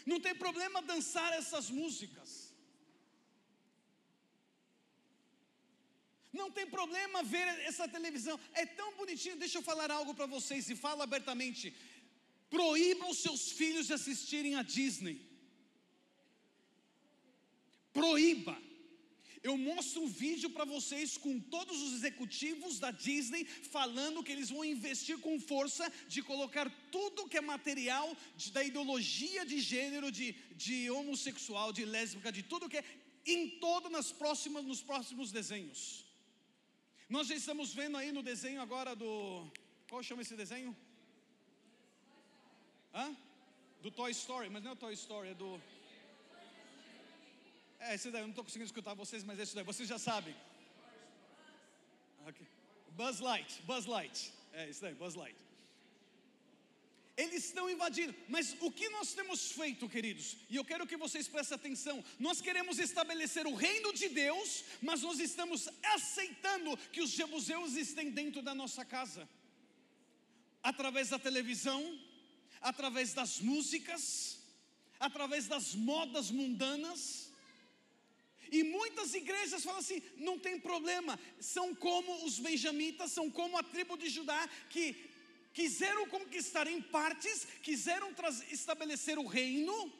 não 0.05 0.19
tem 0.19 0.35
problema 0.35 0.81
dançar 0.81 1.31
essas 1.33 1.69
músicas. 1.69 2.52
Não 6.33 6.49
tem 6.49 6.65
problema 6.65 7.21
ver 7.21 7.47
essa 7.69 7.87
televisão, 7.87 8.39
é 8.53 8.65
tão 8.65 8.95
bonitinho. 8.95 9.37
Deixa 9.37 9.59
eu 9.59 9.61
falar 9.61 9.91
algo 9.91 10.15
para 10.15 10.25
vocês 10.25 10.67
e 10.67 10.75
falo 10.75 11.03
abertamente: 11.03 11.73
proíba 12.49 13.07
os 13.07 13.19
seus 13.19 13.51
filhos 13.51 13.87
de 13.87 13.93
assistirem 13.93 14.55
a 14.55 14.63
Disney. 14.63 15.21
Proíba. 17.93 18.57
Eu 19.43 19.57
mostro 19.57 20.03
um 20.03 20.07
vídeo 20.07 20.49
para 20.49 20.63
vocês 20.63 21.17
com 21.17 21.37
todos 21.37 21.81
os 21.81 21.93
executivos 21.95 22.79
da 22.79 22.91
Disney 22.91 23.43
falando 23.45 24.23
que 24.23 24.31
eles 24.31 24.49
vão 24.49 24.63
investir 24.63 25.17
com 25.19 25.37
força 25.37 25.91
de 26.07 26.23
colocar 26.23 26.71
tudo 26.89 27.27
que 27.27 27.37
é 27.37 27.41
material 27.41 28.15
de, 28.37 28.53
da 28.53 28.63
ideologia 28.63 29.45
de 29.45 29.59
gênero, 29.59 30.09
de, 30.09 30.31
de 30.55 30.89
homossexual, 30.89 31.73
de 31.73 31.83
lésbica, 31.83 32.31
de 32.31 32.41
tudo 32.41 32.69
que 32.69 32.77
é 32.77 32.85
em 33.25 33.49
todo 33.59 33.89
nas 33.89 34.13
próximas, 34.13 34.63
nos 34.63 34.81
próximos 34.81 35.29
desenhos. 35.29 36.05
Nós 37.09 37.27
já 37.27 37.35
estamos 37.35 37.73
vendo 37.73 37.97
aí 37.97 38.11
no 38.11 38.23
desenho 38.23 38.61
agora 38.61 38.95
do. 38.95 39.45
Qual 39.89 40.01
chama 40.01 40.21
esse 40.21 40.35
desenho? 40.35 40.75
Hã? 42.93 43.15
Do 43.81 43.91
Toy 43.91 44.11
Story, 44.11 44.49
mas 44.49 44.63
não 44.63 44.71
é 44.71 44.73
o 44.73 44.77
Toy 44.77 44.93
Story, 44.93 45.29
é 45.29 45.33
do. 45.33 45.61
É, 47.79 47.95
esse 47.95 48.09
daí, 48.09 48.21
eu 48.21 48.27
não 48.27 48.31
estou 48.31 48.45
conseguindo 48.45 48.65
escutar 48.65 48.93
vocês, 48.93 49.23
mas 49.23 49.37
esse 49.39 49.53
daí, 49.53 49.63
vocês 49.63 49.87
já 49.89 49.99
sabem. 49.99 50.35
Okay. 52.27 52.47
Buzz 52.91 53.19
Light, 53.19 53.61
Buzz 53.63 53.85
Light. 53.85 54.31
É, 54.53 54.69
isso 54.69 54.81
daí, 54.81 54.93
Buzz 54.93 55.15
Light. 55.15 55.35
Eles 57.15 57.45
estão 57.45 57.69
invadindo, 57.69 58.13
mas 58.27 58.55
o 58.59 58.71
que 58.71 58.89
nós 58.89 59.13
temos 59.13 59.51
feito, 59.51 59.87
queridos? 59.87 60.35
E 60.49 60.55
eu 60.55 60.65
quero 60.65 60.87
que 60.87 60.97
vocês 60.97 61.27
prestem 61.27 61.55
atenção. 61.55 62.03
Nós 62.17 62.41
queremos 62.41 62.79
estabelecer 62.79 63.45
o 63.45 63.53
reino 63.53 63.93
de 63.93 64.09
Deus, 64.09 64.63
mas 64.81 65.03
nós 65.03 65.19
estamos 65.19 65.69
aceitando 65.83 66.75
que 66.91 67.01
os 67.01 67.11
jebuseus 67.11 67.75
estão 67.75 68.09
dentro 68.09 68.41
da 68.41 68.55
nossa 68.55 68.83
casa, 68.83 69.29
através 70.63 71.09
da 71.09 71.19
televisão, 71.19 71.99
através 72.59 73.13
das 73.13 73.39
músicas, 73.39 74.39
através 74.99 75.47
das 75.47 75.75
modas 75.75 76.31
mundanas. 76.31 77.31
E 78.51 78.63
muitas 78.63 79.13
igrejas 79.13 79.63
falam 79.63 79.79
assim: 79.79 80.01
não 80.17 80.39
tem 80.39 80.59
problema, 80.59 81.19
são 81.39 81.75
como 81.75 82.25
os 82.25 82.39
benjamitas, 82.39 83.11
são 83.11 83.29
como 83.29 83.55
a 83.55 83.61
tribo 83.61 83.95
de 83.97 84.09
Judá, 84.09 84.49
que 84.71 85.12
quiseram 85.53 86.07
conquistar 86.07 86.67
em 86.67 86.81
partes, 86.81 87.47
quiseram 87.61 88.13
estabelecer 88.49 89.17
o 89.19 89.27
reino, 89.27 89.93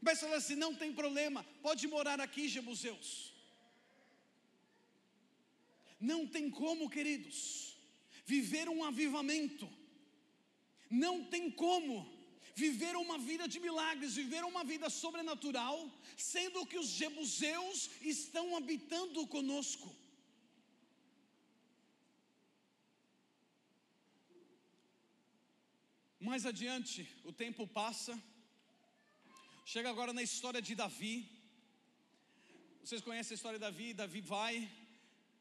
mas 0.00 0.20
falaram 0.20 0.38
assim: 0.38 0.56
não 0.56 0.74
tem 0.74 0.92
problema, 0.92 1.44
pode 1.62 1.86
morar 1.86 2.20
aqui, 2.20 2.48
Jebuseus. 2.48 3.32
Não 6.00 6.26
tem 6.26 6.48
como, 6.50 6.88
queridos, 6.88 7.76
viver 8.24 8.68
um 8.68 8.84
avivamento, 8.84 9.68
não 10.90 11.24
tem 11.24 11.50
como 11.50 11.96
viver 12.54 12.96
uma 12.96 13.18
vida 13.18 13.46
de 13.46 13.60
milagres, 13.60 14.14
viver 14.14 14.44
uma 14.44 14.64
vida 14.64 14.90
sobrenatural, 14.90 15.90
sendo 16.16 16.66
que 16.66 16.78
os 16.78 16.88
Jebuseus 16.88 17.88
estão 18.02 18.56
habitando 18.56 19.26
conosco. 19.28 19.94
Mais 26.20 26.44
adiante, 26.44 27.08
o 27.22 27.32
tempo 27.32 27.64
passa. 27.64 28.20
Chega 29.64 29.88
agora 29.88 30.12
na 30.12 30.20
história 30.20 30.60
de 30.60 30.74
Davi. 30.74 31.30
Vocês 32.82 33.00
conhecem 33.00 33.34
a 33.34 33.36
história 33.36 33.56
de 33.56 33.64
Davi? 33.64 33.94
Davi 33.94 34.20
vai, 34.20 34.68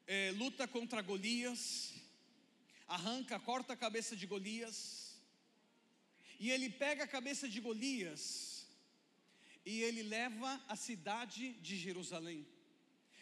é, 0.06 0.32
luta 0.34 0.68
contra 0.68 1.02
Golias, 1.02 1.96
arranca, 2.88 3.40
corta 3.40 3.74
a 3.74 3.76
cabeça 3.76 4.16
de 4.16 4.28
Golias, 4.28 5.20
e 6.40 6.52
ele 6.52 6.70
pega 6.70 7.06
a 7.06 7.08
cabeça 7.08 7.50
de 7.50 7.60
Golias 7.60 8.68
e 9.66 9.82
ele 9.82 10.04
leva 10.04 10.64
a 10.68 10.76
cidade 10.76 11.54
de 11.54 11.76
Jerusalém. 11.76 12.46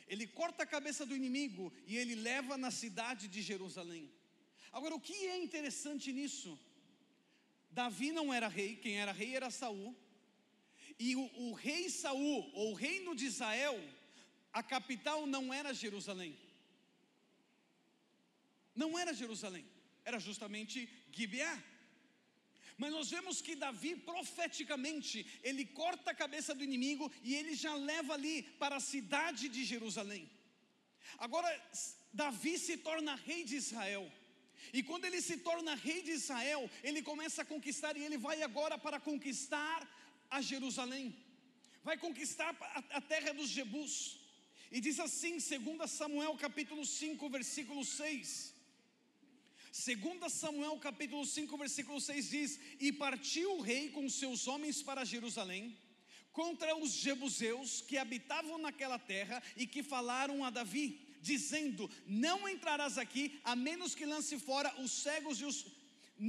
Ele 0.09 0.27
corta 0.27 0.63
a 0.63 0.67
cabeça 0.67 1.05
do 1.05 1.15
inimigo 1.15 1.71
e 1.87 1.95
ele 1.95 2.15
leva 2.15 2.57
na 2.57 2.69
cidade 2.69 3.29
de 3.29 3.41
Jerusalém. 3.41 4.11
Agora, 4.73 4.93
o 4.93 4.99
que 4.99 5.13
é 5.27 5.37
interessante 5.37 6.11
nisso? 6.11 6.59
Davi 7.75 8.09
não 8.13 8.33
era 8.33 8.47
rei, 8.47 8.77
quem 8.77 8.95
era 9.03 9.11
rei 9.11 9.35
era 9.35 9.51
Saul. 9.51 9.93
E 10.97 11.13
o, 11.13 11.25
o 11.45 11.53
rei 11.53 11.89
Saul, 11.89 12.49
ou 12.53 12.71
o 12.71 12.73
reino 12.73 13.13
de 13.13 13.25
Israel, 13.25 13.77
a 14.53 14.63
capital 14.63 15.27
não 15.27 15.53
era 15.53 15.73
Jerusalém. 15.73 16.33
Não 18.73 18.97
era 18.97 19.13
Jerusalém, 19.13 19.65
era 20.05 20.19
justamente 20.19 20.89
Gibeá. 21.11 21.55
Mas 22.77 22.93
nós 22.93 23.09
vemos 23.09 23.41
que 23.41 23.55
Davi, 23.55 23.91
profeticamente, 23.97 25.25
ele 25.43 25.65
corta 25.65 26.11
a 26.11 26.19
cabeça 26.23 26.55
do 26.55 26.63
inimigo 26.63 27.11
e 27.23 27.35
ele 27.35 27.55
já 27.55 27.75
leva 27.75 28.13
ali 28.13 28.43
para 28.63 28.77
a 28.77 28.85
cidade 28.93 29.49
de 29.49 29.65
Jerusalém. 29.65 30.29
Agora, 31.17 31.49
Davi 32.13 32.57
se 32.57 32.77
torna 32.77 33.15
rei 33.15 33.43
de 33.43 33.57
Israel. 33.57 34.09
E 34.73 34.83
quando 34.83 35.05
ele 35.05 35.21
se 35.21 35.37
torna 35.37 35.75
rei 35.75 36.01
de 36.01 36.11
Israel, 36.11 36.69
ele 36.83 37.01
começa 37.01 37.41
a 37.41 37.45
conquistar, 37.45 37.95
e 37.95 38.03
ele 38.03 38.17
vai 38.17 38.41
agora 38.41 38.77
para 38.77 38.99
conquistar 38.99 39.87
a 40.29 40.41
Jerusalém, 40.41 41.15
vai 41.83 41.97
conquistar 41.97 42.55
a, 42.91 43.01
terra 43.01 43.33
dos 43.33 43.49
Jebus. 43.49 44.19
E 44.71 44.81
diz 44.81 44.99
assim, 44.99 45.37
2 45.37 45.89
Samuel 45.89 46.35
capítulo 46.35 46.85
5, 46.85 47.29
versículo 47.29 47.85
6. 47.85 48.53
2 49.71 50.33
Samuel 50.33 50.77
capítulo 50.79 51.25
5, 51.25 51.57
versículo 51.57 51.99
6 51.99 52.29
diz: 52.29 52.59
E 52.79 52.91
partiu 52.91 53.57
o 53.57 53.61
rei 53.61 53.89
com 53.89 54.07
seus 54.09 54.47
homens 54.47 54.81
para 54.81 55.05
Jerusalém, 55.05 55.77
contra 56.31 56.75
os 56.75 56.91
jebuseus 56.91 57.81
que 57.81 57.97
habitavam 57.97 58.57
naquela 58.57 58.97
terra 58.97 59.43
e 59.55 59.67
que 59.67 59.83
falaram 59.83 60.43
a 60.43 60.49
Davi 60.49 61.04
dizendo: 61.31 61.83
Não 62.25 62.37
entrarás 62.53 62.95
aqui, 63.03 63.23
a 63.51 63.55
menos 63.67 63.93
que 63.99 64.05
lance 64.13 64.35
fora 64.49 64.69
os 64.83 64.91
cegos 65.05 65.39
e 65.41 65.45
os. 65.51 65.57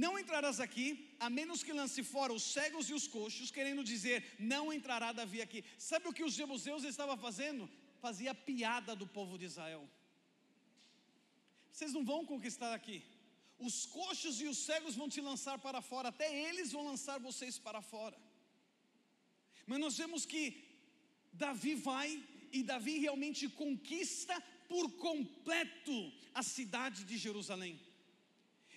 Não 0.03 0.13
entrarás 0.21 0.57
aqui, 0.65 0.87
a 1.25 1.29
menos 1.37 1.59
que 1.65 1.73
lance 1.79 2.01
fora 2.13 2.33
os 2.37 2.45
cegos 2.55 2.89
e 2.91 2.93
os 2.99 3.05
coxos, 3.15 3.51
querendo 3.57 3.83
dizer, 3.91 4.17
não 4.53 4.63
entrará 4.77 5.09
Davi 5.19 5.39
aqui. 5.41 5.59
Sabe 5.89 6.07
o 6.07 6.15
que 6.17 6.25
os 6.29 6.33
jebuseus 6.39 6.83
estavam 6.83 7.17
fazendo? 7.25 7.69
Fazia 8.05 8.33
piada 8.49 8.93
do 9.01 9.07
povo 9.17 9.37
de 9.41 9.45
Israel. 9.51 9.83
Vocês 11.71 11.93
não 11.97 12.03
vão 12.11 12.19
conquistar 12.31 12.73
aqui. 12.79 12.97
Os 13.67 13.77
coxos 13.97 14.35
e 14.43 14.47
os 14.53 14.59
cegos 14.67 14.95
vão 14.99 15.07
te 15.15 15.21
lançar 15.29 15.57
para 15.65 15.81
fora, 15.91 16.09
até 16.09 16.27
eles 16.47 16.73
vão 16.75 16.83
lançar 16.91 17.17
vocês 17.29 17.57
para 17.67 17.81
fora. 17.93 18.17
Mas 19.69 19.79
nós 19.83 19.95
vemos 20.01 20.25
que 20.33 20.41
Davi 21.45 21.75
vai 21.89 22.09
e 22.51 22.61
Davi 22.71 22.95
realmente 23.05 23.49
conquista 23.63 24.35
por 24.67 24.91
completo 24.91 26.11
a 26.33 26.43
cidade 26.43 27.03
de 27.03 27.17
Jerusalém. 27.17 27.79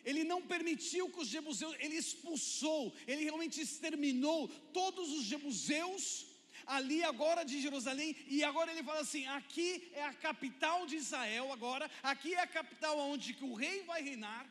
Ele 0.05 0.25
não 0.25 0.41
permitiu 0.41 1.11
que 1.11 1.21
os 1.21 1.29
jebuseus, 1.29 1.75
ele 1.79 1.97
expulsou, 1.97 2.95
ele 3.07 3.25
realmente 3.25 3.61
exterminou 3.61 4.49
todos 4.73 5.11
os 5.11 5.25
jebuseus 5.25 6.27
ali 6.67 7.03
agora 7.03 7.43
de 7.45 7.61
Jerusalém, 7.61 8.17
e 8.27 8.43
agora 8.45 8.71
ele 8.71 8.83
fala 8.83 9.01
assim: 9.01 9.27
aqui 9.27 9.91
é 9.93 10.03
a 10.05 10.15
capital 10.15 10.87
de 10.87 10.97
Israel, 10.97 11.53
agora, 11.53 11.91
aqui 12.03 12.35
é 12.35 12.41
a 12.41 12.47
capital 12.47 12.99
onde 12.99 13.35
que 13.35 13.45
o 13.45 13.55
rei 13.55 13.83
vai 13.83 14.03
reinar. 14.03 14.49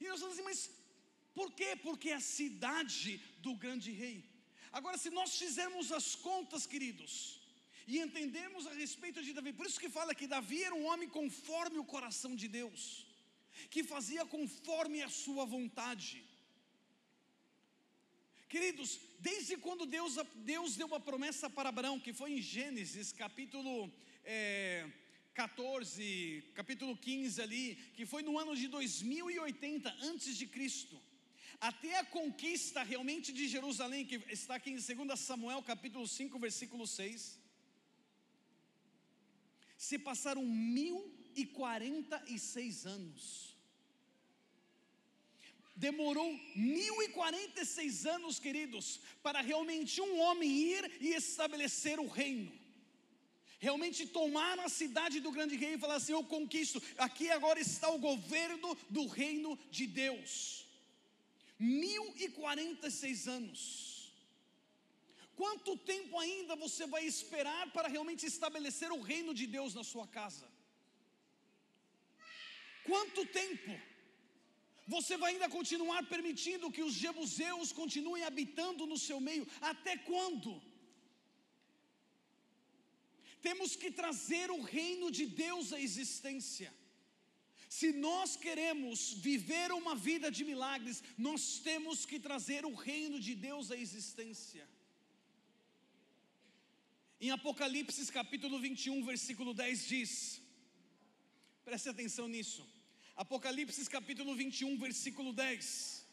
E 0.00 0.06
nós 0.06 0.20
falamos 0.20 0.38
assim, 0.38 0.48
mas 0.50 0.70
por 1.34 1.52
quê? 1.52 1.76
Porque 1.76 2.10
é 2.10 2.14
a 2.14 2.20
cidade 2.20 3.20
do 3.38 3.54
grande 3.54 3.90
rei. 3.92 4.24
Agora, 4.72 4.98
se 4.98 5.10
nós 5.10 5.36
fizermos 5.36 5.90
as 5.92 6.14
contas, 6.14 6.66
queridos, 6.66 7.40
e 7.88 7.98
entendemos 7.98 8.66
a 8.66 8.74
respeito 8.74 9.22
de 9.26 9.32
Davi. 9.32 9.50
Por 9.58 9.66
isso 9.66 9.80
que 9.80 9.88
fala 9.98 10.14
que 10.14 10.26
Davi 10.26 10.62
era 10.62 10.74
um 10.74 10.86
homem 10.90 11.08
conforme 11.08 11.78
o 11.78 11.90
coração 11.94 12.36
de 12.36 12.46
Deus, 12.46 12.82
que 13.70 13.82
fazia 13.82 14.26
conforme 14.26 15.00
a 15.02 15.08
sua 15.08 15.46
vontade. 15.46 16.22
Queridos, 18.46 19.00
desde 19.18 19.56
quando 19.56 19.86
Deus, 19.86 20.16
Deus 20.36 20.76
deu 20.76 20.86
uma 20.86 21.00
promessa 21.00 21.48
para 21.48 21.70
Abraão, 21.70 21.98
que 21.98 22.12
foi 22.12 22.32
em 22.32 22.42
Gênesis 22.42 23.10
capítulo 23.10 23.90
é, 24.22 24.86
14, 25.32 26.44
capítulo 26.54 26.94
15 26.94 27.40
ali, 27.40 27.74
que 27.96 28.04
foi 28.04 28.22
no 28.22 28.38
ano 28.38 28.54
de 28.54 28.68
2080 28.68 29.96
antes 30.02 30.36
de 30.36 30.46
Cristo, 30.46 31.00
até 31.58 31.98
a 31.98 32.04
conquista 32.04 32.82
realmente 32.82 33.32
de 33.32 33.48
Jerusalém, 33.48 34.04
que 34.04 34.16
está 34.28 34.56
aqui 34.56 34.70
em 34.70 34.76
2 34.76 35.18
Samuel 35.18 35.62
capítulo 35.62 36.06
5, 36.06 36.38
versículo 36.38 36.86
6, 36.86 37.37
se 39.78 39.98
passaram 39.98 40.44
1046 40.44 42.86
anos 42.86 43.48
demorou 45.78 46.38
1046 46.56 48.06
anos, 48.06 48.40
queridos, 48.40 49.00
para 49.22 49.40
realmente 49.40 50.00
um 50.00 50.18
homem 50.18 50.50
ir 50.50 50.90
e 51.00 51.14
estabelecer 51.14 52.00
o 52.00 52.08
reino. 52.08 52.52
Realmente 53.60 54.06
tomar 54.06 54.58
a 54.58 54.68
cidade 54.68 55.20
do 55.20 55.32
grande 55.32 55.56
rei 55.56 55.74
e 55.74 55.78
falar 55.78 55.96
assim: 55.96 56.12
Eu 56.12 56.24
conquisto, 56.24 56.82
aqui 56.96 57.30
agora 57.30 57.60
está 57.60 57.88
o 57.90 57.98
governo 57.98 58.76
do 58.90 59.06
reino 59.06 59.58
de 59.70 59.86
Deus. 59.86 60.66
1046 61.58 63.28
anos. 63.28 63.97
Quanto 65.40 65.72
tempo 65.92 66.14
ainda 66.22 66.54
você 66.62 66.84
vai 66.94 67.02
esperar 67.10 67.64
para 67.74 67.90
realmente 67.94 68.24
estabelecer 68.30 68.90
o 68.94 69.02
reino 69.10 69.32
de 69.40 69.46
Deus 69.56 69.72
na 69.78 69.84
sua 69.90 70.06
casa? 70.16 70.46
Quanto 72.88 73.22
tempo? 73.42 73.72
Você 74.94 75.14
vai 75.22 75.30
ainda 75.32 75.48
continuar 75.58 76.00
permitindo 76.14 76.72
que 76.76 76.84
os 76.86 76.94
jebuseus 77.04 77.70
continuem 77.80 78.24
habitando 78.28 78.86
no 78.92 78.98
seu 79.06 79.18
meio? 79.28 79.44
Até 79.72 79.94
quando? 80.10 80.50
Temos 83.48 83.76
que 83.82 83.90
trazer 84.00 84.46
o 84.56 84.62
reino 84.78 85.08
de 85.18 85.26
Deus 85.44 85.72
à 85.76 85.80
existência. 85.88 86.70
Se 87.78 87.90
nós 88.08 88.30
queremos 88.46 89.12
viver 89.28 89.70
uma 89.80 89.94
vida 90.08 90.30
de 90.38 90.42
milagres, 90.50 90.98
nós 91.28 91.44
temos 91.68 92.04
que 92.10 92.18
trazer 92.28 92.64
o 92.70 92.74
reino 92.90 93.20
de 93.28 93.36
Deus 93.48 93.70
à 93.70 93.76
existência. 93.86 94.66
Em 97.20 97.30
Apocalipse 97.32 98.12
capítulo 98.12 98.60
21, 98.60 99.04
versículo 99.04 99.52
10 99.52 99.88
diz: 99.88 100.40
preste 101.64 101.88
atenção 101.88 102.28
nisso. 102.28 102.64
Apocalipse 103.16 103.84
capítulo 103.90 104.36
21, 104.36 104.78
versículo 104.78 105.32
10. 105.32 106.06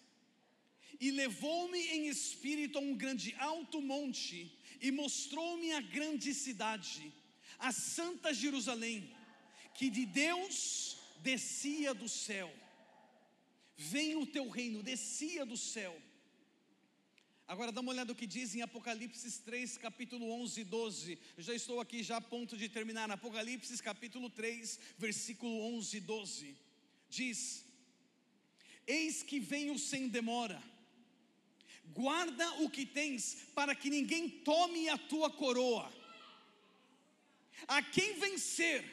E 1.00 1.12
levou-me 1.12 1.80
em 1.80 2.08
espírito 2.08 2.80
a 2.80 2.82
um 2.82 2.96
grande 2.96 3.36
alto 3.36 3.80
monte, 3.82 4.52
e 4.82 4.92
mostrou-me 4.92 5.74
a 5.74 5.82
grande 5.82 6.34
cidade, 6.34 7.14
a 7.60 7.72
santa 7.72 8.34
Jerusalém, 8.34 9.16
que 9.76 9.92
de 9.92 10.08
Deus 10.08 10.98
descia 11.22 11.94
do 11.94 12.10
céu. 12.10 12.52
Vem 13.78 14.16
o 14.16 14.26
teu 14.26 14.50
reino, 14.50 14.82
descia 14.82 15.46
do 15.46 15.56
céu. 15.56 15.96
Agora 17.48 17.72
dá 17.72 17.80
uma 17.80 17.92
olhada 17.92 18.12
no 18.12 18.16
que 18.16 18.26
diz 18.26 18.56
em 18.56 18.64
Apocalipse 18.64 19.40
3, 19.42 19.78
capítulo 19.78 20.32
11 20.42 20.62
e 20.62 20.64
12. 20.64 21.20
Eu 21.38 21.44
já 21.44 21.54
estou 21.54 21.80
aqui 21.80 22.02
já 22.02 22.18
a 22.18 22.22
ponto 22.22 22.58
de 22.58 22.68
terminar. 22.68 23.12
Apocalipse 23.12 23.78
capítulo 23.84 24.32
3, 24.32 24.80
versículo 24.98 25.62
11 25.78 25.98
e 25.98 26.00
12 26.00 26.56
diz: 27.08 27.64
Eis 28.88 29.22
que 29.22 29.40
venho 29.40 29.78
sem 29.78 30.08
demora, 30.08 30.62
guarda 31.94 32.64
o 32.64 32.70
que 32.70 32.84
tens, 32.84 33.38
para 33.54 33.76
que 33.76 33.92
ninguém 33.92 34.28
tome 34.28 34.90
a 34.90 34.98
tua 34.98 35.30
coroa. 35.30 35.94
A 37.68 37.82
quem 37.84 38.20
vencer, 38.20 38.84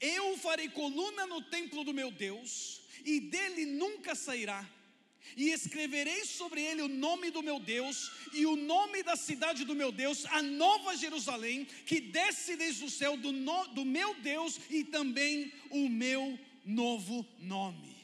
eu 0.00 0.36
farei 0.38 0.68
coluna 0.68 1.28
no 1.28 1.42
templo 1.42 1.84
do 1.84 1.94
meu 1.94 2.10
Deus, 2.10 2.82
e 3.04 3.20
dele 3.20 3.66
nunca 3.66 4.16
sairá. 4.16 4.68
E 5.36 5.50
escreverei 5.50 6.24
sobre 6.24 6.62
ele 6.62 6.82
o 6.82 6.88
nome 6.88 7.30
do 7.30 7.42
meu 7.42 7.58
Deus 7.58 8.10
e 8.32 8.46
o 8.46 8.56
nome 8.56 9.02
da 9.02 9.16
cidade 9.16 9.64
do 9.64 9.74
meu 9.74 9.90
Deus, 9.90 10.24
a 10.26 10.42
nova 10.42 10.96
Jerusalém, 10.96 11.64
que 11.86 12.00
desce 12.00 12.56
desde 12.56 12.84
o 12.84 12.90
céu 12.90 13.16
do, 13.16 13.32
no, 13.32 13.66
do 13.68 13.84
meu 13.84 14.14
Deus 14.16 14.60
e 14.70 14.84
também 14.84 15.52
o 15.70 15.88
meu 15.88 16.38
novo 16.64 17.26
nome. 17.38 17.94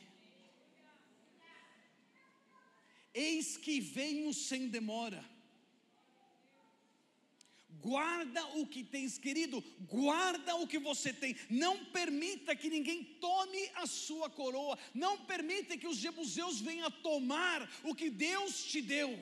Eis 3.15 3.57
que 3.57 3.81
venho 3.81 4.33
sem 4.33 4.69
demora. 4.69 5.25
Guarda 7.83 8.45
o 8.59 8.67
que 8.67 8.85
tens, 8.85 9.17
querido, 9.17 9.63
guarda 9.89 10.55
o 10.57 10.67
que 10.67 10.79
você 10.79 11.13
tem. 11.13 11.35
Não 11.49 11.85
permita 11.87 12.55
que 12.55 12.69
ninguém 12.69 13.03
tome 13.21 13.71
a 13.75 13.87
sua 13.87 14.29
coroa. 14.29 14.79
Não 14.93 15.19
permita 15.25 15.77
que 15.77 15.87
os 15.87 15.97
jebuseus 15.97 16.61
venham 16.61 16.91
tomar 16.91 17.69
o 17.83 17.95
que 17.95 18.11
Deus 18.11 18.65
te 18.65 18.83
deu. 18.83 19.19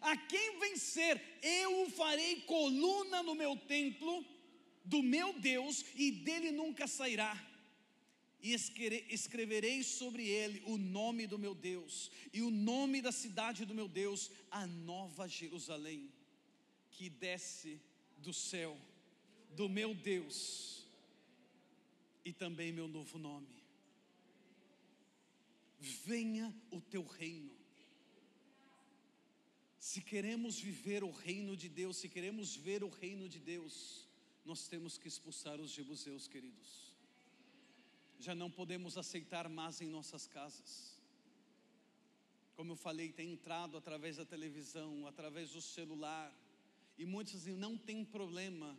A 0.00 0.16
quem 0.16 0.58
vencer, 0.58 1.20
eu 1.42 1.82
o 1.82 1.90
farei 1.90 2.42
coluna 2.42 3.22
no 3.22 3.34
meu 3.34 3.56
templo 3.56 4.24
do 4.84 5.02
meu 5.02 5.32
Deus 5.32 5.84
e 5.94 6.10
dele 6.10 6.50
nunca 6.50 6.86
sairá. 6.86 7.38
E 8.42 8.54
escreverei 8.54 9.82
sobre 9.82 10.26
ele 10.26 10.62
o 10.64 10.78
nome 10.78 11.26
do 11.26 11.38
meu 11.38 11.54
Deus 11.54 12.10
e 12.32 12.40
o 12.40 12.50
nome 12.50 13.02
da 13.02 13.12
cidade 13.12 13.66
do 13.66 13.74
meu 13.74 13.86
Deus, 13.86 14.30
a 14.50 14.66
nova 14.66 15.28
Jerusalém, 15.28 16.10
que 17.00 17.08
desce 17.08 17.80
do 18.18 18.30
céu, 18.30 18.78
do 19.56 19.70
meu 19.70 19.94
Deus, 19.94 20.86
e 22.22 22.30
também 22.30 22.70
meu 22.70 22.86
novo 22.86 23.18
nome. 23.18 23.48
Venha 25.78 26.54
o 26.70 26.78
teu 26.78 27.02
reino. 27.02 27.56
Se 29.78 30.02
queremos 30.02 30.60
viver 30.60 31.02
o 31.02 31.10
reino 31.10 31.56
de 31.56 31.70
Deus, 31.70 31.96
se 31.96 32.06
queremos 32.06 32.54
ver 32.54 32.84
o 32.84 32.90
reino 32.90 33.30
de 33.30 33.38
Deus, 33.38 34.06
nós 34.44 34.68
temos 34.68 34.98
que 34.98 35.08
expulsar 35.08 35.58
os 35.58 35.70
jebuseus, 35.70 36.28
queridos. 36.28 36.94
Já 38.18 38.34
não 38.34 38.50
podemos 38.50 38.98
aceitar 38.98 39.48
mais 39.48 39.80
em 39.80 39.88
nossas 39.88 40.26
casas. 40.26 41.00
Como 42.56 42.72
eu 42.72 42.76
falei, 42.76 43.10
tem 43.10 43.32
entrado 43.32 43.78
através 43.78 44.18
da 44.18 44.26
televisão, 44.26 45.06
através 45.06 45.48
do 45.52 45.62
celular. 45.62 46.30
E 47.02 47.06
muitos 47.06 47.32
dizem: 47.32 47.56
não 47.56 47.78
tem 47.78 48.04
problema. 48.04 48.78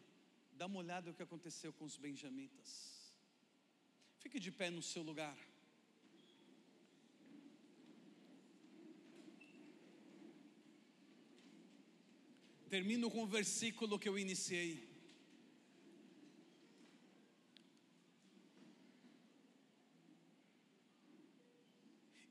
Dá 0.59 0.67
uma 0.67 0.77
olhada 0.77 1.09
no 1.09 1.15
que 1.17 1.23
aconteceu 1.23 1.73
com 1.73 1.85
os 1.85 1.97
benjamitas. 1.97 2.69
Fique 4.19 4.39
de 4.39 4.51
pé 4.51 4.69
no 4.69 4.83
seu 4.83 5.01
lugar. 5.01 5.35
Termino 12.69 13.09
com 13.09 13.23
o 13.23 13.27
versículo 13.27 13.97
que 13.97 14.07
eu 14.07 14.19
iniciei. 14.19 14.87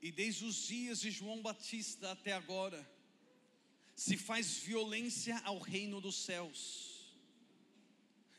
E 0.01 0.09
desde 0.09 0.45
os 0.45 0.55
dias 0.55 1.01
de 1.01 1.11
João 1.11 1.41
Batista 1.41 2.11
até 2.13 2.31
agora, 2.31 2.81
se 4.01 4.17
faz 4.17 4.57
violência 4.57 5.37
ao 5.43 5.59
reino 5.59 6.01
dos 6.01 6.15
céus, 6.15 7.13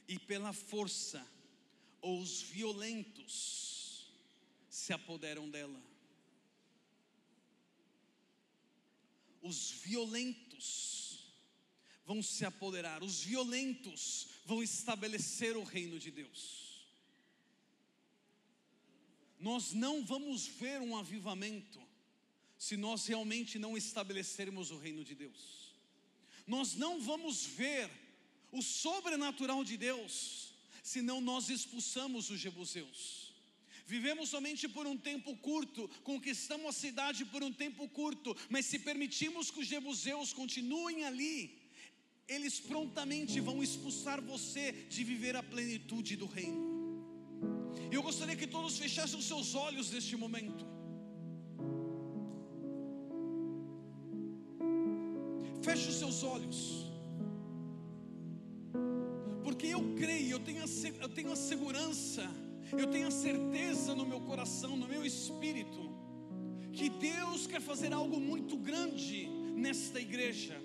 e 0.09 0.19
pela 0.19 0.53
força, 0.53 1.25
os 2.01 2.43
violentos 2.43 4.13
se 4.69 4.93
apoderam 4.93 5.49
dela. 5.49 5.81
Os 9.41 9.71
violentos 9.71 11.33
vão 12.05 12.21
se 12.21 12.45
apoderar, 12.45 13.01
os 13.01 13.23
violentos 13.23 14.31
vão 14.45 14.65
estabelecer 14.65 15.57
o 15.57 15.63
reino 15.63 15.97
de 15.97 16.11
Deus 16.11 16.63
nós 19.43 19.73
não 19.73 20.05
vamos 20.05 20.47
ver 20.47 20.81
um 20.81 20.97
avivamento 20.97 21.82
se 22.65 22.77
nós 22.77 23.07
realmente 23.07 23.59
não 23.59 23.77
estabelecermos 23.77 24.71
o 24.71 24.79
reino 24.79 25.03
de 25.03 25.17
Deus. 25.17 25.75
Nós 26.47 26.77
não 26.77 27.01
vamos 27.01 27.45
ver 27.45 27.91
o 28.53 28.63
sobrenatural 28.63 29.65
de 29.65 29.77
Deus 29.77 30.55
se 30.81 31.03
não 31.03 31.21
nós 31.21 31.49
expulsamos 31.49 32.31
os 32.31 32.39
jebuseus. 32.39 33.35
Vivemos 33.85 34.29
somente 34.29 34.69
por 34.69 34.87
um 34.87 34.97
tempo 34.97 35.37
curto, 35.39 35.89
conquistamos 36.05 36.69
a 36.69 36.79
cidade 36.85 37.25
por 37.25 37.43
um 37.43 37.53
tempo 37.53 37.89
curto, 37.89 38.37
mas 38.49 38.67
se 38.67 38.79
permitimos 38.79 39.51
que 39.51 39.59
os 39.59 39.67
jebuseus 39.67 40.33
continuem 40.33 41.05
ali, 41.05 41.59
eles 42.29 42.61
prontamente 42.61 43.41
vão 43.41 43.61
expulsar 43.61 44.23
você 44.23 44.71
de 44.89 45.03
viver 45.03 45.35
a 45.35 45.43
plenitude 45.43 46.15
do 46.15 46.27
reino. 46.27 46.63
Eu 47.91 48.05
gostaria 48.05 48.37
que 48.37 48.47
todos 48.47 48.79
fechassem 48.79 49.19
os 49.19 49.27
seus 49.27 49.57
olhos 49.57 49.91
neste 49.91 50.17
momento. 50.17 50.82
Feche 55.63 55.89
os 55.89 55.97
seus 55.97 56.23
olhos. 56.23 56.91
Porque 59.45 59.67
eu 59.67 59.95
creio, 59.97 60.33
eu 60.33 60.41
tenho, 60.41 60.63
a, 60.63 60.67
eu 61.01 61.09
tenho 61.09 61.33
a 61.33 61.37
segurança, 61.37 62.29
eu 62.77 62.87
tenho 62.89 63.07
a 63.09 63.11
certeza 63.11 63.95
no 63.95 64.05
meu 64.05 64.21
coração, 64.21 64.77
no 64.77 64.89
meu 64.89 65.05
espírito, 65.05 65.91
que 66.73 66.89
Deus 66.89 67.47
quer 67.47 67.61
fazer 67.61 67.93
algo 67.93 68.19
muito 68.19 68.57
grande 68.57 69.29
nesta 69.55 70.01
igreja. 70.01 70.57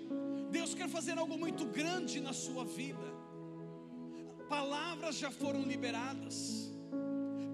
Deus 0.50 0.74
quer 0.74 0.88
fazer 0.88 1.18
algo 1.18 1.36
muito 1.38 1.66
grande 1.66 2.20
na 2.20 2.32
sua 2.32 2.64
vida. 2.64 3.08
Palavras 4.48 5.16
já 5.16 5.30
foram 5.30 5.62
liberadas. 5.62 6.72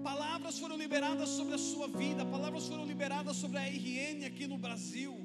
Palavras 0.01 0.57
foram 0.57 0.77
liberadas 0.77 1.29
sobre 1.29 1.55
a 1.55 1.57
sua 1.57 1.87
vida, 1.87 2.23
palavras 2.25 2.67
foram 2.67 2.85
liberadas 2.85 3.35
sobre 3.37 3.57
a 3.57 3.63
RN 3.63 4.23
aqui 4.25 4.47
no 4.47 4.57
Brasil. 4.57 5.24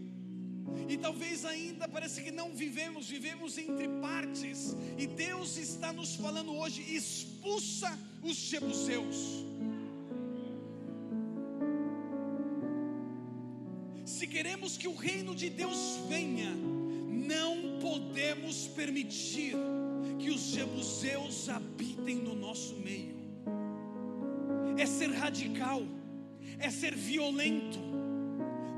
E 0.88 0.96
talvez 0.96 1.44
ainda 1.44 1.88
parece 1.88 2.22
que 2.22 2.30
não 2.30 2.50
vivemos, 2.52 3.08
vivemos 3.08 3.56
entre 3.58 3.88
partes. 4.00 4.76
E 4.98 5.06
Deus 5.06 5.56
está 5.56 5.92
nos 5.92 6.14
falando 6.16 6.52
hoje: 6.52 6.82
expulsa 6.94 7.98
os 8.22 8.36
jebuseus. 8.36 9.44
Se 14.04 14.26
queremos 14.26 14.76
que 14.76 14.88
o 14.88 14.94
reino 14.94 15.34
de 15.34 15.48
Deus 15.48 16.00
venha, 16.08 16.50
não 16.52 17.78
podemos 17.80 18.66
permitir 18.66 19.54
que 20.18 20.30
os 20.30 20.40
jebuseus 20.40 21.48
habitem 21.48 22.16
no 22.16 22.34
nosso 22.34 22.74
meio. 22.76 23.16
É 24.76 24.84
ser 24.86 25.10
radical, 25.12 25.82
é 26.58 26.70
ser 26.70 26.94
violento. 26.94 27.78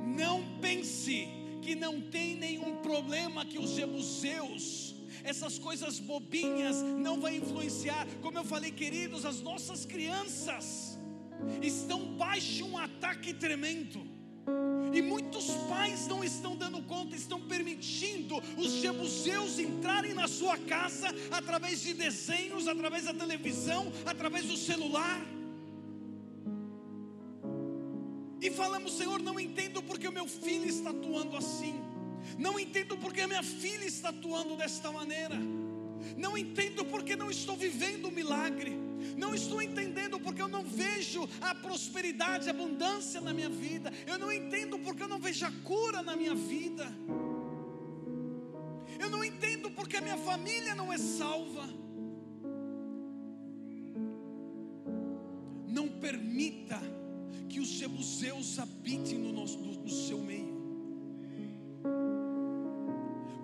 Não 0.04 0.58
pense 0.60 1.41
que 1.62 1.74
não 1.74 2.00
tem 2.00 2.34
nenhum 2.34 2.76
problema 2.76 3.46
que 3.46 3.58
os 3.58 3.70
jebuseus, 3.70 4.94
essas 5.22 5.58
coisas 5.58 6.00
bobinhas, 6.00 6.82
não 6.82 7.20
vai 7.20 7.36
influenciar. 7.36 8.06
Como 8.20 8.36
eu 8.36 8.44
falei, 8.44 8.72
queridos, 8.72 9.24
as 9.24 9.40
nossas 9.40 9.86
crianças 9.86 10.98
estão 11.62 12.16
baixo 12.16 12.66
um 12.66 12.76
ataque 12.76 13.32
tremendo. 13.32 14.04
E 14.92 15.00
muitos 15.00 15.46
pais 15.68 16.06
não 16.06 16.22
estão 16.22 16.56
dando 16.56 16.82
conta, 16.82 17.16
estão 17.16 17.40
permitindo 17.40 18.42
os 18.58 18.72
jebuseus 18.72 19.58
entrarem 19.58 20.12
na 20.12 20.26
sua 20.28 20.58
casa 20.58 21.08
através 21.30 21.80
de 21.80 21.94
desenhos, 21.94 22.66
através 22.68 23.04
da 23.04 23.14
televisão, 23.14 23.90
através 24.04 24.46
do 24.46 24.56
celular. 24.56 25.24
E 28.42 28.50
falamos, 28.50 28.94
Senhor, 28.94 29.22
não 29.22 29.38
entendo 29.38 29.80
porque 29.80 30.08
o 30.08 30.12
meu 30.12 30.26
filho 30.26 30.66
está 30.66 30.90
atuando 30.90 31.36
assim. 31.36 31.80
Não 32.36 32.58
entendo 32.58 32.98
porque 32.98 33.20
a 33.20 33.28
minha 33.28 33.42
filha 33.42 33.84
está 33.84 34.08
atuando 34.08 34.56
desta 34.56 34.90
maneira. 34.90 35.36
Não 36.16 36.36
entendo 36.36 36.84
porque 36.84 37.14
não 37.14 37.30
estou 37.30 37.56
vivendo 37.56 38.08
o 38.08 38.10
milagre. 38.10 38.76
Não 39.16 39.32
estou 39.32 39.62
entendendo 39.62 40.18
porque 40.18 40.42
eu 40.42 40.48
não 40.48 40.64
vejo 40.64 41.28
a 41.40 41.54
prosperidade, 41.54 42.48
a 42.48 42.50
abundância 42.50 43.20
na 43.20 43.32
minha 43.32 43.48
vida. 43.48 43.92
Eu 44.08 44.18
não 44.18 44.32
entendo 44.32 44.76
porque 44.76 45.04
eu 45.04 45.08
não 45.08 45.20
vejo 45.20 45.46
a 45.46 45.52
cura 45.62 46.02
na 46.02 46.16
minha 46.16 46.34
vida. 46.34 46.92
Eu 48.98 49.08
não 49.08 49.22
entendo 49.22 49.70
porque 49.70 49.98
a 49.98 50.00
minha 50.00 50.18
família 50.18 50.74
não 50.74 50.92
é 50.92 50.98
salva. 50.98 51.68
Não 55.68 55.88
permita 55.88 56.82
que 57.48 57.60
os 57.60 57.68
jebuseus 57.68 58.58
habitem 58.58 59.18
no, 59.18 59.32
nosso, 59.32 59.58
no, 59.58 59.72
no 59.72 59.90
seu 59.90 60.18
meio. 60.18 60.60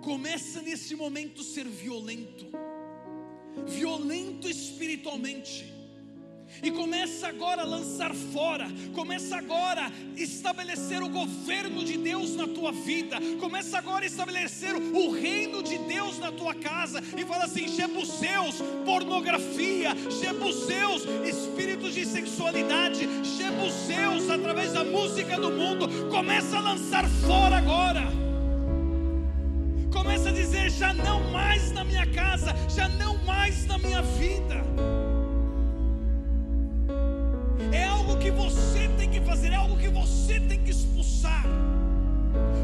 Começa 0.01 0.61
nesse 0.61 0.95
momento 0.95 1.43
ser 1.43 1.67
violento 1.67 2.47
violento 3.65 4.49
espiritualmente. 4.49 5.78
E 6.61 6.71
começa 6.71 7.27
agora 7.27 7.61
a 7.61 7.65
lançar 7.65 8.13
fora, 8.13 8.67
começa 8.93 9.35
agora 9.37 9.85
a 9.85 9.91
estabelecer 10.21 11.01
o 11.01 11.09
governo 11.09 11.83
de 11.83 11.97
Deus 11.97 12.35
na 12.35 12.47
tua 12.47 12.71
vida, 12.71 13.17
começa 13.39 13.77
agora 13.77 14.03
a 14.03 14.07
estabelecer 14.07 14.75
o 14.75 15.11
reino 15.11 15.63
de 15.63 15.77
Deus 15.77 16.19
na 16.19 16.31
tua 16.31 16.53
casa, 16.55 17.01
e 17.17 17.25
fala 17.25 17.45
assim: 17.45 17.67
Jebuseus, 17.67 18.55
pornografia, 18.85 19.91
Jebuseus, 20.21 21.03
espíritos 21.25 21.93
de 21.93 22.05
sexualidade, 22.05 23.07
Jebuseus, 23.23 24.29
através 24.29 24.73
da 24.73 24.83
música 24.83 25.39
do 25.39 25.51
mundo, 25.51 25.87
começa 26.09 26.57
a 26.57 26.61
lançar 26.61 27.07
fora 27.25 27.57
agora 27.57 28.19
começa 29.91 30.29
a 30.29 30.31
dizer: 30.31 30.69
já 30.69 30.93
não 30.93 31.31
mais 31.31 31.71
na 31.71 31.83
minha 31.83 32.05
casa, 32.07 32.53
já 32.69 32.87
não 32.87 33.17
mais 33.25 33.65
na 33.65 33.77
minha 33.77 34.01
vida. 34.01 34.98
Você 39.99 40.39
tem 40.39 40.59
que 40.63 40.71
expulsar. 40.71 41.43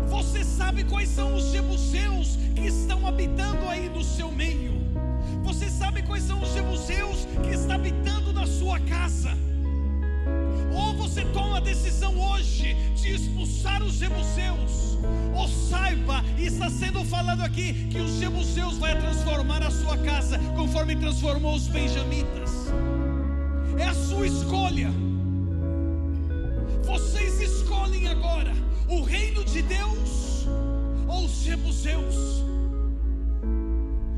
Você 0.07 0.43
sabe 0.43 0.83
quais 0.86 1.09
são 1.09 1.36
os 1.36 1.51
jebuseus 1.51 2.38
que 2.55 2.67
estão 2.67 3.05
habitando 3.05 3.67
aí 3.67 3.89
no 3.89 4.03
seu 4.03 4.31
meio. 4.31 4.73
Você 5.43 5.69
sabe 5.69 6.01
quais 6.03 6.23
são 6.23 6.41
os 6.41 6.53
jebuseus 6.53 7.27
que 7.43 7.49
estão 7.53 7.75
habitando 7.75 8.31
na 8.31 8.47
sua 8.47 8.79
casa. 8.79 9.31
Ou 10.73 10.93
você 10.95 11.25
toma 11.25 11.57
a 11.57 11.59
decisão 11.59 12.17
hoje 12.17 12.75
de 12.95 13.13
expulsar 13.13 13.83
os 13.83 13.95
jebuseus, 13.95 14.97
ou 15.36 15.47
saiba, 15.47 16.23
está 16.38 16.69
sendo 16.69 17.03
falado 17.05 17.41
aqui, 17.41 17.88
que 17.89 17.99
os 17.99 18.19
jebuseus 18.19 18.77
vai 18.77 18.99
transformar 18.99 19.61
a 19.61 19.71
sua 19.71 19.97
casa, 19.97 20.39
conforme 20.55 20.95
transformou 20.95 21.55
os 21.55 21.67
benjamitas. 21.67 22.51
É 23.77 23.83
a 23.83 23.93
sua 23.93 24.25
escolha. 24.25 25.14
De 29.56 29.62
Deus 29.62 30.45
ou 31.08 31.26
os 31.26 31.43
jebuseus. 31.43 32.43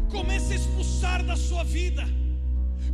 Comece 0.10 0.54
a 0.54 0.56
expulsar 0.56 1.24
da 1.24 1.36
sua 1.36 1.64
vida 1.64 2.04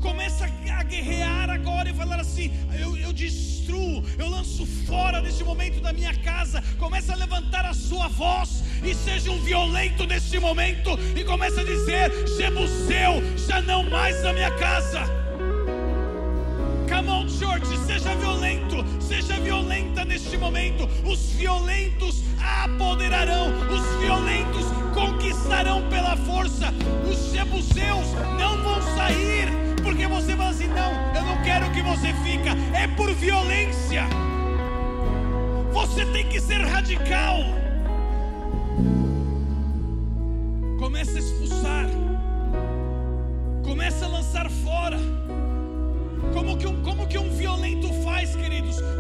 Começa 0.04 0.46
a 0.46 0.84
guerrear 0.84 1.50
agora 1.50 1.89
e 1.89 1.94
falar 1.94 2.20
assim: 2.20 2.52
eu, 2.78 2.98
eu 2.98 3.14
destruo, 3.14 4.04
eu 4.20 4.28
lanço 4.28 4.66
fora 4.86 5.22
nesse 5.22 5.46
momento 5.46 5.80
da 5.80 5.94
minha 5.94 6.14
casa. 6.16 6.62
Começa 6.78 7.14
a 7.14 7.16
levantar 7.16 7.66
a 7.66 7.74
sua 7.74 8.10
voz 8.10 8.64
e 8.84 8.94
seja 8.94 9.32
um 9.32 9.39
violento 9.39 10.06
neste 10.06 10.38
momento. 10.39 11.00
E 11.16 11.24
começa 11.24 11.62
a 11.62 11.64
dizer: 11.64 12.12
Jebuseu, 12.38 13.24
já 13.48 13.62
não 13.62 13.89
mais 13.89 14.22
na 14.24 14.34
minha 14.34 14.52
casa. 14.52 15.00
Come 16.89 17.10
on, 17.10 17.30
church, 17.30 17.66
seja 17.88 18.14
violento, 18.16 18.62
neste 20.14 20.38
momento. 20.38 20.88
Os 21.03 21.32
violentos 21.34 22.22
apoderarão, 22.64 23.47
os 23.70 23.99
violentos 23.99 24.66
conquistarão 24.93 25.89
pela 25.89 26.16
força. 26.18 26.72
Os 27.09 27.34
jebuseus 27.34 28.14
não 28.38 28.61
vão 28.61 28.82
sair 28.95 29.47
porque 29.82 30.05
você 30.07 30.36
fala 30.36 30.49
assim: 30.49 30.68
não, 30.68 30.91
eu 31.16 31.24
não 31.24 31.43
quero 31.43 31.70
que 31.72 31.82
você 31.82 32.14
fica, 32.24 32.51
é 32.78 32.88
por 32.95 33.11
violência. 33.14 34.03
Você 35.72 36.05
tem 36.05 36.28
que 36.28 36.39
ser 36.39 36.61
radical. 36.61 37.62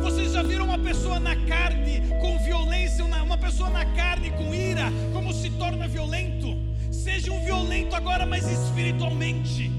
Vocês 0.03 0.33
já 0.33 0.43
viram 0.43 0.65
uma 0.65 0.77
pessoa 0.77 1.17
na 1.17 1.33
carne 1.33 2.01
com 2.19 2.37
violência, 2.39 3.05
uma 3.05 3.37
pessoa 3.37 3.69
na 3.69 3.85
carne 3.85 4.31
com 4.31 4.53
ira, 4.53 4.91
como 5.13 5.31
se 5.31 5.49
torna 5.51 5.87
violento? 5.87 6.57
Seja 6.91 7.31
um 7.31 7.43
violento 7.45 7.95
agora, 7.95 8.25
mas 8.25 8.45
espiritualmente 8.45 9.71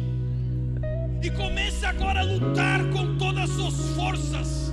e 1.22 1.30
comece 1.30 1.84
agora 1.84 2.20
a 2.20 2.22
lutar 2.22 2.84
com 2.90 3.16
todas 3.16 3.50
as 3.50 3.50
suas 3.50 3.74
forças 3.96 4.72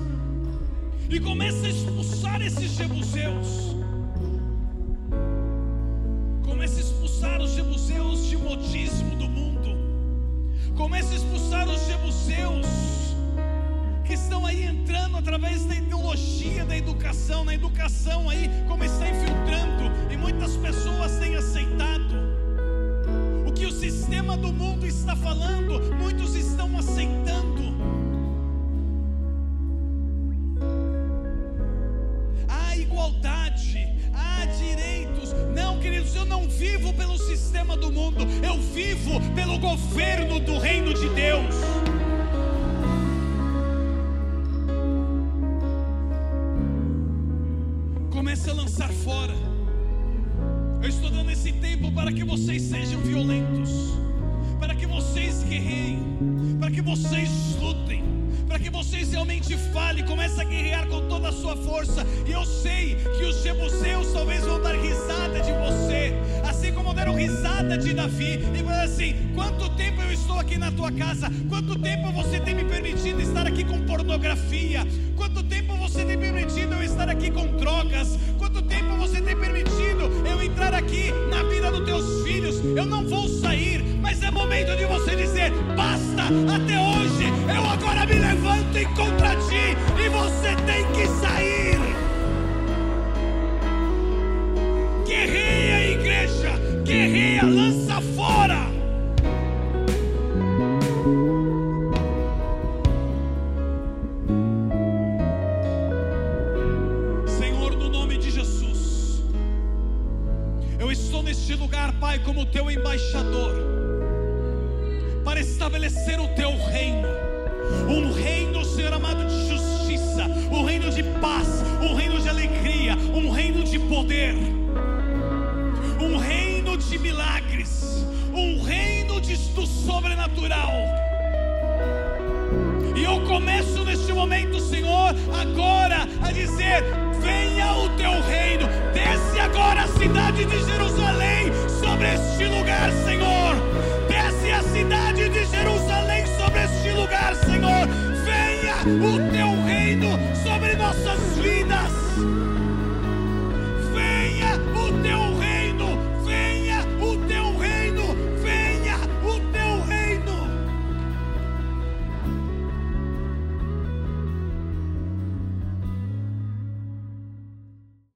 e 1.09 1.19
comece 1.19 1.65
a 1.65 1.69
expulsar 1.69 2.41
esses 2.41 2.71
jebuseus. 2.71 3.75
Comece 6.45 6.77
a 6.77 6.81
expulsar 6.81 7.41
os 7.41 7.51
jebuseus 7.55 8.25
de 8.25 8.37
modismo 8.37 9.17
do 9.17 9.27
mundo. 9.27 9.77
Comece 10.77 11.13
a 11.13 11.17
expulsar 11.17 11.67
os 11.67 11.87
jebuseus 11.87 13.00
que 14.11 14.15
estão 14.15 14.45
aí 14.45 14.65
entrando 14.65 15.15
através 15.15 15.63
da 15.63 15.73
ideologia 15.73 16.65
da 16.65 16.77
educação, 16.77 17.45
na 17.45 17.53
educação 17.53 18.29
aí, 18.29 18.49
como 18.67 18.83
está 18.83 19.07
infiltrando, 19.07 19.89
e 20.11 20.17
muitas 20.17 20.57
pessoas 20.57 21.17
têm 21.17 21.37
aceitado. 21.37 22.19
sistema 23.71 24.35
do 24.35 24.51
mundo 24.51 24.85
está 24.85 25.15
falando, 25.15 25.79
muitos 25.95 26.35
estão 26.35 26.77
aceitando. 26.77 27.73
Há 32.49 32.75
igualdade, 32.75 33.87
há 34.13 34.45
direitos. 34.45 35.33
Não, 35.55 35.79
queridos, 35.79 36.13
eu 36.13 36.25
não 36.25 36.49
vivo 36.49 36.93
pelo 36.93 37.17
sistema 37.17 37.77
do 37.77 37.89
mundo, 37.89 38.27
eu 38.45 38.61
vivo 38.73 39.21
pelo 39.33 39.57
governo 39.57 40.37
do 40.41 40.59
reino 40.59 40.93
de 40.93 41.07
Deus. 41.11 41.55
Lançar 48.71 48.89
fora. 48.89 49.33
Eu 50.81 50.87
estou 50.87 51.09
dando 51.09 51.29
esse 51.29 51.51
tempo 51.51 51.91
para 51.91 52.11
que 52.11 52.23
vocês 52.23 52.61
sejam 52.61 53.01
violentos, 53.01 53.69
para 54.59 54.73
que 54.73 54.85
vocês 54.85 55.43
guerreiem, 55.43 55.99
para 56.57 56.71
que 56.71 56.81
vocês 56.81 57.29
lutem, 57.59 58.01
para 58.47 58.57
que 58.57 58.69
vocês 58.69 59.11
realmente 59.11 59.57
falem, 59.73 60.05
comece 60.05 60.39
a 60.39 60.45
guerrear 60.45 60.87
com 60.87 61.05
toda 61.09 61.27
a 61.29 61.31
sua 61.33 61.57
força. 61.57 62.05
E 62.25 62.31
eu 62.31 62.45
sei 62.45 62.95
que 62.95 63.25
os 63.25 63.43
jebuseus 63.43 64.13
talvez 64.13 64.45
vão 64.45 64.61
dar 64.61 64.75
risada 64.75 65.41
de 65.41 65.51
você, 65.51 66.13
assim 66.49 66.71
como 66.71 66.93
deram 66.93 67.13
risada 67.13 67.77
de 67.77 67.93
Davi, 67.93 68.39
e 68.57 68.63
vai 68.63 68.85
assim: 68.85 69.15
quanto 69.35 69.69
tempo 69.75 70.01
eu 70.01 70.13
estou 70.13 70.39
aqui 70.39 70.57
na 70.57 70.71
tua 70.71 70.93
casa? 70.93 71.29
Quanto 71.49 71.77
tempo 71.77 72.09
você 72.13 72.39
tem 72.39 72.55
me 72.55 72.63
permitido 72.63 73.21
estar 73.21 73.45
aqui 73.45 73.65
com 73.65 73.85
pornografia? 73.85 74.87
Quanto 75.17 75.43
tempo 75.43 75.75
você 75.75 76.05
tem 76.05 76.17
permitido 76.17 76.73
eu 76.73 76.83
estar 76.83 77.09
aqui 77.09 77.29
com 77.29 77.45
drogas? 77.57 78.17
Entrar 80.61 80.75
aqui 80.75 81.11
na 81.29 81.41
vida 81.43 81.71
dos 81.71 81.83
teus 81.85 82.23
filhos? 82.23 82.61
Eu 82.75 82.85
não 82.85 83.03
vou 83.03 83.27
sair, 83.27 83.83
mas 83.99 84.21
é 84.21 84.29
momento 84.29 84.75
de 84.77 84.85
você 84.85 85.15
dizer: 85.15 85.51
basta, 85.75 86.23
até 86.53 86.79
hoje 86.79 87.25
eu 87.53 87.65
agora 87.65 88.05
me 88.05 88.13
levanto 88.13 88.77
em 88.77 88.85
contra 88.93 89.35
ti 89.37 89.75
e 89.97 90.09
você 90.09 90.55
tem 90.67 90.85
que 90.93 91.07
sair. 91.19 91.79
Guerreia, 95.07 95.91
igreja, 95.93 96.51
guerreia, 96.83 97.43
lança 97.43 97.90